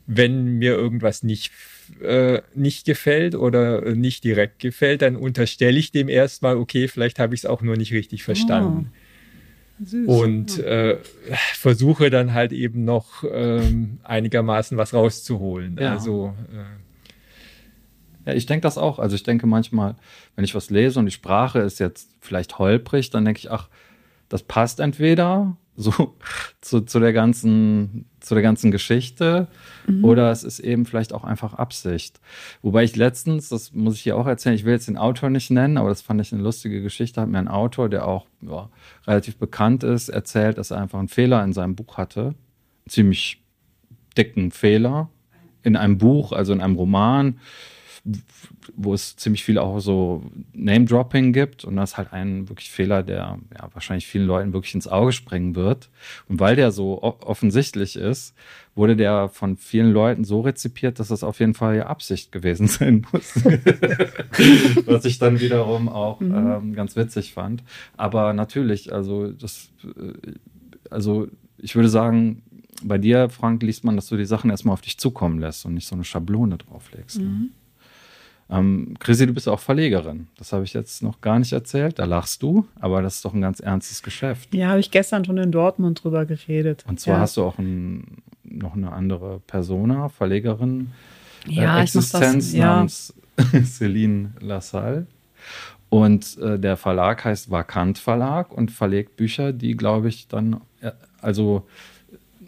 wenn 0.07 0.59
mir 0.59 0.73
irgendwas 0.73 1.23
nicht 1.23 1.53
äh, 2.01 2.41
nicht 2.55 2.87
gefällt 2.87 3.35
oder 3.35 3.95
nicht 3.95 4.25
direkt 4.25 4.59
gefällt, 4.59 5.03
dann 5.03 5.17
unterstelle 5.17 5.79
ich 5.79 5.93
dem 5.93 6.09
erstmal, 6.09 6.57
okay, 6.57 6.89
vielleicht 6.89 7.19
habe 7.19 7.35
ich 7.35 7.43
es 7.43 7.47
auch 7.47 7.63
nur 7.63 7.77
nicht 7.77 7.93
richtig 7.93 8.23
verstanden. 8.23 8.91
Oh. 8.91 8.97
Süß. 9.85 10.09
Und 10.09 10.59
äh, 10.59 10.99
versuche 11.55 12.11
dann 12.11 12.33
halt 12.33 12.53
eben 12.53 12.85
noch 12.85 13.25
ähm, 13.31 13.99
einigermaßen 14.05 14.79
was 14.79 14.95
rauszuholen. 14.95 15.77
Ja. 15.81 15.93
Also 15.93 16.35
äh, 16.53 18.31
ja, 18.31 18.35
ich 18.35 18.47
denke 18.47 18.63
das 18.63 18.79
auch. 18.79 18.99
Also 18.99 19.17
ich 19.17 19.23
denke 19.23 19.47
manchmal, 19.47 19.97
wenn 20.37 20.45
ich 20.45 20.55
was 20.55 20.71
lese 20.71 20.99
und 20.99 21.07
die 21.07 21.13
Sprache 21.13 21.61
ist 21.61 21.81
jetzt 21.81 22.11
vielleicht 22.21 22.59
holprig, 22.59 23.11
dann 23.11 23.25
denke 23.25 23.39
ich, 23.39 23.51
ach, 23.51 23.69
das 24.33 24.43
passt 24.43 24.81
entweder 24.81 25.57
so 25.77 26.17
zu, 26.61 26.81
zu 26.81 27.01
der 27.01 27.13
ganzen 27.13 28.07
zu 28.21 28.35
der 28.35 28.43
ganzen 28.43 28.71
Geschichte 28.71 29.49
mhm. 29.87 30.05
oder 30.05 30.31
es 30.31 30.45
ist 30.45 30.61
eben 30.61 30.87
vielleicht 30.87 31.13
auch 31.13 31.25
einfach 31.25 31.55
Absicht. 31.55 32.21
Wobei 32.63 32.85
ich 32.85 32.95
letztens, 32.97 33.49
das 33.49 33.73
muss 33.73 33.97
ich 33.97 34.03
hier 34.03 34.17
auch 34.17 34.27
erzählen, 34.27 34.55
ich 34.55 34.65
will 34.65 34.73
jetzt 34.73 34.89
den 34.89 34.97
Autor 34.97 35.29
nicht 35.29 35.51
nennen, 35.51 35.77
aber 35.77 35.89
das 35.89 36.03
fand 36.03 36.21
ich 36.21 36.33
eine 36.33 36.43
lustige 36.43 36.83
Geschichte, 36.83 37.21
hat 37.21 37.29
mir 37.29 37.39
ein 37.39 37.49
Autor, 37.49 37.89
der 37.89 38.07
auch 38.07 38.27
ja, 38.41 38.71
relativ 39.07 39.37
bekannt 39.37 39.83
ist, 39.83 40.09
erzählt, 40.09 40.57
dass 40.57 40.71
er 40.71 40.81
einfach 40.81 41.01
einen 41.01 41.09
Fehler 41.09 41.43
in 41.43 41.53
seinem 41.53 41.75
Buch 41.75 41.97
hatte, 41.97 42.21
einen 42.23 42.37
ziemlich 42.89 43.43
dicken 44.17 44.53
Fehler 44.53 45.11
in 45.63 45.77
einem 45.77 45.99
Buch, 45.99 46.33
also 46.33 46.53
in 46.53 46.61
einem 46.61 46.77
Roman 46.77 47.41
wo 48.75 48.95
es 48.95 49.17
ziemlich 49.17 49.45
viel 49.45 49.59
auch 49.59 49.79
so 49.79 50.25
Name-Dropping 50.55 51.33
gibt 51.33 51.65
und 51.65 51.77
das 51.77 51.93
ist 51.93 51.99
halt 51.99 52.13
ein 52.13 52.49
wirklich 52.49 52.71
Fehler, 52.71 53.05
der 53.05 53.39
ja 53.57 53.69
wahrscheinlich 53.73 54.07
vielen 54.07 54.27
Leuten 54.27 54.53
wirklich 54.53 54.75
ins 54.75 54.89
Auge 54.89 55.13
springen 55.13 55.55
wird. 55.55 55.89
Und 56.29 56.41
weil 56.41 56.57
der 56.57 56.73
so 56.73 57.01
offensichtlich 57.03 57.95
ist, 57.95 58.35
wurde 58.75 58.97
der 58.97 59.29
von 59.29 59.57
vielen 59.57 59.93
Leuten 59.93 60.25
so 60.25 60.41
rezipiert, 60.41 60.99
dass 60.99 61.09
das 61.09 61.23
auf 61.23 61.39
jeden 61.39 61.55
Fall 61.55 61.77
ja 61.77 61.87
Absicht 61.87 62.33
gewesen 62.33 62.67
sein 62.69 63.07
muss. 63.13 63.37
Was 64.87 65.05
ich 65.05 65.19
dann 65.21 65.41
wiederum 65.41 65.89
auch 65.89 66.19
mhm. 66.21 66.35
ähm, 66.35 66.75
ganz 66.75 66.97
witzig 66.97 67.33
fand. 67.33 67.63
Aber 67.97 68.33
natürlich, 68.33 68.93
also 68.93 69.31
das, 69.31 69.71
äh, 69.85 70.33
also 70.91 71.29
ich 71.59 71.77
würde 71.77 71.89
sagen, 71.89 72.43
bei 72.83 72.99
dir, 72.99 73.29
Frank, 73.29 73.63
liest 73.63 73.85
man, 73.85 73.95
dass 73.95 74.09
du 74.09 74.17
die 74.17 74.25
Sachen 74.25 74.51
erstmal 74.51 74.73
auf 74.73 74.81
dich 74.81 74.99
zukommen 74.99 75.39
lässt 75.39 75.65
und 75.67 75.75
nicht 75.75 75.87
so 75.87 75.95
eine 75.95 76.03
Schablone 76.03 76.59
drauflegst. 76.59 77.21
Ne? 77.21 77.25
Mhm. 77.25 77.51
Ähm, 78.53 78.95
Chrissy, 78.99 79.27
du 79.27 79.33
bist 79.33 79.49
auch 79.49 79.61
Verlegerin. 79.61 80.29
Das 80.37 80.53
habe 80.53 80.65
ich 80.65 80.75
jetzt 80.75 81.03
noch 81.03 81.21
gar 81.23 81.39
nicht 81.39 81.53
erzählt. 81.53 81.99
Da 81.99 82.05
lachst 82.05 82.43
du, 82.43 82.67
aber 82.81 83.01
das 83.01 83.17
ist 83.17 83.25
doch 83.25 83.33
ein 83.33 83.41
ganz 83.41 83.61
ernstes 83.61 84.03
Geschäft. 84.03 84.55
Ja, 84.55 84.69
habe 84.69 84.81
ich 84.81 84.91
gestern 84.91 85.25
schon 85.25 85.39
in 85.39 85.51
Dortmund 85.51 86.05
drüber 86.05 86.27
geredet. 86.27 86.85
Und 86.87 87.01
zwar 87.01 87.15
ja. 87.15 87.21
hast 87.21 87.39
du 87.39 87.45
auch 87.45 87.59
ein, 87.59 88.23
noch 88.45 88.77
eine 88.77 88.93
andere 88.93 89.41
Persona, 89.47 90.11
Verlegerin, 90.11 90.91
ja, 91.47 91.79
äh, 91.79 91.83
Existenz 91.83 92.47
das, 92.47 92.53
ja. 92.53 92.67
namens 92.67 93.15
Celine 93.65 94.33
Lassalle. 94.41 95.07
Und 95.89 96.39
äh, 96.39 96.59
der 96.59 96.77
Verlag 96.77 97.25
heißt 97.25 97.51
Vakant 97.51 97.99
Verlag 97.99 98.53
und 98.53 98.71
verlegt 98.71 99.17
Bücher, 99.17 99.53
die, 99.53 99.77
glaube 99.77 100.09
ich, 100.09 100.29
dann, 100.29 100.61
äh, 100.81 100.93
also 101.21 101.67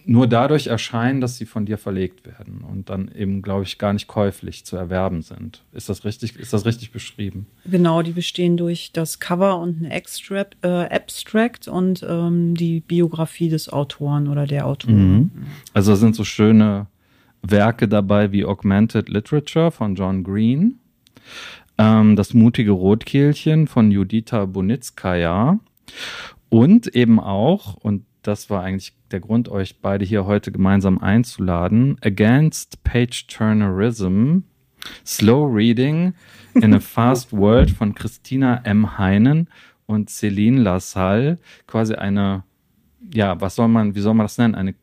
nur 0.07 0.27
dadurch 0.27 0.67
erscheinen, 0.67 1.21
dass 1.21 1.37
sie 1.37 1.47
von 1.47 1.67
dir 1.67 1.79
verlegt 1.79 2.27
werden 2.27 2.63
und 2.63 2.91
dann 2.91 3.11
eben, 3.15 3.43
glaube 3.43 3.65
ich, 3.65 3.79
gar 3.79 3.93
nicht 3.93 4.07
käuflich 4.07 4.65
zu 4.65 4.77
erwerben 4.77 5.23
sind. 5.23 5.65
Ist 5.73 5.89
das 5.89 6.05
richtig, 6.05 6.37
ist 6.37 6.53
das 6.53 6.67
richtig 6.67 6.93
beschrieben? 6.93 7.47
Genau, 7.65 8.03
die 8.03 8.13
bestehen 8.13 8.57
durch 8.57 8.93
das 8.93 9.19
Cover 9.19 9.59
und 9.59 9.81
ein 9.81 9.91
Extract, 9.91 10.57
äh, 10.63 10.69
Abstract 10.69 11.69
und 11.69 12.05
ähm, 12.09 12.55
die 12.55 12.81
Biografie 12.81 13.49
des 13.49 13.73
Autoren 13.73 14.29
oder 14.29 14.47
der 14.47 14.67
Autorin. 14.67 15.13
Mhm. 15.13 15.31
Also 15.73 15.93
da 15.93 15.97
sind 15.97 16.15
so 16.15 16.25
schöne 16.25 16.87
Werke 17.43 17.89
dabei 17.89 18.33
wie 18.33 18.45
Augmented 18.45 19.09
Literature 19.09 19.71
von 19.71 19.95
John 19.95 20.25
Green, 20.25 20.79
ähm, 21.79 22.17
Das 22.17 22.35
mutige 22.35 22.73
Rotkehlchen 22.73 23.67
von 23.67 23.91
Judita 23.91 24.45
Bonitskaya 24.45 25.59
und 26.49 26.95
eben 26.95 27.21
auch, 27.21 27.75
und 27.75 28.05
das 28.27 28.51
war 28.51 28.63
eigentlich 28.63 28.95
der 29.11 29.21
Grund, 29.21 29.49
euch 29.49 29.81
beide 29.81 30.05
hier 30.05 30.25
heute 30.25 30.51
gemeinsam 30.51 30.99
einzuladen. 30.99 31.97
Against 32.01 32.83
Page 32.83 33.27
Turnerism, 33.27 34.39
Slow 35.07 35.47
Reading 35.47 36.15
in 36.55 36.75
a 36.75 36.81
Fast 36.81 37.33
World 37.37 37.71
von 37.71 37.95
Christina 37.95 38.61
M. 38.65 38.99
Heinen 38.99 39.49
und 39.87 40.11
Celine 40.11 40.61
Lassalle. 40.61 41.39
Quasi 41.67 41.95
eine, 41.95 42.45
ja, 43.13 43.41
was 43.41 43.57
soll 43.57 43.69
man, 43.69 43.95
wie 43.95 44.01
soll 44.01 44.15
man 44.15 44.25
das 44.25 44.39
nennen? 44.39 44.55
Eine 44.55 44.75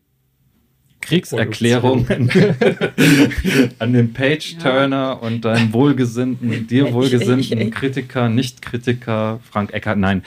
Kriegserklärung 1.02 2.08
an 3.80 3.94
den 3.94 4.14
Page-Turner 4.14 4.96
ja. 4.96 5.12
und 5.14 5.44
deinem 5.44 5.74
wohlgesinnten, 5.74 6.68
dir 6.68 6.94
wohlgesinnten 6.94 7.72
Kritiker, 7.72 8.30
Nicht-Kritiker, 8.30 9.40
Frank 9.44 9.74
Eckert. 9.74 9.98
Nein, 9.98 10.22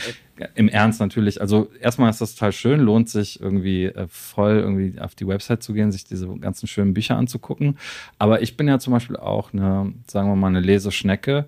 im 0.54 0.68
Ernst 0.68 1.00
natürlich. 1.00 1.40
Also 1.40 1.70
erstmal 1.80 2.10
ist 2.10 2.20
das 2.20 2.34
total 2.34 2.52
schön, 2.52 2.80
lohnt 2.80 3.08
sich 3.08 3.40
irgendwie 3.40 3.84
äh, 3.84 4.06
voll 4.08 4.56
irgendwie 4.56 5.00
auf 5.00 5.14
die 5.14 5.26
Website 5.26 5.62
zu 5.62 5.72
gehen, 5.72 5.92
sich 5.92 6.04
diese 6.04 6.28
ganzen 6.38 6.66
schönen 6.66 6.94
Bücher 6.94 7.16
anzugucken. 7.16 7.78
Aber 8.18 8.42
ich 8.42 8.56
bin 8.56 8.66
ja 8.66 8.78
zum 8.78 8.92
Beispiel 8.92 9.16
auch 9.16 9.52
eine, 9.52 9.92
sagen 10.06 10.28
wir 10.28 10.36
mal, 10.36 10.48
eine 10.48 10.60
Leseschnecke 10.60 11.46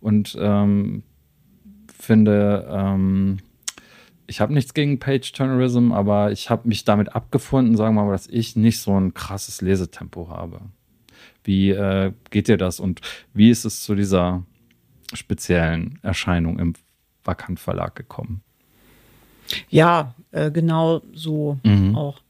und 0.00 0.36
ähm, 0.40 1.02
finde, 1.92 2.66
ähm, 2.70 3.38
ich 4.28 4.40
habe 4.40 4.52
nichts 4.52 4.74
gegen 4.74 5.00
Page-Turnerism, 5.00 5.90
aber 5.90 6.30
ich 6.32 6.50
habe 6.50 6.68
mich 6.68 6.84
damit 6.84 7.14
abgefunden, 7.14 7.76
sagen 7.76 7.94
wir 7.96 8.04
mal, 8.04 8.12
dass 8.12 8.28
ich 8.28 8.56
nicht 8.56 8.80
so 8.80 8.98
ein 8.98 9.14
krasses 9.14 9.62
Lesetempo 9.62 10.28
habe. 10.28 10.60
Wie 11.42 11.70
äh, 11.70 12.12
geht 12.30 12.46
dir 12.48 12.58
das 12.58 12.78
und 12.78 13.00
wie 13.32 13.50
ist 13.50 13.64
es 13.64 13.82
zu 13.82 13.94
dieser 13.94 14.44
speziellen 15.14 15.98
Erscheinung 16.02 16.58
im 16.58 16.74
Vakant 17.28 17.60
Verlag 17.60 17.94
gekommen? 17.94 18.42
Ja, 19.68 20.14
äh, 20.32 20.50
genau 20.50 21.02
so 21.12 21.58
mhm. 21.62 21.94
auch. 21.94 22.20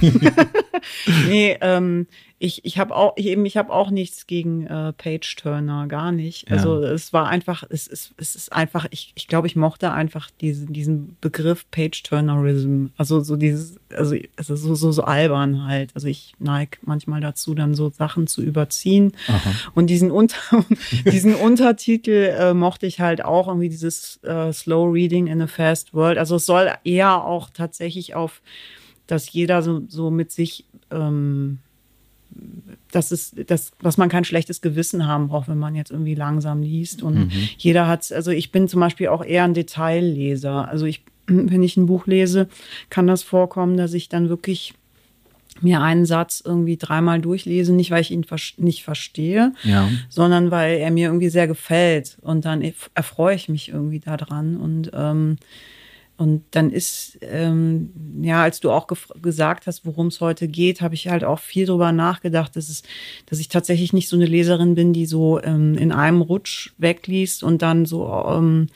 nee, 1.28 1.56
ähm, 1.60 2.06
ich, 2.40 2.64
ich 2.64 2.78
habe 2.78 2.94
auch, 2.94 3.14
ich 3.16 3.26
eben, 3.26 3.44
ich 3.46 3.56
habe 3.56 3.72
auch 3.72 3.90
nichts 3.90 4.28
gegen 4.28 4.64
äh, 4.66 4.92
Page 4.92 5.34
Turner, 5.36 5.88
gar 5.88 6.12
nicht. 6.12 6.48
Ja. 6.48 6.56
Also 6.56 6.80
es 6.82 7.12
war 7.12 7.28
einfach, 7.28 7.64
es 7.68 7.88
ist, 7.88 8.14
es 8.16 8.36
ist 8.36 8.52
einfach, 8.52 8.86
ich, 8.90 9.12
ich 9.16 9.26
glaube, 9.26 9.48
ich 9.48 9.56
mochte 9.56 9.90
einfach 9.90 10.30
diesen, 10.40 10.72
diesen 10.72 11.16
Begriff 11.20 11.68
Page 11.72 12.00
Turnerism. 12.04 12.86
Also 12.96 13.20
so 13.20 13.34
dieses, 13.34 13.80
also, 13.92 14.14
also 14.36 14.54
so, 14.54 14.76
so, 14.76 14.92
so 14.92 15.02
albern 15.02 15.66
halt. 15.66 15.90
Also 15.96 16.06
ich 16.06 16.34
neige 16.38 16.78
manchmal 16.82 17.20
dazu, 17.20 17.54
dann 17.56 17.74
so 17.74 17.90
Sachen 17.90 18.28
zu 18.28 18.40
überziehen. 18.40 19.12
Aha. 19.26 19.50
Und 19.74 19.88
diesen 19.88 20.12
Unter, 20.12 20.38
diesen 21.10 21.34
Untertitel 21.34 22.36
äh, 22.38 22.54
mochte 22.54 22.86
ich 22.86 23.00
halt 23.00 23.24
auch 23.24 23.48
irgendwie 23.48 23.68
dieses 23.68 24.22
äh, 24.22 24.52
Slow 24.52 24.92
Reading 24.92 25.26
in 25.26 25.42
a 25.42 25.48
Fast 25.48 25.92
World. 25.92 26.18
Also 26.18 26.36
es 26.36 26.46
soll 26.46 26.70
eher 26.84 27.24
auch 27.24 27.50
tatsächlich 27.50 28.14
auf 28.14 28.42
dass 29.08 29.32
jeder 29.32 29.62
so, 29.62 29.82
so 29.88 30.10
mit 30.10 30.30
sich 30.30 30.64
ähm, 30.90 31.58
das 32.90 33.12
ist 33.12 33.34
das, 33.46 33.72
was 33.80 33.98
man 33.98 34.08
kein 34.08 34.24
schlechtes 34.24 34.60
Gewissen 34.60 35.06
haben 35.06 35.28
braucht, 35.28 35.48
wenn 35.48 35.58
man 35.58 35.74
jetzt 35.74 35.90
irgendwie 35.90 36.14
langsam 36.14 36.62
liest. 36.62 37.02
Und 37.02 37.26
mhm. 37.26 37.30
jeder 37.58 37.86
hat, 37.86 38.10
also 38.12 38.30
ich 38.30 38.50
bin 38.50 38.68
zum 38.68 38.80
Beispiel 38.80 39.08
auch 39.08 39.24
eher 39.24 39.44
ein 39.44 39.54
Detailleser. 39.54 40.68
Also 40.68 40.86
ich, 40.86 41.04
wenn 41.26 41.62
ich 41.62 41.76
ein 41.76 41.86
Buch 41.86 42.06
lese, 42.06 42.48
kann 42.90 43.06
das 43.06 43.22
vorkommen, 43.22 43.76
dass 43.76 43.92
ich 43.92 44.08
dann 44.08 44.28
wirklich 44.28 44.74
mir 45.60 45.80
einen 45.80 46.06
Satz 46.06 46.40
irgendwie 46.44 46.76
dreimal 46.76 47.20
durchlese, 47.20 47.72
nicht 47.74 47.90
weil 47.90 48.02
ich 48.02 48.12
ihn 48.12 48.24
nicht 48.58 48.84
verstehe, 48.84 49.52
ja. 49.64 49.88
sondern 50.08 50.52
weil 50.52 50.78
er 50.78 50.92
mir 50.92 51.08
irgendwie 51.08 51.30
sehr 51.30 51.48
gefällt. 51.48 52.16
Und 52.20 52.44
dann 52.44 52.62
erfreue 52.94 53.34
ich 53.34 53.48
mich 53.48 53.68
irgendwie 53.68 53.98
daran. 53.98 54.56
Und 54.56 54.92
ähm, 54.94 55.36
und 56.18 56.42
dann 56.50 56.70
ist, 56.70 57.16
ähm, 57.22 57.90
ja, 58.22 58.42
als 58.42 58.58
du 58.58 58.72
auch 58.72 58.88
gesagt 59.22 59.68
hast, 59.68 59.86
worum 59.86 60.08
es 60.08 60.20
heute 60.20 60.48
geht, 60.48 60.80
habe 60.80 60.94
ich 60.96 61.06
halt 61.06 61.22
auch 61.22 61.38
viel 61.38 61.64
drüber 61.64 61.92
nachgedacht, 61.92 62.56
dass, 62.56 62.68
es, 62.68 62.82
dass 63.26 63.38
ich 63.38 63.46
tatsächlich 63.46 63.92
nicht 63.92 64.08
so 64.08 64.16
eine 64.16 64.26
Leserin 64.26 64.74
bin, 64.74 64.92
die 64.92 65.06
so 65.06 65.40
ähm, 65.40 65.78
in 65.78 65.92
einem 65.92 66.20
Rutsch 66.20 66.72
wegliest 66.76 67.44
und 67.44 67.62
dann 67.62 67.86
so 67.86 68.12
ähm, 68.28 68.66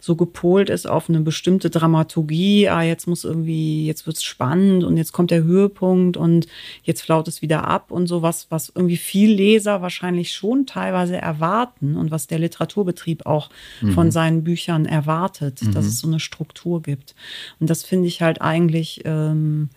so 0.00 0.16
gepolt 0.16 0.70
ist 0.70 0.88
auf 0.88 1.08
eine 1.08 1.20
bestimmte 1.20 1.70
Dramaturgie, 1.70 2.68
ah, 2.68 2.82
jetzt 2.82 3.06
muss 3.06 3.24
irgendwie, 3.24 3.86
jetzt 3.86 4.06
wird's 4.06 4.24
spannend 4.24 4.82
und 4.82 4.96
jetzt 4.96 5.12
kommt 5.12 5.30
der 5.30 5.44
Höhepunkt 5.44 6.16
und 6.16 6.46
jetzt 6.82 7.02
flaut 7.02 7.28
es 7.28 7.42
wieder 7.42 7.68
ab 7.68 7.90
und 7.90 8.06
sowas, 8.06 8.46
was 8.48 8.72
irgendwie 8.74 8.96
viel 8.96 9.30
Leser 9.30 9.82
wahrscheinlich 9.82 10.32
schon 10.32 10.66
teilweise 10.66 11.16
erwarten 11.16 11.96
und 11.96 12.10
was 12.10 12.26
der 12.26 12.38
Literaturbetrieb 12.38 13.26
auch 13.26 13.50
mhm. 13.82 13.92
von 13.92 14.10
seinen 14.10 14.42
Büchern 14.42 14.86
erwartet, 14.86 15.62
mhm. 15.62 15.72
dass 15.72 15.84
es 15.84 16.00
so 16.00 16.08
eine 16.08 16.18
Struktur 16.20 16.82
gibt. 16.82 17.14
Und 17.60 17.68
das 17.68 17.84
finde 17.84 18.08
ich 18.08 18.22
halt 18.22 18.40
eigentlich 18.40 19.02
ähm, 19.04 19.68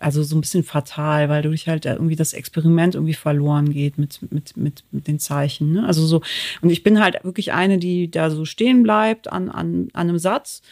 also 0.00 0.22
so 0.22 0.36
ein 0.36 0.40
bisschen 0.40 0.64
fatal, 0.64 1.28
weil 1.28 1.42
dadurch 1.42 1.68
halt 1.68 1.86
irgendwie 1.86 2.16
das 2.16 2.32
Experiment 2.32 2.94
irgendwie 2.94 3.14
verloren 3.14 3.72
geht 3.72 3.98
mit, 3.98 4.20
mit, 4.30 4.56
mit, 4.56 4.84
mit 4.90 5.06
den 5.06 5.18
Zeichen. 5.18 5.72
Ne? 5.72 5.86
Also 5.86 6.06
so, 6.06 6.22
und 6.60 6.70
ich 6.70 6.82
bin 6.82 7.00
halt 7.00 7.22
wirklich 7.24 7.52
eine, 7.52 7.78
die 7.78 8.10
da 8.10 8.30
so 8.30 8.44
stehen 8.44 8.82
bleibt 8.82 9.32
an, 9.32 9.48
an, 9.48 9.88
an 9.92 10.08
einem 10.08 10.18
Satz. 10.18 10.62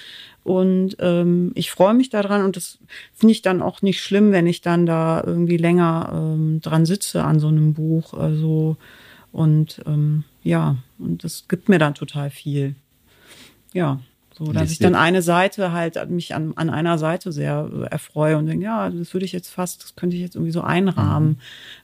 Und 0.45 0.97
ähm, 0.99 1.53
ich 1.55 1.71
freue 1.71 1.95
mich 1.95 2.11
daran 2.11 2.45
und 2.45 2.57
das 2.57 2.79
finde 3.15 3.33
ich 3.33 3.43
dann 3.43 3.63
auch 3.63 3.81
nicht 3.81 4.01
schlimm, 4.01 4.33
wenn 4.33 4.49
ich 4.49 4.61
dann 4.61 4.87
da 4.87 5.23
irgendwie 5.25 5.57
länger 5.57 6.11
ähm, 6.13 6.61
dran 6.61 6.85
sitze 6.85 7.23
an 7.23 7.39
so 7.39 7.49
einem 7.49 7.75
Buch. 7.75 8.15
Also 8.15 8.77
und 9.31 9.83
ähm, 9.87 10.25
ja, 10.43 10.77
und 10.99 11.25
das 11.25 11.47
gibt 11.49 11.69
mir 11.69 11.79
dann 11.79 11.95
total 11.95 12.31
viel. 12.31 12.75
Ja. 13.73 14.01
So, 14.39 14.53
dass 14.53 14.71
ich 14.71 14.79
dann 14.79 14.95
eine 14.95 15.21
Seite 15.21 15.73
halt 15.73 16.09
mich 16.09 16.35
an, 16.35 16.53
an 16.57 16.71
einer 16.71 16.97
Seite 16.97 17.33
sehr 17.33 17.71
äh, 17.71 17.83
erfreue 17.87 18.39
und 18.39 18.47
denke, 18.47 18.65
ja, 18.65 18.89
das 18.89 19.13
würde 19.13 19.27
ich 19.27 19.33
jetzt 19.33 19.51
fast, 19.51 19.83
das 19.83 19.95
könnte 19.95 20.17
ich 20.17 20.23
jetzt 20.23 20.37
irgendwie 20.37 20.53
so 20.53 20.63
einrahmen. 20.63 21.31
Mhm. 21.31 21.37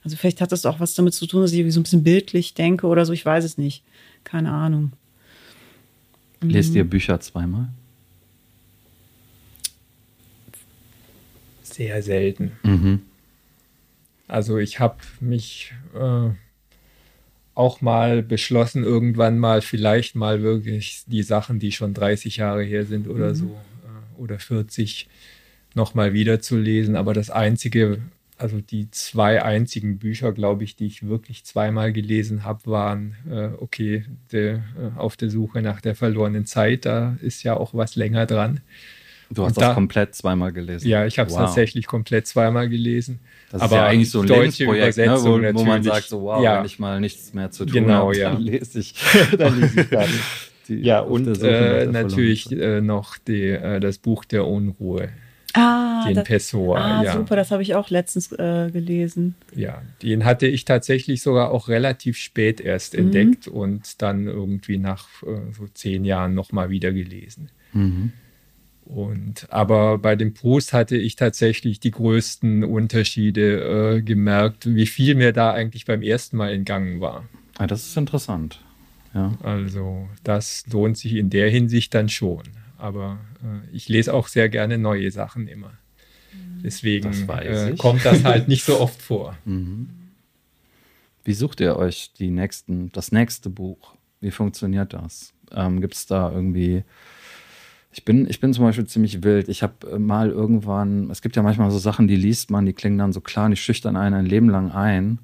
Also 0.03 0.17
vielleicht 0.17 0.41
hat 0.41 0.51
das 0.51 0.65
auch 0.65 0.79
was 0.79 0.95
damit 0.95 1.13
zu 1.13 1.27
tun, 1.27 1.41
dass 1.41 1.51
ich 1.51 1.59
irgendwie 1.59 1.73
so 1.73 1.79
ein 1.79 1.83
bisschen 1.83 2.03
bildlich 2.03 2.55
denke 2.55 2.87
oder 2.87 3.05
so, 3.05 3.13
ich 3.13 3.25
weiß 3.25 3.43
es 3.43 3.57
nicht. 3.57 3.83
Keine 4.23 4.51
Ahnung. 4.51 4.93
Lest 6.41 6.73
ihr 6.73 6.85
mhm. 6.85 6.89
Bücher 6.89 7.19
zweimal? 7.19 7.69
Sehr 11.61 12.01
selten. 12.01 12.51
Mhm. 12.63 13.01
Also 14.27 14.57
ich 14.57 14.79
habe 14.79 14.97
mich 15.19 15.73
äh, 15.93 16.29
auch 17.59 17.81
mal 17.81 18.23
beschlossen, 18.23 18.85
irgendwann 18.85 19.37
mal 19.37 19.61
vielleicht 19.61 20.15
mal 20.15 20.41
wirklich 20.41 21.03
die 21.07 21.23
Sachen, 21.23 21.59
die 21.59 21.73
schon 21.73 21.93
30 21.93 22.37
Jahre 22.37 22.63
her 22.63 22.85
sind 22.85 23.09
oder 23.09 23.31
mhm. 23.31 23.35
so 23.35 23.45
äh, 23.47 24.21
oder 24.21 24.39
40 24.39 25.09
nochmal 25.75 26.13
wieder 26.13 26.39
zu 26.39 26.57
lesen. 26.57 26.95
Aber 26.95 27.13
das 27.13 27.29
einzige, 27.29 27.99
also 28.37 28.61
die 28.61 28.89
zwei 28.91 29.43
einzigen 29.43 29.99
Bücher, 29.99 30.31
glaube 30.31 30.63
ich, 30.63 30.77
die 30.77 30.85
ich 30.85 31.05
wirklich 31.05 31.43
zweimal 31.43 31.91
gelesen 31.91 32.45
habe, 32.45 32.65
waren, 32.65 33.15
äh, 33.29 33.49
okay, 33.61 34.05
der, 34.31 34.55
äh, 34.55 34.97
auf 34.97 35.17
der 35.17 35.29
Suche 35.29 35.61
nach 35.61 35.81
der 35.81 35.95
verlorenen 35.95 36.45
Zeit, 36.45 36.85
da 36.85 37.17
ist 37.21 37.43
ja 37.43 37.57
auch 37.57 37.73
was 37.73 37.97
länger 37.97 38.25
dran. 38.25 38.61
Du 39.31 39.43
hast 39.43 39.57
Und 39.57 39.61
das 39.61 39.75
komplett 39.75 40.15
zweimal 40.15 40.51
gelesen. 40.51 40.87
Ja, 40.87 41.05
ich 41.05 41.19
habe 41.19 41.29
es 41.29 41.35
wow. 41.35 41.45
tatsächlich 41.45 41.85
komplett 41.85 42.25
zweimal 42.25 42.67
gelesen. 42.67 43.19
Das 43.51 43.61
aber 43.61 43.75
ist 43.75 43.77
ja 43.77 43.85
eigentlich 43.87 44.09
so 44.09 44.21
ein 44.21 44.27
Lebensprojekt, 44.27 44.97
ne, 44.97 45.17
wo, 45.21 45.59
wo, 45.59 45.63
man 45.65 45.83
sagt, 45.83 46.09
so 46.09 46.21
wow, 46.21 46.43
ja. 46.43 46.59
wenn 46.59 46.65
ich 46.65 46.79
mal 46.79 46.99
nichts 46.99 47.33
mehr 47.33 47.51
zu 47.51 47.65
tun 47.65 47.73
genau, 47.73 48.07
habe, 48.07 48.17
ja. 48.17 48.31
dann 48.33 48.41
lese 48.41 48.79
ich, 48.79 48.95
dann 49.37 49.59
lese 49.59 49.81
ich 49.81 49.89
dann. 49.89 50.09
Die, 50.67 50.75
ja, 50.81 50.99
und 50.99 51.27
äh, 51.43 51.85
natürlich 51.87 52.51
äh, 52.51 52.81
noch 52.81 53.17
die, 53.17 53.49
äh, 53.49 53.79
das 53.79 53.97
Buch 53.97 54.25
der 54.25 54.45
Unruhe. 54.45 55.09
Ah, 55.53 56.05
den 56.07 56.15
das, 56.15 56.27
Pessoa. 56.27 56.79
Ah, 56.79 57.03
ja. 57.03 57.13
super, 57.13 57.35
das 57.35 57.49
habe 57.49 57.63
ich 57.63 57.73
auch 57.73 57.89
letztens 57.89 58.31
äh, 58.31 58.69
gelesen. 58.71 59.35
Ja, 59.55 59.81
den 60.03 60.25
hatte 60.25 60.45
ich 60.47 60.65
tatsächlich 60.65 61.23
sogar 61.23 61.51
auch 61.51 61.69
relativ 61.69 62.17
spät 62.17 62.61
erst 62.61 62.93
mhm. 62.93 62.99
entdeckt 62.99 63.47
und 63.47 64.01
dann 64.01 64.27
irgendwie 64.27 64.77
nach 64.77 65.07
äh, 65.23 65.51
so 65.51 65.67
zehn 65.73 66.05
Jahren 66.05 66.35
nochmal 66.35 66.69
wieder 66.69 66.91
gelesen. 66.91 67.49
Mhm. 67.73 68.11
Und 68.89 69.45
aber 69.51 69.99
bei 69.99 70.15
dem 70.15 70.33
Proust 70.33 70.73
hatte 70.73 70.97
ich 70.97 71.15
tatsächlich 71.15 71.79
die 71.79 71.91
größten 71.91 72.63
Unterschiede 72.63 73.97
äh, 73.97 74.01
gemerkt, 74.01 74.65
wie 74.65 74.87
viel 74.87 75.13
mir 75.13 75.31
da 75.31 75.51
eigentlich 75.51 75.85
beim 75.85 76.01
ersten 76.01 76.37
Mal 76.37 76.51
entgangen 76.51 76.99
war. 76.99 77.29
Ah, 77.59 77.67
das 77.67 77.85
ist 77.85 77.95
interessant. 77.97 78.59
Ja. 79.13 79.37
Also 79.43 80.09
das 80.23 80.65
lohnt 80.71 80.97
sich 80.97 81.13
in 81.13 81.29
der 81.29 81.51
Hinsicht 81.51 81.93
dann 81.93 82.09
schon. 82.09 82.41
Aber 82.79 83.19
äh, 83.43 83.75
ich 83.75 83.89
lese 83.89 84.11
auch 84.11 84.27
sehr 84.27 84.49
gerne 84.49 84.79
neue 84.79 85.11
Sachen 85.11 85.47
immer. 85.47 85.73
Deswegen 86.63 87.13
äh, 87.29 87.75
kommt 87.77 88.03
das 88.03 88.23
halt 88.23 88.47
nicht 88.47 88.63
so 88.63 88.79
oft 88.79 89.01
vor. 89.01 89.37
Mhm. 89.45 89.89
Wie 91.25 91.33
sucht 91.33 91.59
ihr 91.59 91.75
euch 91.75 92.11
die 92.17 92.31
nächsten, 92.31 92.91
das 92.91 93.11
nächste 93.11 93.51
Buch? 93.51 93.93
Wie 94.19 94.31
funktioniert 94.31 94.93
das? 94.93 95.31
Ähm, 95.51 95.79
Gibt 95.79 95.93
es 95.93 96.07
da 96.07 96.31
irgendwie 96.31 96.83
ich 97.91 98.05
bin, 98.05 98.29
ich 98.29 98.39
bin 98.39 98.53
zum 98.53 98.65
Beispiel 98.65 98.85
ziemlich 98.85 99.23
wild. 99.23 99.49
Ich 99.49 99.63
habe 99.63 99.91
äh, 99.91 99.99
mal 99.99 100.29
irgendwann, 100.29 101.09
es 101.09 101.21
gibt 101.21 101.35
ja 101.35 101.41
manchmal 101.41 101.71
so 101.71 101.79
Sachen, 101.79 102.07
die 102.07 102.15
liest 102.15 102.51
man, 102.51 102.65
die 102.65 102.73
klingen 102.73 102.97
dann 102.97 103.13
so 103.13 103.21
klar, 103.21 103.49
die 103.49 103.55
schüchtern 103.55 103.95
einen 103.95 104.15
ein 104.15 104.25
Leben 104.25 104.49
lang 104.49 104.71
ein. 104.71 105.19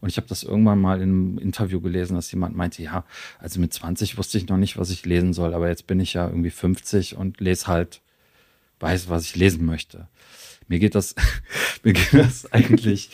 Und 0.00 0.08
ich 0.08 0.16
habe 0.16 0.26
das 0.26 0.42
irgendwann 0.42 0.80
mal 0.80 0.96
in 0.96 1.02
einem 1.02 1.38
Interview 1.38 1.80
gelesen, 1.80 2.14
dass 2.14 2.32
jemand 2.32 2.56
meinte, 2.56 2.82
ja, 2.82 3.04
also 3.38 3.60
mit 3.60 3.72
20 3.72 4.16
wusste 4.16 4.38
ich 4.38 4.48
noch 4.48 4.56
nicht, 4.56 4.78
was 4.78 4.90
ich 4.90 5.04
lesen 5.04 5.34
soll, 5.34 5.52
aber 5.52 5.68
jetzt 5.68 5.86
bin 5.86 6.00
ich 6.00 6.14
ja 6.14 6.26
irgendwie 6.26 6.50
50 6.50 7.16
und 7.16 7.38
lese 7.40 7.66
halt, 7.66 8.00
weiß, 8.80 9.10
was 9.10 9.24
ich 9.24 9.36
lesen 9.36 9.66
möchte. 9.66 10.08
Mir 10.70 10.78
geht 10.78 10.94
das, 10.94 11.16
mir 11.82 11.92
geht 11.92 12.14
das 12.14 12.50
eigentlich, 12.52 13.10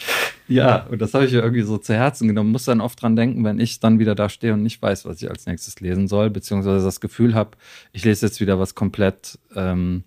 ja, 0.47 0.85
und 0.85 1.01
das 1.01 1.14
habe 1.14 1.25
ich 1.25 1.33
ja 1.33 1.40
irgendwie 1.40 1.62
so 1.62 1.79
zu 1.79 1.95
Herzen 1.95 2.29
genommen. 2.29 2.53
Muss 2.53 2.66
dann 2.66 2.83
oft 2.83 3.01
dran 3.01 3.16
denken, 3.16 3.45
wenn 3.45 3.59
ich 3.59 3.81
dann 3.81 3.99
wieder 3.99 4.14
da 4.14 4.29
stehe 4.29 4.53
und 4.53 4.62
nicht 4.62 4.81
weiß, 4.81 5.07
was 5.07 5.23
ich 5.23 5.31
als 5.31 5.47
nächstes 5.47 5.81
lesen 5.81 6.07
soll, 6.07 6.29
beziehungsweise 6.29 6.85
das 6.85 7.01
Gefühl 7.01 7.35
habe, 7.35 7.53
ich 7.92 8.05
lese 8.05 8.27
jetzt 8.27 8.42
wieder 8.42 8.59
was 8.59 8.75
komplett, 8.75 9.38
ähm, 9.55 10.05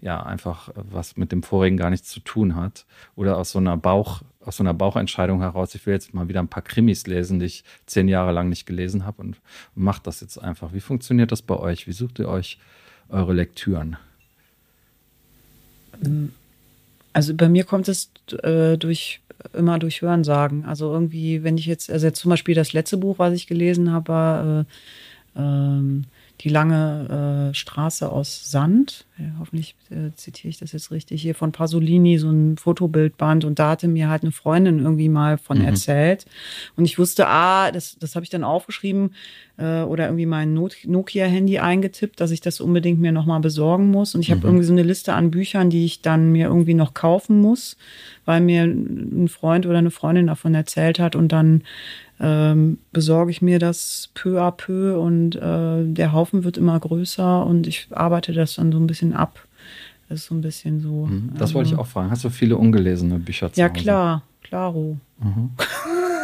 ja, 0.00 0.20
einfach 0.24 0.70
was 0.74 1.16
mit 1.16 1.30
dem 1.30 1.44
vorigen 1.44 1.76
gar 1.76 1.88
nichts 1.88 2.08
zu 2.08 2.18
tun 2.18 2.56
hat. 2.56 2.84
Oder 3.14 3.38
aus 3.38 3.52
so 3.52 3.60
einer 3.60 3.76
Bauch, 3.76 4.22
aus 4.40 4.56
so 4.56 4.64
einer 4.64 4.74
Bauchentscheidung 4.74 5.38
heraus, 5.38 5.76
ich 5.76 5.86
will 5.86 5.94
jetzt 5.94 6.12
mal 6.12 6.26
wieder 6.26 6.40
ein 6.40 6.48
paar 6.48 6.64
Krimis 6.64 7.06
lesen, 7.06 7.38
die 7.38 7.46
ich 7.46 7.64
zehn 7.86 8.08
Jahre 8.08 8.32
lang 8.32 8.48
nicht 8.48 8.66
gelesen 8.66 9.06
habe 9.06 9.22
und, 9.22 9.40
und 9.76 9.84
macht 9.84 10.08
das 10.08 10.20
jetzt 10.20 10.36
einfach. 10.38 10.72
Wie 10.72 10.80
funktioniert 10.80 11.30
das 11.30 11.42
bei 11.42 11.56
euch? 11.56 11.86
Wie 11.86 11.92
sucht 11.92 12.18
ihr 12.18 12.28
euch 12.28 12.58
eure 13.08 13.34
Lektüren? 13.34 13.96
Also 17.12 17.34
bei 17.34 17.48
mir 17.48 17.64
kommt 17.64 17.88
es 17.88 18.10
äh, 18.42 18.76
durch 18.76 19.20
immer 19.52 19.78
durch 19.78 20.02
Hörensagen. 20.02 20.64
Also 20.64 20.92
irgendwie, 20.92 21.42
wenn 21.42 21.58
ich 21.58 21.66
jetzt, 21.66 21.90
also 21.90 22.06
jetzt 22.06 22.20
zum 22.20 22.30
Beispiel 22.30 22.54
das 22.54 22.72
letzte 22.72 22.96
Buch, 22.96 23.18
was 23.18 23.34
ich 23.34 23.46
gelesen 23.46 23.92
habe, 23.92 24.08
war 24.08 24.60
äh, 24.60 24.64
ähm, 25.36 26.04
die 26.42 26.48
lange 26.48 27.50
äh, 27.50 27.54
Straße 27.54 28.10
aus 28.10 28.50
Sand. 28.50 29.06
Ja, 29.16 29.26
hoffentlich 29.38 29.76
äh, 29.90 30.10
zitiere 30.16 30.48
ich 30.48 30.58
das 30.58 30.72
jetzt 30.72 30.90
richtig 30.90 31.22
hier 31.22 31.36
von 31.36 31.52
Pasolini, 31.52 32.18
so 32.18 32.30
ein 32.30 32.56
Fotobildband. 32.56 33.44
Und 33.44 33.60
da 33.60 33.70
hatte 33.70 33.86
mir 33.86 34.08
halt 34.08 34.22
eine 34.22 34.32
Freundin 34.32 34.80
irgendwie 34.80 35.08
mal 35.08 35.38
von 35.38 35.58
mhm. 35.58 35.66
erzählt. 35.66 36.26
Und 36.76 36.84
ich 36.84 36.98
wusste, 36.98 37.28
ah, 37.28 37.70
das, 37.70 37.96
das 38.00 38.16
habe 38.16 38.24
ich 38.24 38.30
dann 38.30 38.42
aufgeschrieben 38.42 39.14
äh, 39.56 39.82
oder 39.82 40.06
irgendwie 40.06 40.26
mein 40.26 40.52
Nokia-Handy 40.54 41.60
eingetippt, 41.60 42.20
dass 42.20 42.32
ich 42.32 42.40
das 42.40 42.60
unbedingt 42.60 43.00
mir 43.00 43.12
nochmal 43.12 43.38
besorgen 43.38 43.90
muss. 43.92 44.16
Und 44.16 44.22
ich 44.22 44.30
mhm. 44.30 44.34
habe 44.34 44.46
irgendwie 44.48 44.64
so 44.64 44.72
eine 44.72 44.82
Liste 44.82 45.14
an 45.14 45.30
Büchern, 45.30 45.70
die 45.70 45.84
ich 45.84 46.02
dann 46.02 46.32
mir 46.32 46.46
irgendwie 46.46 46.74
noch 46.74 46.92
kaufen 46.92 47.40
muss, 47.40 47.76
weil 48.24 48.40
mir 48.40 48.64
ein 48.64 49.28
Freund 49.28 49.66
oder 49.66 49.78
eine 49.78 49.92
Freundin 49.92 50.26
davon 50.26 50.54
erzählt 50.54 50.98
hat. 50.98 51.14
Und 51.14 51.30
dann 51.30 51.62
ähm, 52.20 52.78
besorge 52.92 53.30
ich 53.30 53.42
mir 53.42 53.58
das 53.58 54.10
peu 54.14 54.40
à 54.40 54.50
peu 54.52 54.98
und 54.98 55.36
äh, 55.36 55.84
der 55.84 56.12
Haufen 56.12 56.44
wird 56.44 56.56
immer 56.56 56.78
größer 56.78 57.44
und 57.44 57.66
ich 57.66 57.88
arbeite 57.90 58.32
das 58.32 58.54
dann 58.54 58.72
so 58.72 58.78
ein 58.78 58.86
bisschen 58.86 59.12
ab. 59.12 59.46
Das 60.08 60.20
ist 60.20 60.26
so 60.26 60.34
ein 60.34 60.40
bisschen 60.40 60.80
so. 60.80 61.06
Mhm, 61.06 61.30
das 61.34 61.42
also, 61.42 61.54
wollte 61.54 61.70
ich 61.70 61.78
auch 61.78 61.86
fragen. 61.86 62.10
Hast 62.10 62.24
du 62.24 62.30
viele 62.30 62.56
ungelesene 62.56 63.18
Bücher 63.18 63.52
zu 63.52 63.60
Ja, 63.60 63.70
Hause? 63.70 63.80
klar, 63.80 64.22
klaro. 64.42 64.98
Mhm. 65.20 65.50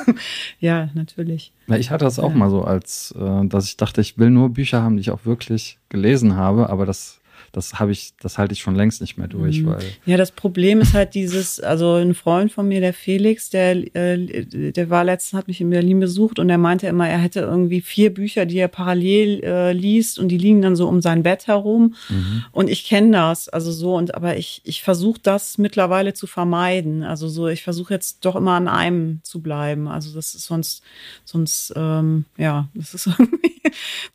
ja, 0.61 0.91
natürlich. 0.95 1.53
ich 1.69 1.91
hatte 1.91 2.05
das 2.05 2.19
auch 2.19 2.31
ja. 2.31 2.37
mal 2.37 2.51
so, 2.51 2.63
als 2.63 3.15
äh, 3.19 3.47
dass 3.47 3.67
ich 3.67 3.77
dachte, 3.77 4.01
ich 4.01 4.19
will 4.19 4.31
nur 4.31 4.51
Bücher 4.51 4.83
haben, 4.83 4.97
die 4.97 5.01
ich 5.03 5.11
auch 5.11 5.25
wirklich 5.25 5.79
gelesen 5.89 6.37
habe, 6.37 6.69
aber 6.71 6.87
das 6.87 7.18
das 7.53 7.79
habe 7.79 7.93
ich, 7.93 8.13
das 8.21 8.39
halte 8.39 8.53
ich 8.53 8.61
schon 8.61 8.75
längst 8.75 9.01
nicht 9.01 9.17
mehr 9.17 9.29
durch. 9.29 9.61
Mhm. 9.61 9.67
Weil 9.67 9.85
ja, 10.07 10.17
das 10.17 10.33
Problem 10.33 10.81
ist 10.81 10.95
halt 10.95 11.15
dieses, 11.15 11.61
also 11.61 11.95
ein 11.95 12.15
Freund 12.15 12.53
von 12.53 12.69
mir, 12.69 12.81
der 12.81 12.93
Felix, 12.93 13.51
der, 13.51 13.95
äh, 13.97 14.73
der 14.73 14.91
war 14.91 15.05
letztens, 15.05 15.39
hat 15.39 15.49
mich 15.49 15.61
in 15.61 15.71
Berlin 15.71 16.01
besucht 16.01 16.39
und 16.39 16.51
er 16.51 16.59
meinte 16.59 16.87
immer, 16.87 17.09
er 17.09 17.19
hätte 17.19 17.41
irgendwie 17.41 17.81
vier 17.81 18.13
Bücher, 18.13 18.47
die 18.47 18.59
er 18.59 18.69
parallel 18.69 19.43
äh, 19.43 19.73
liest 19.73 20.19
und 20.19 20.29
die 20.29 20.39
liegen 20.39 20.63
dann 20.63 20.77
so 20.77 20.89
um 20.89 21.01
sein 21.01 21.23
Bett 21.23 21.47
herum. 21.47 21.95
Mhm. 22.09 22.45
Und 22.53 22.69
ich 22.69 22.85
kenne 22.85 23.13
das, 23.13 23.49
also 23.49 23.73
so, 23.73 23.97
und 23.97 24.15
aber 24.15 24.37
ich, 24.37 24.61
ich 24.65 24.83
versuche 24.83 25.21
das 25.23 25.59
mittlerweile 25.59 26.15
zu 26.15 26.27
vermeiden. 26.27 27.03
Also 27.03 27.29
so, 27.29 27.49
ich 27.49 27.63
versuche 27.63 27.95
jetzt 27.95 28.25
doch 28.25 28.37
immer 28.37 28.53
an 28.53 28.69
einem 28.69 29.21
zu 29.23 29.41
bleiben. 29.41 29.89
Also 29.89 30.15
das 30.15 30.35
ist 30.35 30.45
sonst, 30.45 30.83
sonst, 31.25 31.73
ähm, 31.77 32.25
ja, 32.37 32.69
das 32.75 32.95
ist 32.95 33.07
irgendwie, 33.19 33.58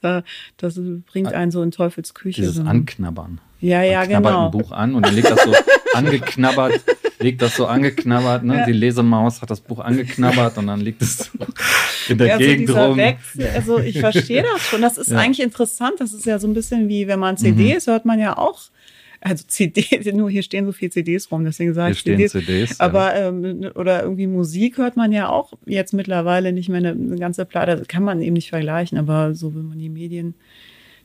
das 0.58 0.80
bringt 1.06 1.34
einen 1.34 1.52
so 1.52 1.62
in 1.62 1.72
Teufelsküche. 1.72 2.42
Dieses 2.42 2.60
Anknabbern 2.60 2.86
knabbern. 2.86 3.42
Ja, 3.60 3.82
ja, 3.82 4.00
Man 4.00 4.08
knabbert 4.10 4.32
genau. 4.32 4.46
ein 4.46 4.52
Buch 4.52 4.72
an 4.72 4.96
und 4.96 5.06
dann 5.06 5.16
legt 5.16 5.32
das 5.32 5.42
so 5.42 5.54
angeknabbert, 5.94 6.82
legt 7.20 7.42
das 7.42 7.56
so 7.56 7.66
angeknabbert, 7.66 8.44
ne? 8.44 8.58
Ja. 8.58 8.66
Die 8.66 8.74
Lesemaus 8.74 9.42
hat 9.42 9.50
das 9.50 9.62
Buch 9.62 9.80
angeknabbert 9.80 10.58
und 10.58 10.68
dann 10.68 10.82
liegt 10.82 11.02
es 11.02 11.18
so 11.18 11.30
in 12.10 12.18
der 12.18 12.28
ja, 12.28 12.38
Gegend 12.38 12.70
so 12.70 12.78
rum. 12.78 12.98
Wechsel, 12.98 13.48
also 13.56 13.80
ich 13.80 14.00
verstehe 14.00 14.44
das 14.44 14.62
schon. 14.64 14.82
Das 14.82 14.98
ist 14.98 15.12
ja. 15.12 15.18
eigentlich 15.18 15.42
interessant. 15.42 15.94
Das 16.00 16.12
ist 16.12 16.26
ja 16.26 16.40
so 16.40 16.48
ein 16.48 16.54
bisschen 16.54 16.90
wie, 16.90 17.08
wenn 17.08 17.20
man 17.20 17.38
CDs 17.38 17.88
mhm. 17.88 17.92
hört 17.92 18.06
man 18.06 18.20
ja 18.20 18.38
auch 18.38 18.60
also 19.24 19.44
CDs, 19.48 20.06
nur 20.14 20.30
hier 20.30 20.44
stehen 20.44 20.66
so 20.66 20.72
viele 20.72 20.92
CDs 20.92 21.32
rum, 21.32 21.44
deswegen 21.44 21.74
sage 21.74 21.94
ich 21.94 22.04
CDs. 22.04 22.34
CDs. 22.34 22.80
Aber 22.80 23.18
ja. 23.18 23.30
ähm, 23.30 23.72
oder 23.76 24.04
irgendwie 24.04 24.28
Musik 24.28 24.78
hört 24.78 24.98
man 24.98 25.12
ja 25.12 25.30
auch 25.30 25.54
jetzt 25.66 25.94
mittlerweile 25.94 26.54
nicht 26.54 26.70
mehr 26.70 26.80
eine, 26.80 26.92
eine 26.92 27.18
ganze 27.18 27.46
Platte, 27.46 27.78
das 27.78 27.88
kann 27.88 28.04
man 28.04 28.22
eben 28.22 28.34
nicht 28.34 28.50
vergleichen, 28.50 28.98
aber 28.98 29.34
so 29.34 29.56
wenn 29.56 29.70
man 29.70 29.80
die 29.80 29.90
Medien 29.90 30.36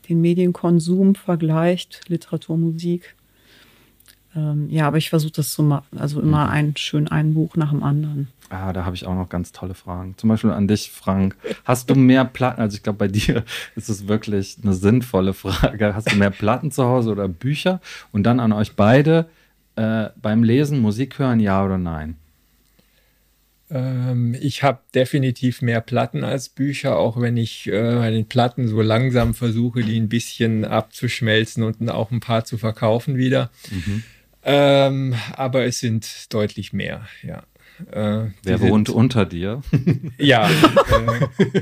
den 0.09 0.21
Medienkonsum 0.21 1.15
vergleicht, 1.15 2.01
Literatur, 2.07 2.57
Musik. 2.57 3.15
Ähm, 4.35 4.67
ja, 4.69 4.87
aber 4.87 4.97
ich 4.97 5.09
versuche 5.09 5.33
das 5.33 5.53
zu 5.53 5.63
machen, 5.63 5.97
also 5.97 6.19
immer 6.19 6.45
mhm. 6.45 6.51
ein 6.51 6.73
schön 6.77 7.07
ein 7.07 7.33
Buch 7.33 7.55
nach 7.55 7.71
dem 7.71 7.83
anderen. 7.83 8.27
Ah, 8.49 8.73
da 8.73 8.83
habe 8.83 8.95
ich 8.95 9.05
auch 9.05 9.13
noch 9.13 9.29
ganz 9.29 9.51
tolle 9.51 9.75
Fragen. 9.75 10.15
Zum 10.17 10.27
Beispiel 10.27 10.49
an 10.49 10.67
dich, 10.67 10.91
Frank. 10.91 11.35
Hast 11.65 11.89
du 11.89 11.95
mehr 11.95 12.25
Platten? 12.25 12.59
Also 12.59 12.77
ich 12.77 12.83
glaube, 12.83 12.97
bei 12.97 13.07
dir 13.07 13.43
ist 13.75 13.89
es 13.89 14.07
wirklich 14.07 14.57
eine 14.63 14.73
sinnvolle 14.73 15.33
Frage. 15.33 15.93
Hast 15.93 16.11
du 16.11 16.15
mehr 16.15 16.31
Platten 16.31 16.71
zu 16.71 16.85
Hause 16.85 17.11
oder 17.11 17.27
Bücher? 17.27 17.79
Und 18.11 18.23
dann 18.23 18.39
an 18.39 18.51
euch 18.51 18.75
beide 18.75 19.29
äh, 19.75 20.09
beim 20.19 20.43
Lesen, 20.43 20.79
Musik 20.79 21.19
hören, 21.19 21.39
ja 21.39 21.63
oder 21.63 21.77
nein? 21.77 22.17
Ähm, 23.69 24.35
ich 24.39 24.63
habe 24.63 24.79
definitiv 24.95 25.61
mehr 25.61 25.81
Platten 25.81 26.23
als 26.23 26.49
Bücher, 26.49 26.97
auch 26.97 27.21
wenn 27.21 27.37
ich 27.37 27.67
äh, 27.67 27.95
bei 27.95 28.09
den 28.09 28.27
Platten 28.27 28.67
so 28.67 28.81
langsam 28.81 29.35
versuche, 29.35 29.83
die 29.83 29.99
ein 29.99 30.09
bisschen 30.09 30.65
abzuschmelzen 30.65 31.63
und 31.63 31.87
auch 31.89 32.09
ein 32.09 32.19
paar 32.19 32.45
zu 32.45 32.57
verkaufen 32.57 33.15
wieder. 33.15 33.51
Mhm. 33.69 34.03
Ähm, 34.43 35.15
aber 35.33 35.65
es 35.65 35.79
sind 35.79 36.33
deutlich 36.33 36.73
mehr, 36.73 37.07
ja. 37.21 37.43
Äh, 37.91 38.27
Wer 38.43 38.61
wohnt 38.61 38.87
sind, 38.87 38.95
unter 38.95 39.25
dir? 39.25 39.61
ja. 40.17 40.49
Äh, 40.49 41.61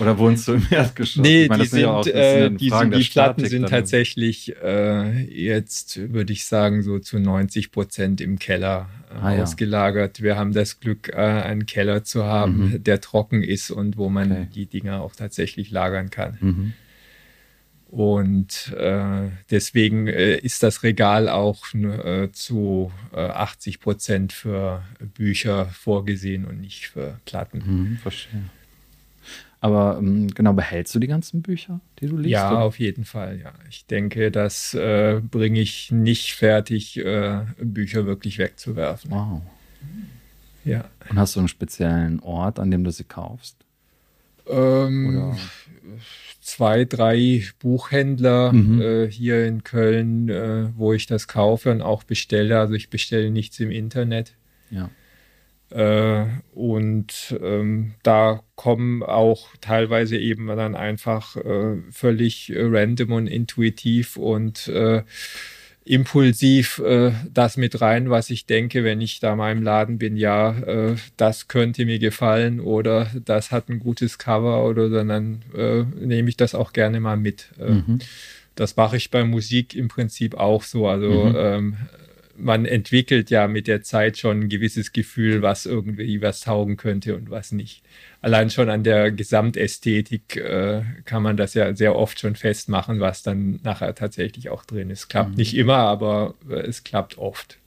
Oder 0.00 0.18
wohnst 0.18 0.48
du 0.48 0.54
im 0.54 0.66
Erdgeschoss? 0.70 1.22
Nee, 1.22 1.46
meine, 1.48 1.62
die, 1.62 1.68
sind, 1.68 1.80
ja 1.80 1.90
auch, 1.90 2.06
äh, 2.06 2.50
die, 2.50 2.70
die 2.70 3.04
Platten 3.04 3.46
sind 3.46 3.68
tatsächlich 3.68 4.54
äh, 4.62 5.22
jetzt, 5.22 6.12
würde 6.12 6.32
ich 6.32 6.44
sagen, 6.44 6.82
so 6.82 6.98
zu 6.98 7.18
90 7.18 7.72
Prozent 7.72 8.20
im 8.20 8.38
Keller 8.38 8.88
äh, 9.10 9.14
ah, 9.14 9.42
ausgelagert. 9.42 10.18
Ja. 10.18 10.24
Wir 10.24 10.36
haben 10.36 10.52
das 10.52 10.80
Glück, 10.80 11.08
äh, 11.08 11.16
einen 11.16 11.66
Keller 11.66 12.04
zu 12.04 12.24
haben, 12.24 12.72
mhm. 12.72 12.84
der 12.84 13.00
trocken 13.00 13.42
ist 13.42 13.70
und 13.70 13.96
wo 13.96 14.08
man 14.08 14.32
okay. 14.32 14.48
die 14.54 14.66
Dinger 14.66 15.02
auch 15.02 15.14
tatsächlich 15.16 15.70
lagern 15.70 16.10
kann. 16.10 16.38
Mhm. 16.40 16.72
Und 17.88 18.74
äh, 18.76 19.30
deswegen 19.50 20.08
äh, 20.08 20.36
ist 20.38 20.62
das 20.62 20.82
Regal 20.82 21.28
auch 21.28 21.72
äh, 21.72 22.30
zu 22.32 22.90
80 23.12 23.80
Prozent 23.80 24.32
für 24.32 24.82
Bücher 25.14 25.66
vorgesehen 25.66 26.44
und 26.44 26.60
nicht 26.60 26.88
für 26.88 27.20
Platten. 27.24 27.62
Mhm, 27.64 27.96
verstehe. 27.98 28.42
Aber 29.60 29.98
ähm, 29.98 30.28
genau, 30.28 30.52
behältst 30.52 30.94
du 30.94 30.98
die 30.98 31.06
ganzen 31.06 31.42
Bücher, 31.42 31.80
die 31.98 32.06
du 32.06 32.16
liest? 32.16 32.30
Ja, 32.30 32.50
oder? 32.50 32.60
auf 32.60 32.78
jeden 32.78 33.04
Fall, 33.04 33.40
ja. 33.40 33.52
Ich 33.68 33.86
denke, 33.86 34.30
das 34.30 34.74
äh, 34.74 35.20
bringe 35.22 35.60
ich 35.60 35.90
nicht 35.90 36.34
fertig, 36.34 36.98
äh, 36.98 37.40
Bücher 37.58 38.06
wirklich 38.06 38.38
wegzuwerfen. 38.38 39.10
Wow. 39.10 39.42
Ja. 40.64 40.84
Und 41.08 41.18
hast 41.18 41.36
du 41.36 41.40
einen 41.40 41.48
speziellen 41.48 42.20
Ort, 42.20 42.58
an 42.58 42.70
dem 42.70 42.84
du 42.84 42.90
sie 42.90 43.04
kaufst? 43.04 43.56
Ähm, 44.48 45.36
zwei, 46.40 46.84
drei 46.84 47.42
Buchhändler 47.58 48.52
mhm. 48.52 48.80
äh, 48.80 49.10
hier 49.10 49.46
in 49.46 49.64
Köln, 49.64 50.28
äh, 50.28 50.68
wo 50.76 50.92
ich 50.92 51.06
das 51.06 51.28
kaufe 51.28 51.70
und 51.70 51.82
auch 51.82 52.04
bestelle. 52.04 52.58
Also 52.58 52.74
ich 52.74 52.88
bestelle 52.88 53.30
nichts 53.30 53.58
im 53.60 53.70
Internet. 53.70 54.34
Ja. 54.70 54.90
Äh, 55.70 56.26
und 56.54 57.36
ähm, 57.42 57.94
da 58.04 58.42
kommen 58.54 59.02
auch 59.02 59.48
teilweise 59.60 60.16
eben 60.16 60.46
dann 60.46 60.76
einfach 60.76 61.36
äh, 61.36 61.82
völlig 61.90 62.52
random 62.54 63.12
und 63.12 63.26
intuitiv 63.26 64.16
und 64.16 64.68
äh, 64.68 65.02
impulsiv 65.86 66.80
äh, 66.84 67.12
das 67.32 67.56
mit 67.56 67.80
rein, 67.80 68.10
was 68.10 68.30
ich 68.30 68.44
denke, 68.44 68.82
wenn 68.82 69.00
ich 69.00 69.20
da 69.20 69.36
mal 69.36 69.52
im 69.52 69.62
Laden 69.62 69.98
bin, 69.98 70.16
ja, 70.16 70.50
äh, 70.58 70.96
das 71.16 71.46
könnte 71.46 71.86
mir 71.86 72.00
gefallen 72.00 72.58
oder 72.58 73.08
das 73.24 73.52
hat 73.52 73.68
ein 73.68 73.78
gutes 73.78 74.18
Cover 74.18 74.64
oder 74.64 74.90
dann 74.90 75.42
äh, 75.54 75.84
nehme 76.04 76.28
ich 76.28 76.36
das 76.36 76.56
auch 76.56 76.72
gerne 76.72 76.98
mal 76.98 77.16
mit. 77.16 77.50
Äh, 77.58 77.70
mhm. 77.70 78.00
Das 78.56 78.76
mache 78.76 78.96
ich 78.96 79.10
bei 79.10 79.22
Musik 79.22 79.76
im 79.76 79.86
Prinzip 79.86 80.34
auch 80.34 80.64
so. 80.64 80.88
Also 80.88 81.26
mhm. 81.26 81.34
ähm, 81.36 81.76
man 82.38 82.64
entwickelt 82.64 83.30
ja 83.30 83.48
mit 83.48 83.66
der 83.66 83.82
Zeit 83.82 84.18
schon 84.18 84.40
ein 84.40 84.48
gewisses 84.48 84.92
Gefühl, 84.92 85.42
was 85.42 85.66
irgendwie 85.66 86.20
was 86.22 86.40
taugen 86.40 86.76
könnte 86.76 87.16
und 87.16 87.30
was 87.30 87.52
nicht. 87.52 87.82
Allein 88.20 88.50
schon 88.50 88.70
an 88.70 88.82
der 88.82 89.10
Gesamtästhetik 89.10 90.36
äh, 90.36 90.82
kann 91.04 91.22
man 91.22 91.36
das 91.36 91.54
ja 91.54 91.74
sehr 91.74 91.96
oft 91.96 92.20
schon 92.20 92.36
festmachen, 92.36 93.00
was 93.00 93.22
dann 93.22 93.60
nachher 93.62 93.94
tatsächlich 93.94 94.50
auch 94.50 94.64
drin 94.64 94.90
ist. 94.90 95.08
Klappt 95.08 95.30
mhm. 95.30 95.36
nicht 95.36 95.56
immer, 95.56 95.78
aber 95.78 96.34
äh, 96.48 96.60
es 96.60 96.84
klappt 96.84 97.18
oft. 97.18 97.58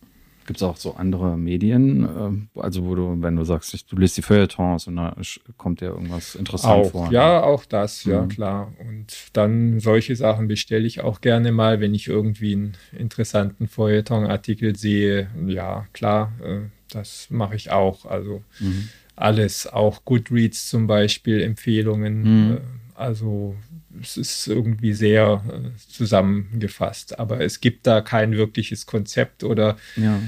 Gibt 0.49 0.57
es 0.57 0.63
auch 0.63 0.77
so 0.77 0.95
andere 0.95 1.37
Medien, 1.37 2.49
äh, 2.55 2.59
also 2.59 2.83
wo 2.83 2.95
du, 2.95 3.21
wenn 3.21 3.35
du 3.35 3.43
sagst, 3.43 3.91
du 3.91 3.95
liest 3.95 4.17
die 4.17 4.23
Feuilletons 4.23 4.87
und 4.87 4.95
da 4.95 5.15
kommt 5.57 5.81
dir 5.81 5.89
irgendwas 5.89 6.33
interessant 6.33 6.87
auch, 6.87 6.89
vor? 6.89 7.11
Ja, 7.11 7.43
auch 7.43 7.65
das, 7.65 8.03
ja 8.05 8.23
mhm. 8.23 8.29
klar. 8.29 8.73
Und 8.79 9.15
dann 9.33 9.79
solche 9.79 10.15
Sachen 10.15 10.47
bestelle 10.47 10.87
ich 10.87 11.01
auch 11.01 11.21
gerne 11.21 11.51
mal, 11.51 11.81
wenn 11.81 11.93
ich 11.93 12.07
irgendwie 12.07 12.53
einen 12.53 12.73
interessanten 12.97 13.67
Feuilleton-Artikel 13.67 14.75
sehe. 14.75 15.29
Ja, 15.45 15.85
klar, 15.93 16.31
äh, 16.43 16.61
das 16.91 17.27
mache 17.29 17.55
ich 17.55 17.69
auch. 17.69 18.05
Also 18.05 18.41
mhm. 18.59 18.89
alles, 19.15 19.67
auch 19.67 20.03
Goodreads 20.03 20.67
zum 20.67 20.87
Beispiel, 20.87 21.43
Empfehlungen. 21.43 22.21
Mhm. 22.23 22.51
Äh, 22.53 22.59
also 22.95 23.55
es 24.01 24.17
ist 24.17 24.47
irgendwie 24.47 24.93
sehr 24.93 25.43
äh, 25.47 25.69
zusammengefasst, 25.89 27.19
aber 27.19 27.41
es 27.41 27.61
gibt 27.61 27.87
da 27.87 28.01
kein 28.01 28.33
wirkliches 28.33 28.85
Konzept 28.85 29.43
oder 29.43 29.77
ja, 29.95 30.21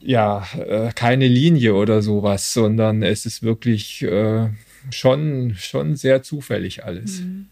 ja 0.00 0.46
äh, 0.58 0.92
keine 0.94 1.28
Linie 1.28 1.74
oder 1.74 2.02
sowas, 2.02 2.52
sondern 2.52 3.02
es 3.02 3.26
ist 3.26 3.42
wirklich 3.42 4.02
äh, 4.02 4.48
schon, 4.90 5.54
schon 5.56 5.96
sehr 5.96 6.22
zufällig 6.22 6.84
alles. 6.84 7.20
Mhm. 7.20 7.46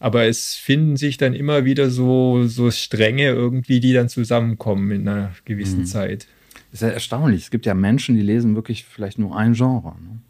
Aber 0.00 0.26
es 0.26 0.54
finden 0.54 0.96
sich 0.96 1.16
dann 1.16 1.34
immer 1.34 1.64
wieder 1.64 1.90
so, 1.90 2.46
so 2.46 2.70
Stränge 2.70 3.28
irgendwie, 3.28 3.80
die 3.80 3.92
dann 3.92 4.08
zusammenkommen 4.08 4.90
in 4.92 5.08
einer 5.08 5.34
gewissen 5.44 5.80
mhm. 5.80 5.86
Zeit. 5.86 6.28
Das 6.70 6.82
ist 6.82 6.88
ja 6.88 6.94
erstaunlich. 6.94 7.42
Es 7.42 7.50
gibt 7.50 7.66
ja 7.66 7.74
Menschen, 7.74 8.14
die 8.14 8.22
lesen 8.22 8.54
wirklich 8.54 8.84
vielleicht 8.84 9.18
nur 9.18 9.36
ein 9.36 9.54
Genre. 9.54 9.94
Ne? 10.00 10.20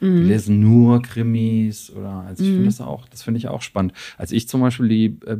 Mhm. 0.00 0.16
Die 0.16 0.28
lesen 0.28 0.60
nur 0.60 1.02
Krimis 1.02 1.90
oder 1.90 2.24
also 2.26 2.42
ich 2.42 2.50
mhm. 2.50 2.54
finde 2.54 2.66
das 2.66 2.80
auch, 2.80 3.08
das 3.08 3.22
finde 3.22 3.38
ich 3.38 3.48
auch 3.48 3.62
spannend. 3.62 3.92
Als 4.18 4.32
ich 4.32 4.48
zum 4.48 4.60
Beispiel 4.60 4.88
die 4.88 5.18
äh, 5.26 5.32
äh 5.32 5.36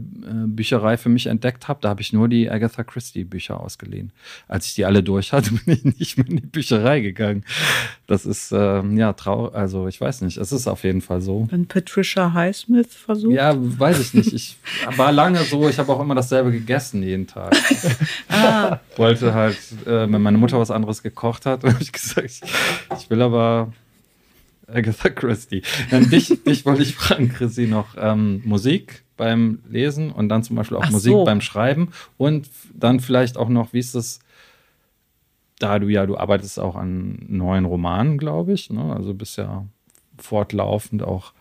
Bücherei 0.46 0.96
für 0.96 1.08
mich 1.08 1.26
entdeckt 1.26 1.68
habe, 1.68 1.80
da 1.82 1.90
habe 1.90 2.00
ich 2.00 2.12
nur 2.12 2.28
die 2.28 2.50
Agatha 2.50 2.84
Christie 2.84 3.24
Bücher 3.24 3.60
ausgeliehen. 3.60 4.12
Als 4.48 4.66
ich 4.66 4.74
die 4.74 4.84
alle 4.84 5.02
durch 5.02 5.32
hatte, 5.32 5.52
bin 5.66 5.74
ich 5.74 5.84
nicht 5.98 6.18
mehr 6.18 6.28
in 6.28 6.36
die 6.36 6.46
Bücherei 6.46 7.00
gegangen. 7.00 7.44
Das 8.06 8.26
ist 8.26 8.52
ähm, 8.52 8.96
ja 8.96 9.12
traurig, 9.12 9.54
also 9.54 9.88
ich 9.88 10.00
weiß 10.00 10.22
nicht, 10.22 10.36
es 10.36 10.52
ist 10.52 10.66
auf 10.66 10.84
jeden 10.84 11.00
Fall 11.00 11.20
so. 11.20 11.46
Wenn 11.50 11.66
Patricia 11.66 12.32
Highsmith 12.32 12.94
versucht? 12.94 13.34
Ja, 13.34 13.54
weiß 13.56 14.00
ich 14.00 14.14
nicht. 14.14 14.32
Ich 14.32 14.58
war 14.96 15.12
lange 15.12 15.38
so, 15.44 15.68
ich 15.68 15.78
habe 15.78 15.92
auch 15.92 16.00
immer 16.00 16.14
dasselbe 16.14 16.52
gegessen 16.52 17.02
jeden 17.02 17.26
Tag. 17.26 17.54
ah. 18.28 18.80
Wollte 18.96 19.34
halt, 19.34 19.58
äh, 19.86 20.10
wenn 20.10 20.22
meine 20.22 20.38
Mutter 20.38 20.58
was 20.58 20.70
anderes 20.70 21.02
gekocht 21.02 21.46
hat, 21.46 21.64
habe 21.64 21.76
ich 21.80 21.92
gesagt, 21.92 22.26
ich, 22.26 22.40
ich 22.98 23.10
will 23.10 23.22
aber 23.22 23.72
Agatha 24.74 25.08
Christie. 25.08 25.62
Dann 25.90 26.08
dich, 26.10 26.42
dich 26.44 26.66
wollte 26.66 26.82
ich 26.82 26.94
fragen, 26.94 27.28
Chrissy, 27.28 27.66
noch 27.66 27.94
ähm, 27.96 28.42
Musik 28.44 29.04
beim 29.16 29.60
Lesen 29.68 30.10
und 30.10 30.28
dann 30.28 30.42
zum 30.42 30.56
Beispiel 30.56 30.76
auch 30.76 30.84
Ach 30.86 30.90
Musik 30.90 31.12
so. 31.12 31.24
beim 31.24 31.40
Schreiben 31.40 31.90
und 32.16 32.48
dann 32.74 33.00
vielleicht 33.00 33.36
auch 33.36 33.48
noch, 33.48 33.72
wie 33.72 33.78
ist 33.78 33.94
das, 33.94 34.20
da 35.58 35.78
du 35.78 35.88
ja, 35.88 36.06
du 36.06 36.16
arbeitest 36.16 36.58
auch 36.58 36.76
an 36.76 37.24
neuen 37.28 37.64
Romanen, 37.64 38.18
glaube 38.18 38.52
ich, 38.52 38.70
ne? 38.70 38.94
also 38.94 39.14
bist 39.14 39.38
ja 39.38 39.66
fortlaufend 40.18 41.02
auch 41.02 41.32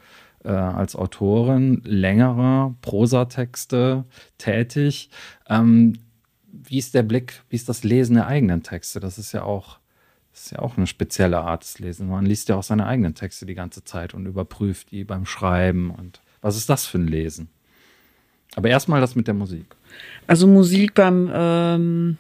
äh, 0.44 0.50
als 0.50 0.96
Autorin 0.96 1.82
längerer 1.84 2.76
Prosatexte 2.82 4.06
tätig. 4.38 5.10
Ähm, 5.50 5.94
wie 6.52 6.78
ist 6.78 6.94
der 6.94 7.04
Blick, 7.04 7.42
wie 7.50 7.56
ist 7.56 7.70
das 7.70 7.84
Lesen 7.84 8.16
der 8.16 8.28
eigenen 8.28 8.64
Texte? 8.64 9.00
Das 9.00 9.18
ist 9.18 9.32
ja 9.32 9.44
auch 9.44 9.80
das 10.34 10.46
ist 10.46 10.52
ja 10.52 10.60
auch 10.60 10.78
eine 10.78 10.88
spezielle 10.88 11.40
Art 11.40 11.64
des 11.64 11.78
Lesens. 11.78 12.10
Man 12.10 12.26
liest 12.26 12.50
ja 12.50 12.56
auch 12.56 12.64
seine 12.64 12.88
eigenen 12.88 13.14
Texte 13.14 13.46
die 13.46 13.54
ganze 13.54 13.84
Zeit 13.84 14.16
und 14.16 14.26
überprüft 14.26 14.90
die 14.90 15.04
beim 15.04 15.28
Schreiben. 15.28 15.92
Und 15.92 16.22
was 16.42 16.58
ist 16.58 16.70
das 16.70 16.88
für 16.88 16.98
ein 16.98 17.08
Lesen? 17.08 17.50
Aber 18.56 18.70
erstmal 18.70 19.00
das 19.00 19.16
mit 19.16 19.28
der 19.28 19.36
Musik. 19.36 19.66
Also 20.26 20.48
Musik 20.48 20.96
beim, 20.96 21.30
ähm, 21.32 22.18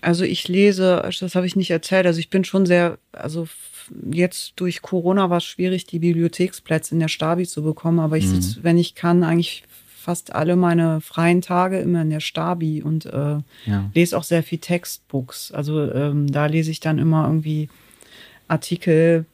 also 0.00 0.24
ich 0.24 0.46
lese, 0.46 1.02
das 1.20 1.34
habe 1.34 1.46
ich 1.46 1.56
nicht 1.56 1.70
erzählt, 1.70 2.06
also 2.06 2.20
ich 2.20 2.30
bin 2.30 2.44
schon 2.44 2.64
sehr, 2.64 2.98
also 3.12 3.48
jetzt 4.12 4.52
durch 4.56 4.80
Corona 4.80 5.30
war 5.30 5.38
es 5.38 5.44
schwierig, 5.44 5.86
die 5.86 5.98
Bibliotheksplätze 5.98 6.94
in 6.94 7.00
der 7.00 7.08
Stabi 7.08 7.44
zu 7.44 7.64
bekommen, 7.64 7.98
aber 7.98 8.18
ich 8.18 8.26
mhm. 8.26 8.40
sitze, 8.40 8.62
wenn 8.62 8.78
ich 8.78 8.94
kann, 8.94 9.24
eigentlich 9.24 9.64
fast 10.00 10.34
alle 10.34 10.56
meine 10.56 11.00
freien 11.00 11.42
Tage 11.42 11.78
immer 11.78 12.02
in 12.02 12.10
der 12.10 12.20
Stabi 12.20 12.82
und 12.82 13.04
äh, 13.06 13.38
ja. 13.66 13.90
lese 13.94 14.16
auch 14.16 14.24
sehr 14.24 14.42
viel 14.42 14.58
Textbooks. 14.58 15.52
Also 15.52 15.92
ähm, 15.92 16.32
da 16.32 16.46
lese 16.46 16.70
ich 16.70 16.80
dann 16.80 16.98
immer 16.98 17.26
irgendwie 17.26 17.68
Artikel, 18.48 19.26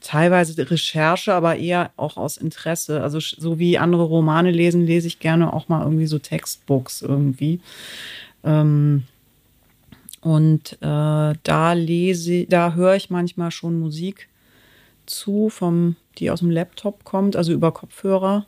teilweise 0.00 0.70
Recherche, 0.70 1.34
aber 1.34 1.56
eher 1.56 1.90
auch 1.96 2.16
aus 2.16 2.36
Interesse. 2.36 3.02
Also 3.02 3.18
so 3.20 3.58
wie 3.58 3.78
andere 3.78 4.04
Romane 4.04 4.52
lesen, 4.52 4.86
lese 4.86 5.08
ich 5.08 5.18
gerne 5.18 5.52
auch 5.52 5.68
mal 5.68 5.82
irgendwie 5.82 6.06
so 6.06 6.18
Textbooks 6.18 7.02
irgendwie. 7.02 7.60
Ähm, 8.44 9.02
und 10.20 10.74
äh, 10.74 11.34
da 11.42 11.72
lese, 11.72 12.46
da 12.46 12.74
höre 12.74 12.94
ich 12.94 13.10
manchmal 13.10 13.50
schon 13.50 13.80
Musik 13.80 14.28
zu, 15.06 15.48
vom, 15.50 15.96
die 16.18 16.30
aus 16.30 16.40
dem 16.40 16.50
Laptop 16.50 17.02
kommt, 17.04 17.34
also 17.34 17.52
über 17.52 17.72
Kopfhörer 17.72 18.46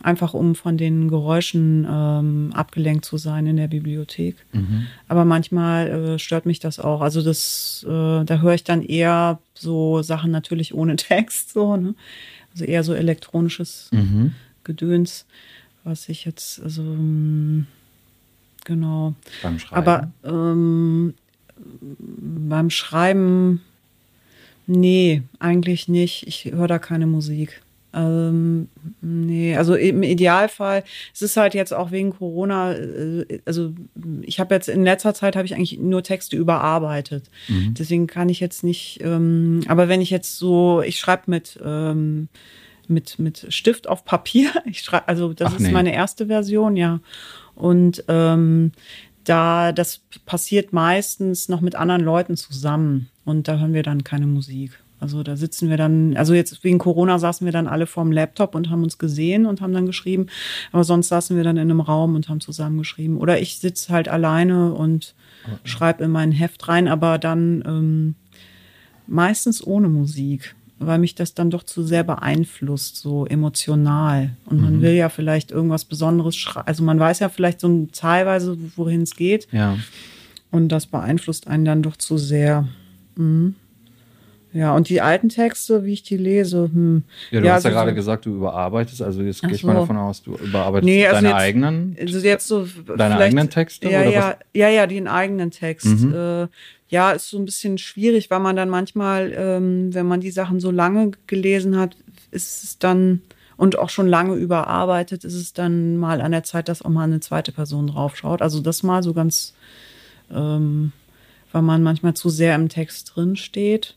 einfach 0.00 0.34
um 0.34 0.54
von 0.54 0.76
den 0.76 1.08
Geräuschen 1.08 1.86
ähm, 1.88 2.50
abgelenkt 2.54 3.04
zu 3.04 3.18
sein 3.18 3.46
in 3.46 3.56
der 3.56 3.68
Bibliothek. 3.68 4.36
Mhm. 4.52 4.86
Aber 5.08 5.24
manchmal 5.24 5.88
äh, 5.88 6.18
stört 6.18 6.46
mich 6.46 6.60
das 6.60 6.78
auch. 6.78 7.00
Also 7.00 7.22
das, 7.22 7.84
äh, 7.88 8.24
da 8.24 8.40
höre 8.40 8.54
ich 8.54 8.64
dann 8.64 8.82
eher 8.82 9.38
so 9.54 10.02
Sachen 10.02 10.30
natürlich 10.30 10.74
ohne 10.74 10.96
Text, 10.96 11.52
so, 11.52 11.76
ne? 11.76 11.94
Also 12.52 12.64
eher 12.64 12.84
so 12.84 12.92
elektronisches 12.92 13.88
mhm. 13.92 14.34
Gedöns, 14.64 15.24
was 15.84 16.08
ich 16.08 16.26
jetzt, 16.26 16.60
also 16.60 16.82
ähm, 16.82 17.66
genau. 18.64 19.14
Beim 19.42 19.58
Schreiben. 19.58 19.76
Aber 19.76 20.12
ähm, 20.22 21.14
beim 21.88 22.68
Schreiben, 22.68 23.62
nee, 24.66 25.22
eigentlich 25.38 25.88
nicht. 25.88 26.26
Ich 26.26 26.44
höre 26.52 26.68
da 26.68 26.78
keine 26.78 27.06
Musik. 27.06 27.62
Ähm, 27.94 28.68
nee, 29.00 29.56
also 29.56 29.74
im 29.74 30.02
Idealfall, 30.02 30.82
es 31.12 31.22
ist 31.22 31.36
halt 31.36 31.54
jetzt 31.54 31.74
auch 31.74 31.90
wegen 31.90 32.10
Corona, 32.10 32.74
äh, 32.74 33.40
also 33.44 33.74
ich 34.22 34.40
habe 34.40 34.54
jetzt 34.54 34.68
in 34.68 34.84
letzter 34.84 35.12
Zeit 35.14 35.36
habe 35.36 35.44
ich 35.44 35.54
eigentlich 35.54 35.78
nur 35.78 36.02
Texte 36.02 36.36
überarbeitet. 36.36 37.24
Mhm. 37.48 37.74
Deswegen 37.74 38.06
kann 38.06 38.28
ich 38.28 38.40
jetzt 38.40 38.64
nicht, 38.64 39.00
ähm, 39.02 39.60
aber 39.68 39.88
wenn 39.88 40.00
ich 40.00 40.10
jetzt 40.10 40.38
so, 40.38 40.80
ich 40.82 40.98
schreibe 40.98 41.24
mit, 41.26 41.58
ähm, 41.62 42.28
mit, 42.88 43.18
mit 43.18 43.46
Stift 43.50 43.88
auf 43.88 44.04
Papier, 44.04 44.50
ich 44.64 44.80
schreibe, 44.80 45.08
also 45.08 45.32
das 45.34 45.52
Ach, 45.52 45.56
ist 45.56 45.66
nee. 45.66 45.72
meine 45.72 45.94
erste 45.94 46.26
Version, 46.26 46.76
ja. 46.76 47.00
Und 47.54 48.04
ähm, 48.08 48.72
da, 49.24 49.72
das 49.72 50.00
passiert 50.24 50.72
meistens 50.72 51.48
noch 51.48 51.60
mit 51.60 51.74
anderen 51.74 52.02
Leuten 52.02 52.36
zusammen 52.36 53.08
und 53.24 53.48
da 53.48 53.58
hören 53.58 53.74
wir 53.74 53.82
dann 53.82 54.02
keine 54.02 54.26
Musik. 54.26 54.81
Also 55.02 55.24
da 55.24 55.36
sitzen 55.36 55.68
wir 55.68 55.76
dann, 55.76 56.16
also 56.16 56.32
jetzt 56.32 56.62
wegen 56.62 56.78
Corona 56.78 57.18
saßen 57.18 57.44
wir 57.44 57.52
dann 57.52 57.66
alle 57.66 57.86
vorm 57.86 58.12
Laptop 58.12 58.54
und 58.54 58.70
haben 58.70 58.84
uns 58.84 58.98
gesehen 58.98 59.46
und 59.46 59.60
haben 59.60 59.72
dann 59.72 59.84
geschrieben. 59.84 60.26
Aber 60.70 60.84
sonst 60.84 61.08
saßen 61.08 61.36
wir 61.36 61.42
dann 61.42 61.56
in 61.56 61.62
einem 61.62 61.80
Raum 61.80 62.14
und 62.14 62.28
haben 62.28 62.40
zusammen 62.40 62.78
geschrieben. 62.78 63.18
Oder 63.18 63.40
ich 63.40 63.58
sitze 63.58 63.92
halt 63.92 64.08
alleine 64.08 64.72
und 64.72 65.16
okay. 65.44 65.56
schreibe 65.64 66.04
in 66.04 66.12
mein 66.12 66.30
Heft 66.30 66.68
rein, 66.68 66.86
aber 66.86 67.18
dann 67.18 67.64
ähm, 67.66 68.14
meistens 69.08 69.66
ohne 69.66 69.88
Musik, 69.88 70.54
weil 70.78 71.00
mich 71.00 71.16
das 71.16 71.34
dann 71.34 71.50
doch 71.50 71.64
zu 71.64 71.82
sehr 71.82 72.04
beeinflusst, 72.04 72.94
so 72.94 73.26
emotional. 73.26 74.36
Und 74.46 74.60
man 74.60 74.76
mhm. 74.76 74.82
will 74.82 74.92
ja 74.92 75.08
vielleicht 75.08 75.50
irgendwas 75.50 75.84
Besonderes 75.84 76.36
schreiben. 76.36 76.68
Also 76.68 76.84
man 76.84 77.00
weiß 77.00 77.18
ja 77.18 77.28
vielleicht 77.28 77.58
so 77.60 77.88
teilweise, 77.92 78.56
wohin 78.76 79.02
es 79.02 79.16
geht. 79.16 79.48
Ja. 79.50 79.76
Und 80.52 80.68
das 80.68 80.86
beeinflusst 80.86 81.48
einen 81.48 81.64
dann 81.64 81.82
doch 81.82 81.96
zu 81.96 82.18
sehr. 82.18 82.68
Mhm. 83.16 83.56
Ja, 84.54 84.74
und 84.74 84.88
die 84.88 85.00
alten 85.00 85.30
Texte, 85.30 85.84
wie 85.84 85.94
ich 85.94 86.02
die 86.02 86.18
lese, 86.18 86.70
hm. 86.72 87.04
Ja, 87.30 87.40
du 87.40 87.46
ja, 87.46 87.54
hast 87.54 87.64
ja 87.64 87.70
gerade 87.70 87.94
gesagt, 87.94 88.26
du 88.26 88.34
überarbeitest, 88.34 89.00
also 89.00 89.22
jetzt 89.22 89.40
gehe 89.42 89.52
ich 89.52 89.64
mal 89.64 89.74
davon 89.74 89.96
aus, 89.96 90.22
du 90.22 90.34
überarbeitest 90.34 90.84
nee, 90.84 91.06
also 91.06 91.16
deine 91.16 91.28
jetzt, 91.28 91.36
eigenen, 91.36 91.96
also 91.98 92.18
jetzt 92.18 92.46
so 92.48 92.66
deine 92.96 93.16
eigenen 93.16 93.48
Texte? 93.48 93.88
Ja, 93.88 94.02
oder 94.02 94.10
ja, 94.10 94.28
was? 94.28 94.36
ja, 94.52 94.68
ja, 94.68 94.86
den 94.86 95.08
eigenen 95.08 95.50
Text. 95.50 95.86
Mhm. 95.86 96.14
Äh, 96.14 96.48
ja, 96.88 97.12
ist 97.12 97.30
so 97.30 97.38
ein 97.38 97.46
bisschen 97.46 97.78
schwierig, 97.78 98.30
weil 98.30 98.40
man 98.40 98.54
dann 98.54 98.68
manchmal, 98.68 99.32
ähm, 99.34 99.94
wenn 99.94 100.06
man 100.06 100.20
die 100.20 100.30
Sachen 100.30 100.60
so 100.60 100.70
lange 100.70 101.12
gelesen 101.26 101.78
hat, 101.78 101.96
ist 102.30 102.64
es 102.64 102.78
dann 102.78 103.22
und 103.56 103.78
auch 103.78 103.90
schon 103.90 104.08
lange 104.08 104.34
überarbeitet, 104.34 105.24
ist 105.24 105.34
es 105.34 105.52
dann 105.52 105.96
mal 105.96 106.20
an 106.20 106.32
der 106.32 106.42
Zeit, 106.42 106.68
dass 106.68 106.82
auch 106.82 106.90
mal 106.90 107.04
eine 107.04 107.20
zweite 107.20 107.52
Person 107.52 107.86
draufschaut. 107.86 108.42
Also 108.42 108.60
das 108.60 108.82
mal 108.82 109.02
so 109.02 109.14
ganz, 109.14 109.54
ähm, 110.30 110.92
weil 111.52 111.62
man 111.62 111.82
manchmal 111.82 112.14
zu 112.14 112.28
sehr 112.28 112.54
im 112.54 112.68
Text 112.68 113.12
drin 113.14 113.36
steht, 113.36 113.96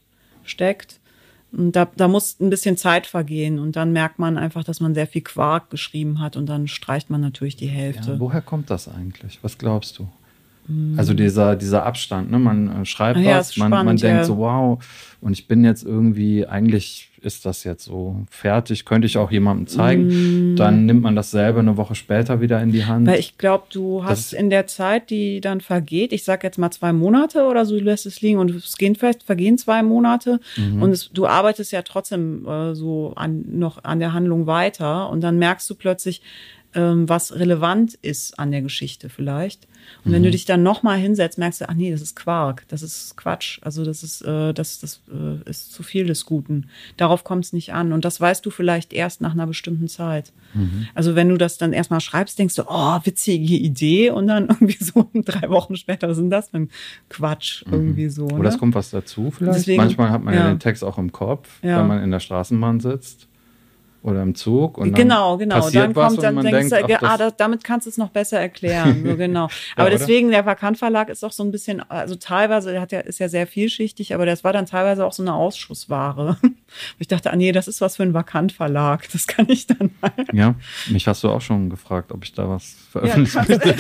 steckt. 0.50 1.00
Und 1.52 1.74
da, 1.74 1.86
da 1.96 2.08
muss 2.08 2.40
ein 2.40 2.50
bisschen 2.50 2.76
Zeit 2.76 3.08
vergehen 3.08 3.60
und 3.60 3.76
dann 3.76 3.94
merkt 3.94 4.20
man 4.20 4.38
einfach, 4.38 4.64
dass 4.64 4.82
man 4.82 4.94
sehr 4.94 5.08
viel 5.08 5.22
Quark 5.22 5.70
geschrieben 5.70 6.20
hat 6.20 6.36
und 6.36 6.48
dann 6.48 6.68
streicht 6.68 7.10
man 7.10 7.22
natürlich 7.22 7.56
die 7.56 7.68
Hälfte. 7.68 8.14
Ja, 8.14 8.20
woher 8.20 8.42
kommt 8.42 8.70
das 8.70 8.90
eigentlich? 8.90 9.40
Was 9.42 9.58
glaubst 9.58 10.00
du? 10.00 10.08
Also 10.98 11.14
dieser, 11.14 11.56
dieser 11.56 11.86
Abstand, 11.86 12.32
ne? 12.32 12.40
man 12.40 12.82
äh, 12.82 12.86
schreibt 12.86 13.18
Ah 13.20 13.22
ja, 13.22 13.38
was, 13.38 13.56
man, 13.58 13.68
spannend, 13.70 13.86
man 13.86 13.98
denkt 13.98 14.18
ja. 14.22 14.24
so, 14.24 14.38
wow, 14.38 14.84
und 15.22 15.34
ich 15.34 15.48
bin 15.48 15.64
jetzt 15.64 15.84
irgendwie, 15.84 16.48
eigentlich 16.48 17.12
ist 17.22 17.46
das 17.46 17.64
jetzt 17.64 17.86
so 17.86 18.24
fertig, 18.30 18.86
könnte 18.86 19.08
ich 19.08 19.18
auch 19.18 19.32
jemandem 19.32 19.66
zeigen. 19.68 20.56
Dann 20.56 20.86
nimmt 20.86 21.02
man 21.02 21.16
dasselbe 21.16 21.60
eine 21.60 21.76
Woche 21.78 21.96
später 21.96 22.40
wieder 22.42 22.62
in 22.62 22.72
die 22.72 22.86
Hand. 22.86 23.06
Mm. 23.06 23.08
Weil 23.08 23.20
ich 23.20 23.38
glaube, 23.40 23.66
du 23.72 24.00
Das 24.02 24.10
hast 24.10 24.20
ist- 24.34 24.40
in 24.40 24.50
der 24.52 24.68
Zeit, 24.68 25.10
die 25.10 25.42
dann 25.42 25.62
vergeht, 25.62 26.14
ich 26.14 26.24
sag 26.24 26.44
jetzt 26.44 26.58
mal 26.60 26.70
zwei 26.72 26.94
Monate 26.94 27.46
oder 27.46 27.66
so, 27.66 27.78
du 27.78 27.84
lässt 27.84 28.06
es 28.06 28.22
liegen 28.22 28.38
und 28.38 28.52
es 28.52 28.78
gehen 28.78 28.96
vielleicht 28.96 29.24
vergehen 29.24 29.58
zwei 29.58 29.82
Monate 29.82 30.40
Mhm. 30.58 30.82
und 30.84 30.92
es, 30.92 31.10
du 31.12 31.26
arbeitest 31.26 31.72
ja 31.72 31.82
trotzdem 31.82 32.46
äh, 32.48 32.76
so 32.76 33.14
an, 33.16 33.44
noch 33.52 33.84
an 33.84 34.00
der 34.00 34.14
Handlung 34.14 34.46
weiter 34.46 35.10
und 35.10 35.22
dann 35.22 35.40
merkst 35.40 35.68
du 35.70 35.74
plötzlich, 35.76 36.22
ähm, 36.76 37.08
was 37.10 37.34
relevant 37.34 37.96
ist 37.96 38.38
an 38.38 38.52
der 38.52 38.62
Geschichte 38.62 39.10
vielleicht. 39.10 39.68
Und 40.04 40.14
wenn 40.14 40.24
du 40.24 40.32
dich 40.32 40.46
dann 40.46 40.64
nochmal 40.64 40.98
hinsetzt, 40.98 41.38
merkst 41.38 41.62
du, 41.62 41.70
ach 41.70 41.76
nee, 41.76 41.92
das 41.92 42.02
ist 42.02 42.16
Quark, 42.16 42.64
das 42.70 42.82
ist 42.82 43.16
Quatsch. 43.18 43.60
Also 43.62 43.86
das 43.86 44.02
ist, 44.02 44.22
äh, 44.24 44.52
das, 44.52 44.80
das 44.80 45.02
äh, 45.12 45.48
ist 45.48 45.72
zu 45.74 45.84
viel 45.84 46.08
des 46.08 46.26
Guten. 46.26 46.70
Darauf 46.98 47.24
kommt 47.24 47.46
es 47.46 47.54
nicht 47.54 47.72
an. 47.74 47.94
Und 47.94 48.04
das 48.04 48.20
weißt 48.20 48.44
du 48.46 48.50
vielleicht 48.50 48.94
erst 48.94 49.22
nach 49.22 49.34
einer 49.34 49.46
bestimmten 49.46 49.88
Zeit. 49.88 50.32
Also 50.96 51.16
wenn 51.16 51.30
du 51.30 51.38
das 51.38 51.58
dann 51.58 51.74
erstmal 51.74 52.00
schreibst, 52.00 52.40
denkst 52.40 52.56
du, 52.56 52.64
oh, 52.68 53.00
witzige 53.04 53.54
Idee. 53.56 54.10
Und 54.10 54.28
dann 54.28 54.46
irgendwie 54.50 54.84
so 54.84 55.08
drei 55.14 55.50
Wochen 55.50 55.76
später, 55.76 56.08
was 56.08 56.18
ist 56.18 56.22
denn 56.24 56.30
das 56.32 56.50
für 56.50 56.58
ein 56.58 56.70
Quatsch? 57.10 57.64
Irgendwie 57.70 58.10
so. 58.10 58.26
Oder 58.26 58.40
Ne? 58.44 58.48
es 58.50 58.58
kommt 58.58 58.74
was 58.74 58.90
dazu 58.90 59.30
vielleicht. 59.32 59.60
Deswegen- 59.60 59.78
Manchmal 59.84 60.10
hat 60.10 60.24
man 60.24 60.34
ja. 60.34 60.42
ja. 60.46 60.48
den 60.54 60.60
Text 60.60 60.84
auch 60.84 60.98
im 60.98 61.12
Kopf, 61.12 61.60
Ja. 61.62 61.80
wenn 61.80 61.88
man 61.88 62.04
in 62.04 62.10
der 62.12 62.20
Straßenbahn 62.22 62.80
sitzt 62.80 63.28
oder 64.06 64.22
im 64.22 64.36
Zug. 64.36 64.78
Und 64.78 64.92
dann 64.92 64.96
genau, 65.02 65.38
genau. 65.38 65.56
Passiert 65.56 65.84
Dann 65.84 65.96
was 65.96 66.08
kommt, 66.14 66.24
dann 66.24 66.38
und 66.38 66.44
man 66.44 66.54
denkst 66.54 66.70
denkt, 66.70 66.90
du, 66.90 66.96
ach, 67.06 67.14
ah, 67.14 67.18
das- 67.18 67.36
damit 67.38 67.64
kannst 67.64 67.88
du 67.88 67.90
es 67.90 67.98
noch 67.98 68.10
besser 68.10 68.40
erklären. 68.40 69.04
So, 69.06 69.16
genau. 69.18 69.48
Aber 69.76 69.88
oder? 69.88 69.98
deswegen, 69.98 70.30
der 70.32 70.46
Vakant 70.46 70.78
Verlag 70.78 71.10
ist 71.10 71.24
auch 71.26 71.32
so 71.32 71.44
ein 71.44 71.52
bisschen, 71.52 71.82
also 71.90 72.16
teilweise, 72.16 72.80
hat 72.80 72.92
ja, 72.92 73.00
ist 73.00 73.20
ja 73.20 73.28
sehr 73.30 73.48
vielschichtig, 73.48 74.14
aber 74.14 74.26
das 74.26 74.44
war 74.44 74.54
dann 74.54 74.66
teilweise 74.68 75.06
auch 75.06 75.14
so 75.14 75.24
eine 75.24 75.34
Ausschussware. 75.34 76.38
Ich 77.00 77.08
dachte, 77.08 77.32
ah 77.32 77.38
nee, 77.38 77.54
das 77.54 77.70
ist 77.70 77.80
was 77.80 77.96
für 77.96 78.04
ein 78.04 78.14
Vakant 78.14 78.52
Verlag. 78.52 79.08
Das 79.14 79.28
kann 79.28 79.46
ich 79.48 79.66
dann 79.66 79.92
mal. 80.02 80.12
Ja, 80.34 80.56
mich 80.90 81.08
hast 81.08 81.24
du 81.24 81.30
auch 81.30 81.40
schon 81.40 81.70
gefragt, 81.70 82.12
ob 82.12 82.26
ich 82.26 82.34
da 82.34 82.50
was 82.50 82.76
Ja, 82.94 83.00
veröffentliche. 83.02 83.76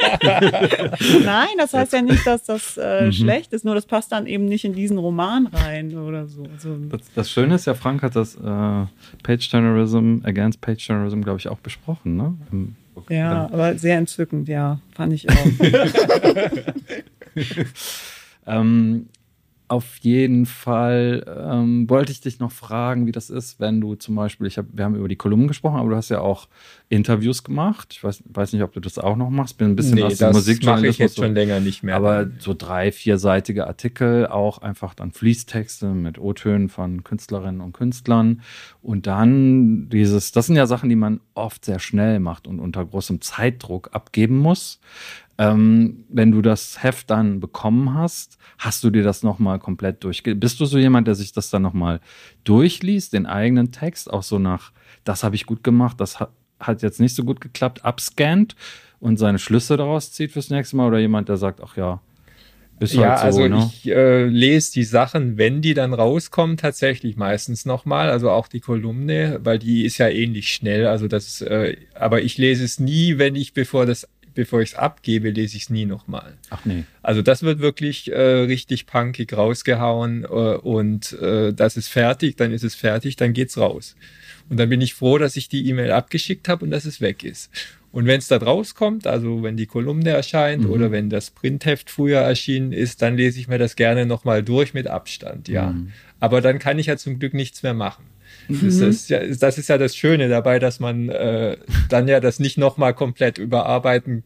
Nein, 1.24 1.48
das 1.58 1.74
heißt 1.74 1.92
ja 1.92 2.00
nicht, 2.02 2.26
dass 2.26 2.44
das 2.44 2.76
äh, 2.76 3.06
Mhm. 3.06 3.12
schlecht 3.12 3.52
ist, 3.52 3.64
nur 3.64 3.74
das 3.74 3.84
passt 3.86 4.12
dann 4.12 4.26
eben 4.26 4.44
nicht 4.46 4.64
in 4.64 4.72
diesen 4.72 4.96
Roman 4.98 5.46
rein 5.48 5.96
oder 5.98 6.26
so. 6.26 6.44
so. 6.58 6.76
Das, 6.88 7.00
das 7.14 7.30
Schöne 7.30 7.54
ist 7.56 7.66
ja, 7.66 7.74
Frank 7.74 8.02
hat 8.02 8.16
das 8.16 8.36
äh, 8.36 8.38
Page 9.22 9.48
Journalism, 9.64 10.24
Against 10.24 10.60
Page 10.60 10.88
Journalism, 10.88 11.20
glaube 11.22 11.38
ich, 11.38 11.48
auch 11.48 11.58
besprochen, 11.58 12.16
ne? 12.16 12.34
Im, 12.50 12.76
Ja, 13.08 13.48
aber 13.52 13.76
sehr 13.78 13.98
entzückend, 13.98 14.48
ja, 14.48 14.80
fand 14.94 15.12
ich 15.12 15.28
auch. 15.28 15.34
Ähm, 18.46 19.06
auf 19.70 19.98
jeden 19.98 20.46
Fall 20.46 21.24
ähm, 21.28 21.88
wollte 21.88 22.10
ich 22.10 22.20
dich 22.20 22.40
noch 22.40 22.50
fragen, 22.50 23.06
wie 23.06 23.12
das 23.12 23.30
ist, 23.30 23.60
wenn 23.60 23.80
du 23.80 23.94
zum 23.94 24.16
Beispiel, 24.16 24.48
ich 24.48 24.58
hab, 24.58 24.66
wir 24.72 24.84
haben 24.84 24.96
über 24.96 25.06
die 25.06 25.14
Kolumnen 25.14 25.46
gesprochen, 25.46 25.76
aber 25.78 25.90
du 25.90 25.94
hast 25.96 26.08
ja 26.08 26.20
auch 26.20 26.48
Interviews 26.88 27.44
gemacht. 27.44 27.88
Ich 27.92 28.02
weiß, 28.02 28.24
weiß 28.26 28.52
nicht, 28.52 28.62
ob 28.64 28.72
du 28.72 28.80
das 28.80 28.98
auch 28.98 29.16
noch 29.16 29.30
machst. 29.30 29.58
Bin 29.58 29.68
ein 29.68 29.76
bisschen 29.76 29.94
nee, 29.94 30.02
aus 30.02 30.18
dem 30.18 30.18
das 30.18 30.32
mache 30.34 30.40
ich 30.40 30.46
Musikjournalismus. 30.48 30.98
jetzt 30.98 31.14
so- 31.14 31.22
schon 31.22 31.34
länger 31.34 31.60
nicht 31.60 31.84
mehr. 31.84 31.94
aber 31.94 32.28
so 32.40 32.52
drei, 32.52 32.90
vierseitige 32.90 33.68
Artikel, 33.68 34.26
auch 34.26 34.58
einfach 34.58 34.92
dann 34.94 35.12
Fließtexte 35.12 35.86
mit 35.86 36.18
O-Tönen 36.18 36.68
von 36.68 37.04
Künstlerinnen 37.04 37.60
und 37.60 37.72
Künstlern. 37.72 38.42
Und 38.82 39.06
dann 39.06 39.88
dieses, 39.88 40.32
das 40.32 40.46
sind 40.46 40.56
ja 40.56 40.66
Sachen, 40.66 40.88
die 40.88 40.96
man 40.96 41.20
oft 41.34 41.64
sehr 41.64 41.78
schnell 41.78 42.18
macht 42.18 42.48
und 42.48 42.58
unter 42.58 42.84
großem 42.84 43.20
Zeitdruck 43.20 43.90
abgeben 43.92 44.38
muss. 44.38 44.80
Ähm, 45.40 46.04
wenn 46.10 46.32
du 46.32 46.42
das 46.42 46.82
Heft 46.82 47.08
dann 47.08 47.40
bekommen 47.40 47.94
hast, 47.94 48.36
hast 48.58 48.84
du 48.84 48.90
dir 48.90 49.02
das 49.02 49.22
nochmal 49.22 49.58
komplett 49.58 50.04
durchge... 50.04 50.34
Bist 50.34 50.60
du 50.60 50.66
so 50.66 50.76
jemand, 50.76 51.08
der 51.08 51.14
sich 51.14 51.32
das 51.32 51.48
dann 51.48 51.62
nochmal 51.62 52.00
durchliest, 52.44 53.14
den 53.14 53.24
eigenen 53.24 53.72
Text, 53.72 54.12
auch 54.12 54.22
so 54.22 54.38
nach, 54.38 54.70
das 55.02 55.24
habe 55.24 55.36
ich 55.36 55.46
gut 55.46 55.64
gemacht, 55.64 55.98
das 55.98 56.20
hat, 56.20 56.30
hat 56.58 56.82
jetzt 56.82 57.00
nicht 57.00 57.14
so 57.14 57.24
gut 57.24 57.40
geklappt, 57.40 57.86
abscannt 57.86 58.54
und 58.98 59.16
seine 59.16 59.38
Schlüsse 59.38 59.78
daraus 59.78 60.12
zieht 60.12 60.32
fürs 60.32 60.50
nächste 60.50 60.76
Mal 60.76 60.88
oder 60.88 60.98
jemand, 60.98 61.30
der 61.30 61.38
sagt, 61.38 61.62
ach 61.64 61.74
ja, 61.74 62.02
ist 62.80 62.94
ja, 62.94 63.20
halt 63.20 63.34
so, 63.34 63.42
also 63.42 63.48
ne? 63.48 63.70
ich 63.72 63.90
äh, 63.90 64.24
lese 64.24 64.72
die 64.72 64.84
Sachen, 64.84 65.36
wenn 65.38 65.60
die 65.62 65.74
dann 65.74 65.92
rauskommen, 65.92 66.56
tatsächlich 66.56 67.16
meistens 67.16 67.66
nochmal. 67.66 68.08
Also 68.08 68.30
auch 68.30 68.48
die 68.48 68.60
Kolumne, 68.60 69.40
weil 69.42 69.58
die 69.58 69.84
ist 69.84 69.98
ja 69.98 70.08
ähnlich 70.08 70.48
schnell. 70.48 70.86
Also 70.86 71.06
das, 71.06 71.42
äh, 71.42 71.76
aber 71.94 72.22
ich 72.22 72.38
lese 72.38 72.64
es 72.64 72.80
nie, 72.80 73.18
wenn 73.18 73.36
ich 73.36 73.52
bevor 73.52 73.84
das, 73.84 74.08
bevor 74.34 74.60
ich 74.60 74.70
es 74.70 74.74
abgebe, 74.74 75.30
lese 75.30 75.56
ich 75.56 75.64
es 75.64 75.70
nie 75.70 75.86
nochmal. 75.86 76.34
Ach 76.50 76.64
nee. 76.64 76.84
Also 77.02 77.22
das 77.22 77.42
wird 77.42 77.60
wirklich 77.60 78.10
äh, 78.10 78.20
richtig 78.20 78.86
punkig 78.86 79.36
rausgehauen 79.36 80.24
äh, 80.24 80.26
und 80.26 81.12
äh, 81.20 81.52
das 81.52 81.76
ist 81.76 81.88
fertig, 81.88 82.36
dann 82.36 82.52
ist 82.52 82.64
es 82.64 82.74
fertig, 82.74 83.16
dann 83.16 83.32
geht's 83.32 83.58
raus. 83.58 83.96
Und 84.48 84.58
dann 84.58 84.68
bin 84.68 84.80
ich 84.80 84.94
froh, 84.94 85.18
dass 85.18 85.36
ich 85.36 85.48
die 85.48 85.68
E-Mail 85.68 85.92
abgeschickt 85.92 86.48
habe 86.48 86.64
und 86.64 86.70
dass 86.70 86.84
es 86.84 87.00
weg 87.00 87.22
ist. 87.22 87.50
Und 87.92 88.06
wenn 88.06 88.18
es 88.18 88.28
da 88.28 88.36
rauskommt, 88.36 89.06
also 89.06 89.42
wenn 89.42 89.56
die 89.56 89.66
Kolumne 89.66 90.10
erscheint 90.10 90.64
Mhm. 90.64 90.70
oder 90.70 90.90
wenn 90.92 91.10
das 91.10 91.30
Printheft 91.30 91.90
früher 91.90 92.20
erschienen 92.20 92.72
ist, 92.72 93.02
dann 93.02 93.16
lese 93.16 93.40
ich 93.40 93.48
mir 93.48 93.58
das 93.58 93.74
gerne 93.74 94.06
nochmal 94.06 94.42
durch 94.44 94.74
mit 94.74 94.86
Abstand, 94.86 95.48
ja. 95.48 95.70
Mhm. 95.70 95.90
Aber 96.20 96.40
dann 96.40 96.58
kann 96.58 96.78
ich 96.78 96.86
ja 96.86 96.96
zum 96.96 97.18
Glück 97.18 97.34
nichts 97.34 97.62
mehr 97.62 97.74
machen. 97.74 98.04
Das, 98.48 98.62
ist 98.62 99.10
ja, 99.10 99.20
das 99.24 99.58
ist 99.58 99.68
ja 99.68 99.78
das 99.78 99.94
Schöne 99.94 100.28
dabei, 100.28 100.58
dass 100.58 100.80
man 100.80 101.08
äh, 101.08 101.56
dann 101.88 102.08
ja 102.08 102.20
das 102.20 102.40
nicht 102.40 102.58
nochmal 102.58 102.94
komplett 102.94 103.38
überarbeiten 103.38 104.24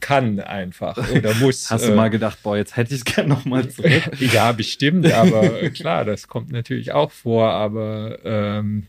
kann 0.00 0.40
einfach 0.40 0.96
oder 1.12 1.34
muss. 1.34 1.70
Hast 1.70 1.86
du 1.86 1.92
äh, 1.92 1.94
mal 1.94 2.08
gedacht, 2.08 2.42
boah, 2.42 2.56
jetzt 2.56 2.76
hätte 2.76 2.94
ich 2.94 3.00
es 3.00 3.04
gerne 3.04 3.28
nochmal 3.28 3.68
zurück? 3.68 4.10
ja, 4.32 4.50
bestimmt, 4.52 5.06
aber 5.12 5.70
klar, 5.70 6.04
das 6.04 6.26
kommt 6.26 6.50
natürlich 6.50 6.92
auch 6.92 7.10
vor, 7.10 7.50
aber, 7.50 8.18
ähm, 8.24 8.86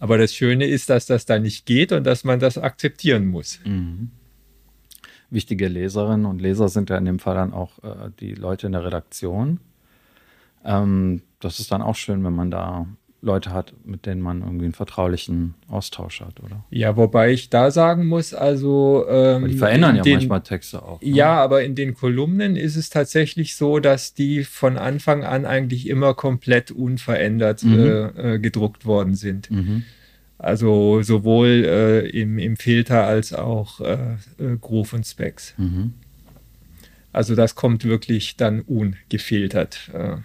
aber 0.00 0.18
das 0.18 0.34
Schöne 0.34 0.66
ist, 0.66 0.90
dass 0.90 1.06
das 1.06 1.26
da 1.26 1.38
nicht 1.38 1.66
geht 1.66 1.92
und 1.92 2.04
dass 2.04 2.24
man 2.24 2.40
das 2.40 2.58
akzeptieren 2.58 3.26
muss. 3.26 3.60
Mhm. 3.64 4.10
Wichtige 5.30 5.68
Leserinnen 5.68 6.26
und 6.26 6.40
Leser 6.40 6.68
sind 6.68 6.90
ja 6.90 6.96
in 6.96 7.04
dem 7.04 7.18
Fall 7.18 7.34
dann 7.34 7.52
auch 7.52 7.82
äh, 7.82 8.10
die 8.20 8.34
Leute 8.34 8.66
in 8.66 8.72
der 8.72 8.84
Redaktion. 8.84 9.60
Ähm, 10.64 11.22
das 11.40 11.60
ist 11.60 11.70
dann 11.72 11.82
auch 11.82 11.96
schön, 11.96 12.24
wenn 12.24 12.34
man 12.34 12.50
da 12.50 12.86
Leute 13.26 13.52
hat, 13.52 13.74
mit 13.84 14.06
denen 14.06 14.22
man 14.22 14.40
irgendwie 14.40 14.64
einen 14.64 14.72
vertraulichen 14.72 15.54
Austausch 15.68 16.20
hat, 16.20 16.40
oder? 16.42 16.64
Ja, 16.70 16.96
wobei 16.96 17.32
ich 17.32 17.50
da 17.50 17.70
sagen 17.70 18.06
muss, 18.06 18.32
also 18.32 19.04
ähm, 19.08 19.48
die 19.48 19.56
verändern 19.58 19.96
ja 19.96 20.02
den, 20.02 20.14
manchmal 20.14 20.42
Texte 20.42 20.82
auch. 20.82 21.02
ne? 21.02 21.08
Ja, 21.08 21.34
aber 21.42 21.62
in 21.64 21.74
den 21.74 21.94
Kolumnen 21.94 22.56
ist 22.56 22.76
es 22.76 22.88
tatsächlich 22.88 23.56
so, 23.56 23.80
dass 23.80 24.14
die 24.14 24.44
von 24.44 24.78
Anfang 24.78 25.24
an 25.24 25.44
eigentlich 25.44 25.88
immer 25.88 26.14
komplett 26.14 26.70
unverändert 26.70 27.62
Mhm. 27.64 27.78
äh, 27.78 28.34
äh, 28.34 28.38
gedruckt 28.38 28.86
worden 28.86 29.14
sind. 29.14 29.50
Mhm. 29.50 29.82
Also 30.38 31.02
sowohl 31.02 31.64
äh, 31.66 32.08
im, 32.08 32.38
im 32.38 32.56
Filter 32.56 33.06
als 33.06 33.32
auch 33.32 33.80
äh, 33.80 33.94
äh, 34.38 34.56
Groove 34.60 34.92
und 34.92 35.04
Specs. 35.06 35.54
Mhm. 35.56 35.94
Also 37.12 37.34
das 37.34 37.54
kommt 37.54 37.84
wirklich 37.84 38.36
dann 38.36 38.60
ungefiltert 38.60 39.90
äh, 39.94 40.16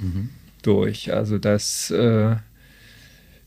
Mhm. 0.00 0.30
Durch. 0.62 1.12
Also 1.12 1.38
das, 1.38 1.90
äh, 1.90 2.36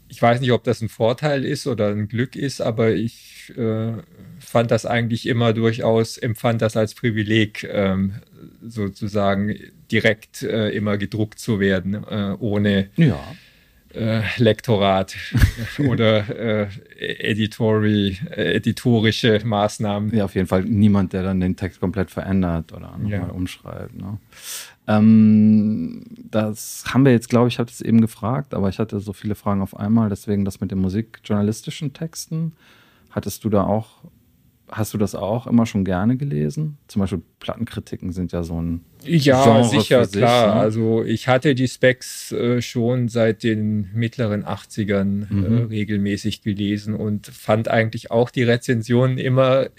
ich 0.08 0.22
weiß 0.22 0.40
nicht, 0.42 0.52
ob 0.52 0.64
das 0.64 0.82
ein 0.82 0.90
Vorteil 0.90 1.46
ist 1.46 1.68
oder 1.68 1.90
ein 1.90 2.08
Glück 2.08 2.36
ist, 2.36 2.62
aber 2.62 2.92
ich 2.92 3.54
äh, 3.58 3.94
fand 4.40 4.72
das 4.72 4.86
eigentlich 4.86 5.28
immer 5.28 5.54
durchaus, 5.54 6.18
empfand 6.18 6.62
das 6.62 6.78
als 6.78 6.94
Privileg, 6.94 7.64
ähm, 7.72 8.14
sozusagen 8.62 9.56
direkt 9.92 10.44
äh, 10.44 10.70
immer 10.70 10.98
gedruckt 10.98 11.40
zu 11.40 11.60
werden, 11.60 11.94
äh, 11.94 12.36
ohne 12.40 12.90
Ja. 12.96 13.20
Äh, 13.96 14.22
Lektorat 14.38 15.16
oder 15.80 16.30
äh, 16.30 16.68
Editori, 17.00 18.18
äh, 18.30 18.56
editorische 18.56 19.42
Maßnahmen. 19.44 20.16
Ja, 20.16 20.26
auf 20.26 20.36
jeden 20.36 20.48
Fall 20.48 20.64
niemand, 20.64 21.14
der 21.14 21.24
dann 21.24 21.40
den 21.40 21.56
Text 21.56 21.80
komplett 21.80 22.12
verändert 22.12 22.74
oder 22.74 22.92
nochmal 22.98 23.10
ja. 23.10 23.26
umschreibt. 23.26 23.96
Ne? 23.96 24.18
Ähm, 24.88 26.04
das 26.30 26.84
haben 26.88 27.06
wir 27.06 27.12
jetzt, 27.12 27.30
glaube 27.30 27.48
ich, 27.48 27.60
habe 27.60 27.70
es 27.70 27.82
eben 27.82 28.02
gefragt, 28.02 28.54
aber 28.54 28.70
ich 28.70 28.80
hatte 28.80 29.00
so 29.00 29.14
viele 29.14 29.36
Fragen 29.36 29.62
auf 29.62 29.78
einmal, 29.78 30.10
deswegen 30.10 30.46
das 30.46 30.62
mit 30.62 30.72
den 30.72 30.80
musikjournalistischen 30.80 31.94
Texten. 31.94 32.54
Hattest 33.10 33.44
du 33.44 33.50
da 33.50 33.64
auch 33.64 34.04
Hast 34.68 34.96
du 34.96 34.98
das 34.98 35.14
auch 35.14 35.46
immer 35.46 35.68
schon 35.68 35.86
gerne 35.86 36.18
gelesen? 36.18 36.78
Zum 36.88 37.02
Beispiel 37.02 37.22
Plattenkritiken 37.40 38.12
sind 38.12 38.32
ja 38.32 38.42
so 38.42 38.60
ein. 38.60 38.82
Ja, 39.04 39.44
Genre 39.44 39.64
sicher, 39.66 40.06
sich, 40.06 40.18
klar. 40.18 40.56
Ne? 40.56 40.62
Also 40.62 41.04
ich 41.04 41.28
hatte 41.28 41.54
die 41.54 41.68
Specs 41.68 42.32
äh, 42.32 42.62
schon 42.62 43.08
seit 43.08 43.44
den 43.44 43.92
mittleren 43.94 44.44
80ern 44.44 45.30
äh, 45.30 45.34
mhm. 45.34 45.58
äh, 45.58 45.62
regelmäßig 45.66 46.42
gelesen 46.42 46.96
und 46.96 47.28
fand 47.28 47.68
eigentlich 47.68 48.10
auch 48.10 48.32
die 48.32 48.42
Rezensionen 48.42 49.20
immer 49.20 49.66
äh, 49.66 49.70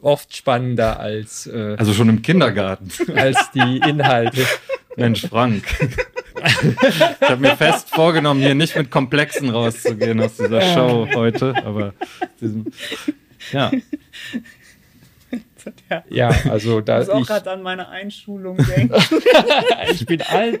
oft 0.00 0.36
spannender 0.36 1.00
als. 1.00 1.48
Äh, 1.48 1.74
also 1.76 1.92
schon 1.92 2.08
im 2.08 2.22
Kindergarten. 2.22 2.88
Als 3.16 3.50
die 3.52 3.78
Inhalte. 3.78 4.46
Mensch, 4.96 5.26
Frank. 5.26 5.64
ich 6.42 7.28
habe 7.28 7.40
mir 7.40 7.56
fest 7.56 7.90
vorgenommen, 7.90 8.40
hier 8.40 8.54
nicht 8.54 8.76
mit 8.76 8.90
Komplexen 8.90 9.50
rauszugehen 9.50 10.20
aus 10.20 10.36
dieser 10.36 10.60
Show 10.60 11.08
heute, 11.14 11.54
aber 11.64 11.94
diesem, 12.40 12.66
ja. 13.52 13.72
ja. 16.08 16.28
also 16.48 16.80
da. 16.80 17.02
Ich 17.02 17.08
muss 17.08 17.16
auch 17.16 17.26
gerade 17.26 17.50
an 17.52 17.62
meine 17.62 17.88
Einschulung 17.88 18.56
denken. 18.56 18.94
ich 19.92 20.06
bin 20.06 20.22
alt. 20.22 20.60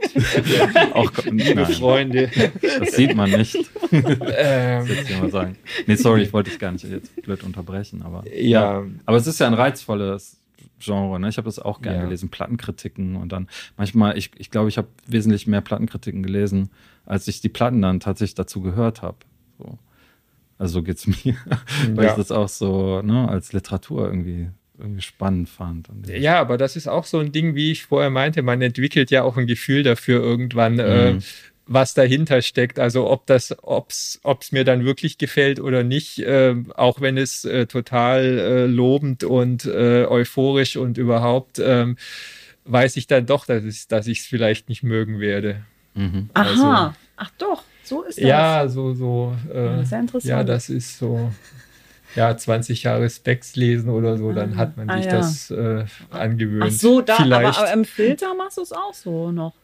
auch 0.94 1.12
liebe 1.24 1.66
Freunde. 1.66 2.30
Das 2.78 2.92
sieht 2.92 3.14
man 3.14 3.30
nicht. 3.30 3.56
Ähm. 3.92 4.86
Das 4.86 5.20
mal 5.20 5.30
sagen. 5.30 5.56
Nee, 5.86 5.96
sorry, 5.96 6.22
ich 6.22 6.32
wollte 6.32 6.50
dich 6.50 6.60
gar 6.60 6.70
nicht 6.70 6.84
jetzt 6.84 7.20
blöd 7.22 7.42
unterbrechen, 7.42 8.02
aber. 8.02 8.22
Ja. 8.28 8.80
ja. 8.80 8.86
Aber 9.04 9.16
es 9.16 9.26
ist 9.26 9.40
ja 9.40 9.48
ein 9.48 9.54
reizvolles 9.54 10.40
Genre. 10.78 11.18
Ne? 11.18 11.28
Ich 11.28 11.36
habe 11.36 11.46
das 11.46 11.58
auch 11.58 11.82
gerne 11.82 11.98
ja. 11.98 12.04
gelesen, 12.04 12.28
Plattenkritiken 12.28 13.16
und 13.16 13.32
dann 13.32 13.48
manchmal, 13.76 14.16
ich, 14.16 14.30
ich 14.36 14.50
glaube, 14.50 14.68
ich 14.68 14.78
habe 14.78 14.88
wesentlich 15.06 15.46
mehr 15.46 15.60
Plattenkritiken 15.60 16.22
gelesen, 16.22 16.70
als 17.04 17.26
ich 17.28 17.40
die 17.40 17.48
Platten 17.48 17.82
dann 17.82 18.00
tatsächlich 18.00 18.34
dazu 18.34 18.60
gehört 18.60 19.02
habe. 19.02 19.18
So. 19.58 19.78
Also 20.60 20.74
so 20.74 20.82
geht's 20.82 21.06
mir, 21.24 21.36
weil 21.94 22.04
ja. 22.04 22.10
ich 22.10 22.16
das 22.16 22.30
auch 22.30 22.48
so 22.48 23.00
ne, 23.00 23.28
als 23.28 23.52
Literatur 23.52 24.06
irgendwie 24.06 24.50
irgendwie 24.78 25.02
spannend 25.02 25.48
fand. 25.48 25.88
ja, 26.06 26.40
aber 26.40 26.56
das 26.56 26.76
ist 26.76 26.88
auch 26.88 27.04
so 27.04 27.18
ein 27.18 27.32
Ding, 27.32 27.54
wie 27.54 27.70
ich 27.72 27.84
vorher 27.84 28.10
meinte, 28.10 28.42
man 28.42 28.62
entwickelt 28.62 29.10
ja 29.10 29.22
auch 29.22 29.36
ein 29.36 29.46
Gefühl 29.46 29.82
dafür 29.82 30.22
irgendwann, 30.22 30.78
äh, 30.78 31.12
mhm. 31.12 31.18
äh, 31.18 31.22
was 31.66 31.94
dahinter 31.94 32.40
steckt. 32.40 32.78
Also 32.78 33.10
ob 33.10 33.26
das, 33.26 33.54
ob's, 33.62 34.20
ob's 34.22 34.52
mir 34.52 34.64
dann 34.64 34.84
wirklich 34.84 35.18
gefällt 35.18 35.60
oder 35.60 35.82
nicht, 35.82 36.18
äh, 36.20 36.54
auch 36.76 37.00
wenn 37.00 37.18
es 37.18 37.44
äh, 37.44 37.66
total 37.66 38.24
äh, 38.24 38.66
lobend 38.66 39.22
und 39.24 39.66
äh, 39.66 40.06
euphorisch 40.06 40.76
und 40.76 40.96
überhaupt, 40.98 41.58
ähm, 41.58 41.96
weiß 42.64 42.96
ich 42.96 43.06
dann 43.06 43.26
doch, 43.26 43.46
dass 43.46 43.64
ich 43.64 43.86
dass 43.88 44.06
ich 44.06 44.20
es 44.20 44.26
vielleicht 44.26 44.68
nicht 44.68 44.82
mögen 44.82 45.20
werde. 45.20 45.62
Mhm. 45.94 46.30
Also, 46.34 46.64
Aha, 46.64 46.96
ach 47.16 47.30
doch. 47.38 47.64
So 47.90 48.04
ist 48.04 48.18
das. 48.18 48.24
Ja, 48.24 48.68
so, 48.68 48.94
so. 48.94 49.34
Äh, 49.52 49.84
sehr 49.84 49.98
interessant. 49.98 50.24
Ja, 50.24 50.44
das 50.44 50.70
ist 50.70 50.96
so. 50.96 51.32
Ja, 52.14 52.36
20 52.36 52.84
Jahre 52.84 53.10
Specs 53.10 53.56
lesen 53.56 53.90
oder 53.90 54.16
so, 54.16 54.30
dann 54.30 54.56
hat 54.56 54.76
man 54.76 54.88
ah, 54.88 54.96
sich 54.96 55.06
ja. 55.06 55.12
das 55.12 55.50
äh, 55.50 55.84
angewöhnt. 56.10 56.66
Ach 56.68 56.70
so, 56.70 57.00
da, 57.00 57.16
vielleicht. 57.16 57.58
Aber, 57.58 57.66
aber 57.66 57.72
im 57.72 57.84
Filter 57.84 58.32
machst 58.34 58.58
du 58.58 58.62
es 58.62 58.70
auch 58.70 58.94
so 58.94 59.32
noch. 59.32 59.54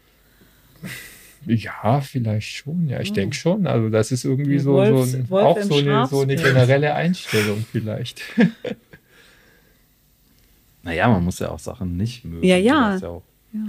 Ja, 1.45 2.01
vielleicht 2.01 2.49
schon. 2.49 2.89
Ja, 2.89 2.99
ich 2.99 3.13
oh. 3.13 3.15
denke 3.15 3.37
schon. 3.37 3.69
Also 3.69 3.91
das 3.91 4.11
ist 4.11 4.25
irgendwie 4.25 4.59
so, 4.59 4.73
Wolfs, 4.73 5.13
so 5.13 5.19
ein, 5.19 5.47
auch 5.47 5.63
so 5.63 5.77
eine, 5.77 6.07
so 6.09 6.21
eine 6.23 6.35
generelle 6.35 6.95
Einstellung 6.95 7.65
vielleicht. 7.71 8.23
naja, 10.83 11.09
man 11.09 11.23
muss 11.23 11.39
ja 11.39 11.51
auch 11.51 11.61
Sachen 11.61 11.97
nicht 11.97 12.25
mögen. 12.25 12.45
Ja, 12.45 12.57
ja. 12.57 12.97
ja, 12.97 13.23
ja. 13.53 13.61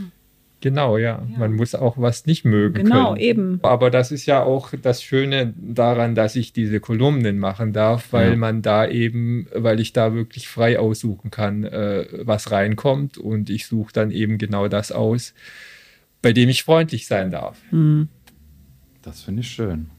Genau, 0.60 0.98
ja. 0.98 1.24
ja. 1.30 1.38
Man 1.38 1.54
muss 1.54 1.76
auch 1.76 1.98
was 1.98 2.26
nicht 2.26 2.44
mögen 2.44 2.84
genau, 2.84 3.10
können. 3.10 3.22
eben. 3.22 3.60
Aber 3.62 3.92
das 3.92 4.12
ist 4.12 4.26
ja 4.26 4.42
auch 4.42 4.74
das 4.82 5.04
Schöne 5.04 5.54
daran, 5.56 6.16
dass 6.16 6.36
ich 6.36 6.52
diese 6.52 6.80
Kolumnen 6.80 7.38
machen 7.38 7.74
darf, 7.74 8.12
weil 8.12 8.32
ja. 8.32 8.36
man 8.36 8.62
da 8.62 8.88
eben, 8.88 9.48
weil 9.54 9.80
ich 9.80 9.94
da 9.94 10.14
wirklich 10.14 10.48
frei 10.48 10.80
aussuchen 10.80 11.30
kann, 11.30 11.64
äh, 11.64 12.08
was 12.24 12.52
reinkommt 12.52 13.18
und 13.18 13.50
ich 13.50 13.68
suche 13.68 13.94
dann 13.94 14.10
eben 14.10 14.38
genau 14.40 14.68
das 14.68 14.92
aus, 14.92 15.36
bei 16.22 16.34
dem 16.34 16.50
ich 16.50 16.64
freundlich 16.64 17.06
sein 17.06 17.30
darf. 17.30 17.62
Mhm. 17.72 18.10
Das 19.04 19.22
finde 19.22 19.42
ich 19.42 19.50
schön. 19.50 19.92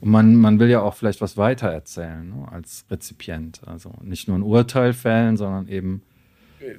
Und 0.00 0.10
man, 0.10 0.34
man 0.34 0.58
will 0.58 0.68
ja 0.68 0.80
auch 0.80 0.94
vielleicht 0.94 1.20
was 1.20 1.36
weitererzählen 1.36 2.28
ne, 2.28 2.48
als 2.50 2.86
Rezipient. 2.90 3.60
Also 3.66 3.94
nicht 4.02 4.28
nur 4.28 4.38
ein 4.38 4.42
Urteil 4.42 4.92
fällen, 4.94 5.36
sondern 5.36 5.68
eben 5.68 6.02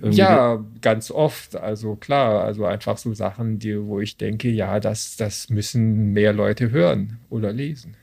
ja, 0.04 0.64
ganz 0.82 1.12
oft. 1.12 1.56
Also 1.56 1.96
klar, 1.96 2.44
also 2.44 2.66
einfach 2.66 2.98
so 2.98 3.14
Sachen, 3.14 3.60
die, 3.60 3.82
wo 3.82 4.00
ich 4.00 4.18
denke, 4.18 4.50
ja, 4.50 4.80
das, 4.80 5.18
das 5.18 5.50
müssen 5.50 6.14
mehr 6.14 6.34
Leute 6.34 6.72
hören 6.72 7.20
oder 7.30 7.52
lesen. 7.52 7.96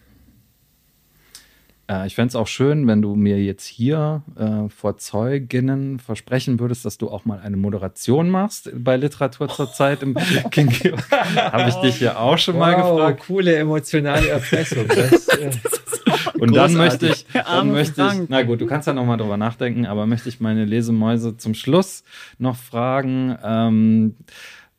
Äh, 1.90 2.06
ich 2.06 2.14
fände 2.14 2.28
es 2.28 2.36
auch 2.36 2.46
schön, 2.46 2.86
wenn 2.86 3.02
du 3.02 3.14
mir 3.14 3.42
jetzt 3.42 3.66
hier 3.66 4.22
äh, 4.36 4.68
vor 4.68 4.98
Zeuginnen 4.98 5.98
versprechen 5.98 6.60
würdest, 6.60 6.84
dass 6.84 6.98
du 6.98 7.10
auch 7.10 7.24
mal 7.24 7.40
eine 7.40 7.56
Moderation 7.56 8.28
machst 8.28 8.70
bei 8.74 8.96
Literatur 8.96 9.48
zur 9.48 9.72
Zeit 9.72 10.02
im 10.02 10.14
King 10.50 10.70
Habe 10.70 11.68
ich 11.68 11.74
dich 11.76 11.96
hier 11.96 12.20
auch 12.20 12.38
schon 12.38 12.56
wow, 12.56 12.60
mal 12.60 12.74
gefragt. 12.74 13.22
Coole 13.26 13.56
emotionale 13.56 14.28
Erpressung. 14.28 14.86
Das, 14.88 15.28
äh, 15.28 15.50
Und 16.38 16.54
dann 16.54 16.74
möchte 16.74 17.08
ich, 17.08 17.26
dann 17.32 17.70
möchte 17.70 18.02
ich, 18.02 18.28
na 18.28 18.42
gut, 18.42 18.60
du 18.60 18.66
kannst 18.66 18.86
ja 18.86 18.92
noch 18.92 19.04
mal 19.04 19.16
drüber 19.16 19.36
nachdenken, 19.36 19.86
aber 19.86 20.06
möchte 20.06 20.28
ich 20.28 20.40
meine 20.40 20.64
Lesemäuse 20.64 21.36
zum 21.36 21.54
Schluss 21.54 22.04
noch 22.38 22.56
fragen, 22.56 23.36
ähm, 23.42 24.16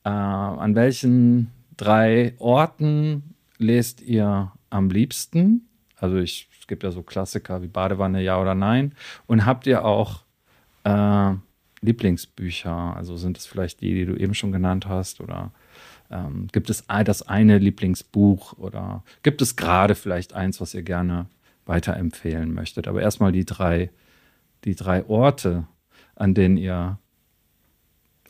äh, 0.04 0.10
an 0.10 0.76
welchen 0.76 1.52
drei 1.78 2.34
Orten 2.40 3.36
lest 3.58 4.02
ihr 4.02 4.52
am 4.70 4.90
liebsten? 4.90 5.68
Also 5.98 6.18
ich, 6.18 6.48
es 6.60 6.68
gibt 6.68 6.84
ja 6.84 6.92
so 6.92 7.04
Klassiker 7.04 7.62
wie 7.62 7.68
Badewanne, 7.68 8.22
ja 8.22 8.40
oder 8.40 8.56
nein. 8.56 8.94
Und 9.28 9.46
habt 9.46 9.68
ihr 9.68 9.86
auch 9.86 10.22
äh, 10.84 11.34
Lieblingsbücher? 11.82 12.96
Also 12.96 13.18
sind 13.18 13.38
es 13.38 13.46
vielleicht 13.46 13.82
die, 13.82 13.94
die 13.94 14.06
du 14.06 14.16
eben 14.16 14.34
schon 14.34 14.52
genannt 14.52 14.88
hast 14.88 15.22
oder 15.22 15.52
ähm, 16.12 16.48
gibt 16.52 16.70
es 16.70 16.84
das 17.06 17.28
eine 17.28 17.58
Lieblingsbuch 17.58 18.54
oder 18.58 19.04
gibt 19.24 19.42
es 19.42 19.56
gerade 19.56 19.96
vielleicht 19.96 20.34
eins, 20.34 20.60
was 20.60 20.74
ihr 20.74 20.82
gerne 20.82 21.28
weiterempfehlen 21.70 22.54
möchtet? 22.54 22.90
Aber 22.90 23.02
erstmal 23.02 23.32
die 23.32 23.46
drei, 23.46 23.90
die 24.66 24.76
drei 24.76 25.06
Orte, 25.06 25.66
an 26.16 26.34
denen 26.34 26.58
ihr 26.58 27.00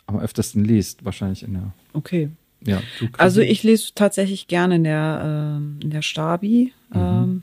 am 0.06 0.20
öftesten 0.20 0.64
liest, 0.64 1.06
wahrscheinlich 1.06 1.42
in 1.42 1.54
der. 1.54 1.74
Okay. 1.94 2.30
Ja, 2.62 2.82
also 3.18 3.40
ich 3.40 3.64
lese 3.64 3.94
tatsächlich 3.96 4.48
gerne 4.48 4.76
in 4.76 4.84
der, 4.84 5.60
äh, 5.60 5.84
in 5.84 5.90
der 5.90 6.02
Stabi. 6.02 6.74
Mhm. 6.94 7.42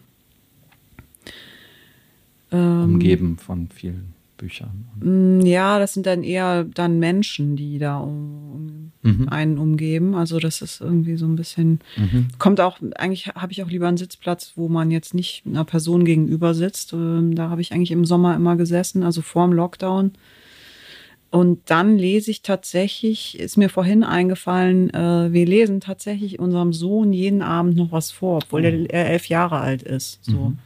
Ähm, 2.52 2.84
Umgeben 2.84 3.38
von 3.38 3.68
vielen 3.68 4.15
Büchern. 4.36 4.86
Mm, 5.00 5.40
ja, 5.40 5.78
das 5.78 5.94
sind 5.94 6.06
dann 6.06 6.22
eher 6.22 6.64
dann 6.64 6.98
Menschen, 6.98 7.56
die 7.56 7.78
da 7.78 7.98
um, 7.98 8.92
mhm. 9.02 9.28
einen 9.28 9.58
umgeben. 9.58 10.14
Also 10.14 10.38
das 10.38 10.62
ist 10.62 10.80
irgendwie 10.80 11.16
so 11.16 11.26
ein 11.26 11.36
bisschen, 11.36 11.80
mhm. 11.96 12.28
kommt 12.38 12.60
auch, 12.60 12.78
eigentlich 12.96 13.28
habe 13.28 13.52
ich 13.52 13.62
auch 13.62 13.70
lieber 13.70 13.88
einen 13.88 13.96
Sitzplatz, 13.96 14.52
wo 14.56 14.68
man 14.68 14.90
jetzt 14.90 15.14
nicht 15.14 15.44
einer 15.46 15.64
Person 15.64 16.04
gegenüber 16.04 16.54
sitzt. 16.54 16.92
Ähm, 16.92 17.34
da 17.34 17.50
habe 17.50 17.60
ich 17.60 17.72
eigentlich 17.72 17.92
im 17.92 18.04
Sommer 18.04 18.34
immer 18.34 18.56
gesessen, 18.56 19.02
also 19.02 19.22
vorm 19.22 19.52
Lockdown. 19.52 20.12
Und 21.30 21.60
dann 21.66 21.98
lese 21.98 22.30
ich 22.30 22.42
tatsächlich, 22.42 23.38
ist 23.38 23.56
mir 23.58 23.68
vorhin 23.68 24.04
eingefallen, 24.04 24.90
äh, 24.94 25.32
wir 25.32 25.44
lesen 25.44 25.80
tatsächlich 25.80 26.38
unserem 26.38 26.72
Sohn 26.72 27.12
jeden 27.12 27.42
Abend 27.42 27.76
noch 27.76 27.92
was 27.92 28.10
vor, 28.10 28.40
obwohl 28.44 28.62
oh. 28.62 28.86
er 28.88 29.10
elf 29.10 29.28
Jahre 29.28 29.58
alt 29.58 29.82
ist. 29.82 30.24
So. 30.24 30.50
Mhm. 30.50 30.58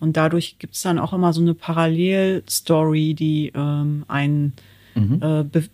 Und 0.00 0.16
dadurch 0.16 0.58
gibt 0.58 0.74
es 0.74 0.82
dann 0.82 0.98
auch 0.98 1.12
immer 1.12 1.32
so 1.32 1.40
eine 1.40 1.54
Parallelstory, 1.54 3.14
die 3.14 3.52
ähm, 3.54 4.04
einen 4.08 4.52
mhm. 4.94 5.20
äh, 5.22 5.42
be 5.44 5.64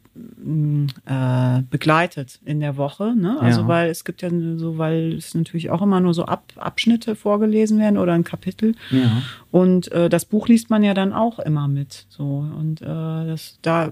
äh, 1.07 1.63
begleitet 1.71 2.39
in 2.45 2.61
der 2.61 2.77
Woche. 2.77 3.17
Ne? 3.17 3.37
Also 3.41 3.63
ja. 3.63 3.69
weil 3.69 3.91
es 3.91 4.05
gibt 4.05 4.23
ja 4.23 4.31
so, 4.57 4.79
weil 4.79 5.15
es 5.15 5.35
natürlich 5.35 5.71
auch 5.71 5.83
immer 5.83 5.99
nur 5.99 6.15
so 6.15 6.27
Ab 6.27 6.53
Abschnitte 6.57 7.17
vorgelesen 7.17 7.81
werden 7.81 7.99
oder 7.99 8.13
ein 8.13 8.23
Kapitel. 8.23 8.77
Ja. 8.91 9.23
Und 9.51 9.91
äh, 9.91 10.09
das 10.09 10.25
Buch 10.25 10.47
liest 10.47 10.71
man 10.71 10.85
ja 10.85 10.95
dann 10.95 11.13
auch 11.13 11.41
immer 11.41 11.67
mit. 11.67 12.07
So 12.11 12.47
und 12.57 12.81
äh, 12.81 12.85
das 12.85 13.59
da 13.63 13.91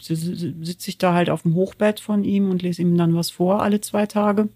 sitze 0.00 0.90
ich 0.90 0.98
da 0.98 1.12
halt 1.12 1.28
auf 1.28 1.42
dem 1.42 1.54
Hochbett 1.54 1.98
von 1.98 2.22
ihm 2.22 2.50
und 2.50 2.62
lese 2.62 2.82
ihm 2.82 2.96
dann 2.96 3.14
was 3.16 3.30
vor 3.30 3.62
alle 3.62 3.80
zwei 3.80 4.06
Tage, 4.06 4.48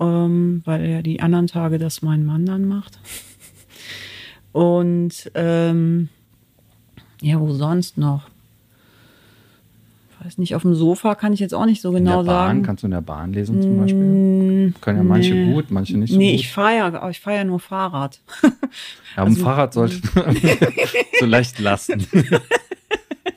ähm, 0.00 0.62
weil 0.64 0.84
er 0.84 1.02
die 1.02 1.20
anderen 1.20 1.46
Tage 1.46 1.78
das 1.78 2.02
mein 2.02 2.24
Mann 2.24 2.44
dann 2.44 2.66
macht. 2.66 2.98
Und 4.52 5.30
ähm, 5.34 6.08
ja, 7.20 7.40
wo 7.40 7.52
sonst 7.52 7.98
noch? 7.98 8.28
weiß 10.24 10.38
nicht, 10.38 10.54
auf 10.54 10.62
dem 10.62 10.74
Sofa 10.74 11.14
kann 11.14 11.32
ich 11.32 11.40
jetzt 11.40 11.54
auch 11.54 11.66
nicht 11.66 11.80
so 11.82 11.90
genau 11.90 12.20
in 12.20 12.26
der 12.26 12.32
Bahn, 12.32 12.48
sagen. 12.48 12.62
Kannst 12.62 12.82
du 12.82 12.86
in 12.86 12.92
der 12.92 13.00
Bahn 13.00 13.32
lesen 13.32 13.60
zum 13.60 13.78
Beispiel? 13.78 14.74
Können 14.80 14.98
ja 14.98 15.04
manche 15.04 15.34
nee. 15.34 15.52
gut, 15.52 15.70
manche 15.70 15.96
nicht 15.96 16.12
so 16.12 16.18
nee, 16.18 16.32
gut. 16.32 16.40
ich 16.40 16.52
fahre 16.52 16.76
ja, 16.76 16.86
aber 16.86 17.10
ich 17.10 17.20
fahre 17.20 17.38
ja 17.38 17.44
nur 17.44 17.60
Fahrrad. 17.60 18.20
Ja, 18.42 19.22
am 19.24 19.36
Fahrrad 19.36 19.74
sollte 19.74 20.00
man 20.14 20.36
so 21.20 21.26
leicht 21.26 21.58
lassen. 21.58 22.06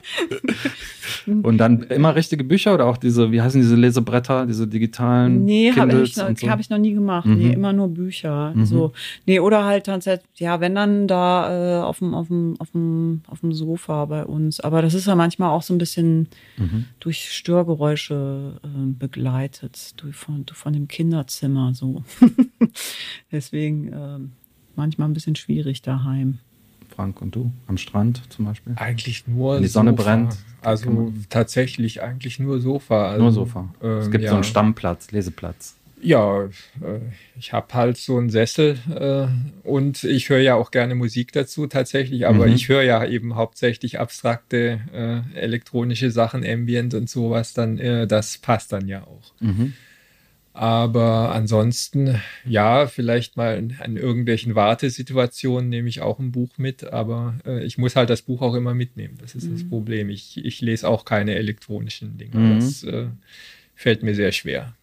Und 1.27 1.57
dann 1.57 1.83
immer 1.83 2.15
richtige 2.15 2.43
Bücher 2.43 2.73
oder 2.73 2.85
auch 2.85 2.97
diese, 2.97 3.31
wie 3.31 3.41
heißen 3.41 3.59
diese 3.59 3.75
Lesebretter, 3.75 4.45
diese 4.45 4.67
digitalen 4.67 5.43
Nee, 5.43 5.71
habe 5.73 6.01
ich, 6.03 6.15
noch- 6.17 6.35
so? 6.37 6.49
hab 6.49 6.59
ich 6.59 6.69
noch 6.69 6.77
nie 6.77 6.93
gemacht. 6.93 7.25
Mhm. 7.25 7.37
Nee, 7.37 7.53
immer 7.53 7.73
nur 7.73 7.89
Bücher. 7.89 8.53
So. 8.63 8.91
Nee, 9.25 9.39
oder 9.39 9.65
halt 9.65 9.85
tatsächlich, 9.87 10.27
ja, 10.39 10.59
wenn 10.59 10.75
dann 10.75 11.07
da 11.07 11.79
äh, 11.79 11.83
auf 11.83 11.99
dem 11.99 12.13
auf 12.13 12.27
dem 12.27 12.55
auf 12.59 12.71
dem 12.71 13.21
auf 13.27 13.39
dem 13.39 13.53
Sofa 13.53 14.05
bei 14.05 14.25
uns. 14.25 14.59
Aber 14.59 14.81
das 14.81 14.93
ist 14.93 15.07
ja 15.07 15.15
manchmal 15.15 15.49
auch 15.49 15.63
so 15.63 15.73
ein 15.73 15.77
bisschen 15.79 16.27
Mhm. 16.57 16.85
durch 16.99 17.31
Störgeräusche 17.33 18.59
äh, 18.63 18.67
begleitet, 18.97 19.93
durch 19.97 20.15
von, 20.15 20.45
von 20.53 20.73
dem 20.73 20.87
Kinderzimmer 20.87 21.73
so. 21.73 22.03
Deswegen 23.31 23.91
ähm, 23.93 24.31
manchmal 24.75 25.09
ein 25.09 25.13
bisschen 25.13 25.35
schwierig 25.35 25.81
daheim. 25.81 26.39
Frank 26.95 27.21
und 27.21 27.35
du 27.35 27.51
am 27.67 27.77
Strand 27.77 28.21
zum 28.31 28.45
Beispiel? 28.45 28.73
Eigentlich 28.77 29.27
nur 29.27 29.55
Wenn 29.55 29.61
die 29.63 29.67
Sonne 29.67 29.91
Sofa. 29.91 30.03
brennt, 30.03 30.37
Also 30.61 31.13
tatsächlich 31.29 32.01
eigentlich 32.01 32.39
nur 32.39 32.59
Sofa. 32.59 33.09
Also, 33.11 33.21
Nur 33.23 33.31
Sofa. 33.31 33.73
es 33.99 34.05
ähm, 34.05 34.11
gibt 34.11 34.23
ja. 34.23 34.29
so 34.29 34.35
einen 34.35 34.43
Stammplatz, 34.43 35.11
Leseplatz. 35.11 35.75
Ja, 36.01 36.43
äh, 36.43 36.49
ich 37.39 37.51
habe 37.53 37.73
halt 37.73 37.97
so 37.97 38.17
einen 38.17 38.29
Sessel 38.29 38.77
äh, 38.93 39.67
und 39.67 40.03
ich 40.03 40.29
höre 40.29 40.39
ja 40.39 40.53
auch 40.55 40.69
gerne 40.71 40.93
Musik 40.93 41.31
dazu 41.31 41.65
tatsächlich, 41.67 42.27
aber 42.27 42.45
Mhm. 42.47 42.53
ich 42.53 42.69
höre 42.69 42.83
ja 42.83 43.03
eben 43.05 43.35
hauptsächlich 43.35 43.99
abstrakte 43.99 44.81
äh, 44.93 45.39
elektronische 45.39 46.11
Sachen, 46.11 46.45
Ambient 46.45 46.93
und 46.93 47.09
sowas, 47.09 47.53
dann 47.53 47.79
äh, 47.79 48.05
das 48.07 48.37
passt 48.37 48.71
dann 48.73 48.87
ja 48.87 49.03
auch. 49.03 49.33
Mhm. 49.39 49.73
Aber 50.57 51.35
ansonsten, 51.35 52.21
ja, 52.45 52.87
vielleicht 52.87 53.35
mal 53.35 53.57
in, 53.57 53.75
an 53.81 53.97
irgendwelchen 53.97 54.55
Wartesituationen 54.55 55.67
nehme 55.69 55.89
ich 55.89 55.99
auch 55.99 56.17
ein 56.17 56.31
Buch 56.31 56.57
mit, 56.57 56.85
aber 56.85 57.35
äh, 57.45 57.65
ich 57.65 57.77
muss 57.77 57.97
halt 57.97 58.09
das 58.09 58.21
Buch 58.21 58.41
auch 58.41 58.53
immer 58.53 58.73
mitnehmen. 58.73 59.17
Das 59.19 59.35
ist 59.35 59.51
das 59.51 59.67
Problem. 59.67 60.09
Ich, 60.09 60.37
ich 60.37 60.61
lese 60.61 60.87
auch 60.87 61.03
keine 61.03 61.35
elektronischen 61.35 62.17
Dinge. 62.17 62.37
Mhm. 62.37 62.55
Das 62.55 62.83
äh, 62.85 63.07
fällt 63.75 64.01
mir 64.01 64.15
sehr 64.15 64.31
schwer. 64.31 64.73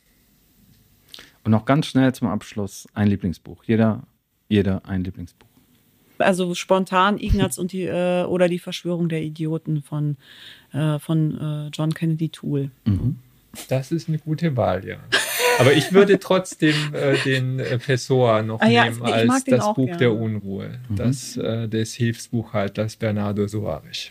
Und 1.43 1.53
noch 1.53 1.65
ganz 1.65 1.87
schnell 1.87 2.15
zum 2.15 2.29
Abschluss 2.29 2.87
ein 2.93 3.09
Lieblingsbuch. 3.09 3.65
Jeder, 3.65 4.03
jeder 4.51 4.85
ein 4.87 5.03
Lieblingsbuch. 5.05 5.49
Also 6.19 6.55
spontan 6.55 7.19
Ignaz 7.19 7.57
und 7.57 7.73
die 7.73 7.85
äh, 7.85 8.25
oder 8.25 8.51
die 8.51 8.59
Verschwörung 8.59 9.09
der 9.09 9.23
Idioten 9.23 9.83
von 9.83 10.19
äh, 10.75 10.99
von 10.99 11.41
äh, 11.41 11.69
John 11.73 11.95
Kennedy 11.95 12.29
Toole. 12.29 12.71
Mhm. 12.85 13.17
Das 13.69 13.91
ist 13.91 14.09
eine 14.09 14.19
gute 14.19 14.55
Wahl, 14.55 14.87
ja. 14.87 14.99
Aber 15.59 15.73
ich 15.73 15.93
würde 15.93 16.19
trotzdem 16.19 16.75
äh, 16.93 17.17
den 17.25 17.59
äh, 17.59 17.79
Pessoa 17.79 18.43
noch 18.43 18.61
Ah 18.61 18.69
ja, 18.69 18.85
nehmen 18.85 18.99
mag 18.99 19.13
als 19.13 19.45
das 19.45 19.61
auch 19.61 19.75
Buch 19.75 19.87
gerne. 19.87 19.99
der 19.99 20.13
Unruhe, 20.15 20.71
das 20.89 21.37
äh, 21.37 21.69
des 21.69 21.95
Hilfsbuchhalters 21.95 22.97
Bernardo 22.97 23.47
Soares. 23.47 24.11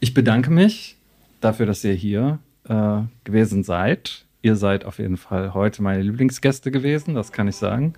Ich 0.00 0.14
bedanke 0.14 0.50
mich 0.50 0.96
dafür, 1.40 1.66
dass 1.66 1.82
ihr 1.84 1.94
hier 1.94 2.38
äh, 2.68 3.00
gewesen 3.24 3.64
seid. 3.64 4.24
Ihr 4.42 4.56
seid 4.56 4.84
auf 4.84 4.98
jeden 4.98 5.16
Fall 5.16 5.52
heute 5.54 5.82
meine 5.82 6.02
Lieblingsgäste 6.02 6.70
gewesen, 6.70 7.14
das 7.14 7.32
kann 7.32 7.48
ich 7.48 7.56
sagen. 7.56 7.94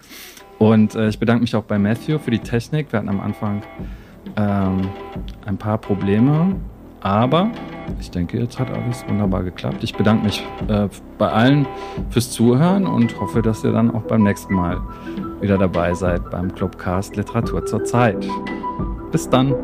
Und 0.59 0.95
äh, 0.95 1.09
ich 1.09 1.18
bedanke 1.18 1.43
mich 1.43 1.55
auch 1.55 1.64
bei 1.64 1.78
Matthew 1.78 2.18
für 2.18 2.30
die 2.30 2.39
Technik. 2.41 2.93
Wir 2.93 2.99
hatten 2.99 3.09
am 3.09 3.20
Anfang 3.20 3.62
ähm, 4.37 4.89
ein 5.45 5.57
paar 5.59 5.78
Probleme, 5.78 6.57
aber 7.03 7.51
ich 8.01 8.11
denke, 8.11 8.39
jetzt 8.39 8.59
hat 8.59 8.71
alles 8.71 9.07
wunderbar 9.09 9.43
geklappt. 9.43 9.83
Ich 9.83 9.95
bedanke 9.95 10.25
mich 10.25 10.45
äh, 10.69 10.89
bei 11.19 11.29
allen 11.29 11.67
fürs 12.11 12.31
Zuhören 12.31 12.87
und 12.87 13.21
hoffe, 13.21 13.43
dass 13.43 13.65
ihr 13.65 13.73
dann 13.73 13.91
auch 13.95 14.03
beim 14.03 14.23
nächsten 14.23 14.55
Mal 14.55 14.81
wieder 15.41 15.59
dabei 15.59 15.95
seid 15.95 16.31
beim 16.31 16.55
Clubcast 16.55 17.17
Literatur 17.17 17.67
zur 17.67 17.85
Zeit. 17.85 18.27
Bis 19.11 19.29
dann. 19.29 19.55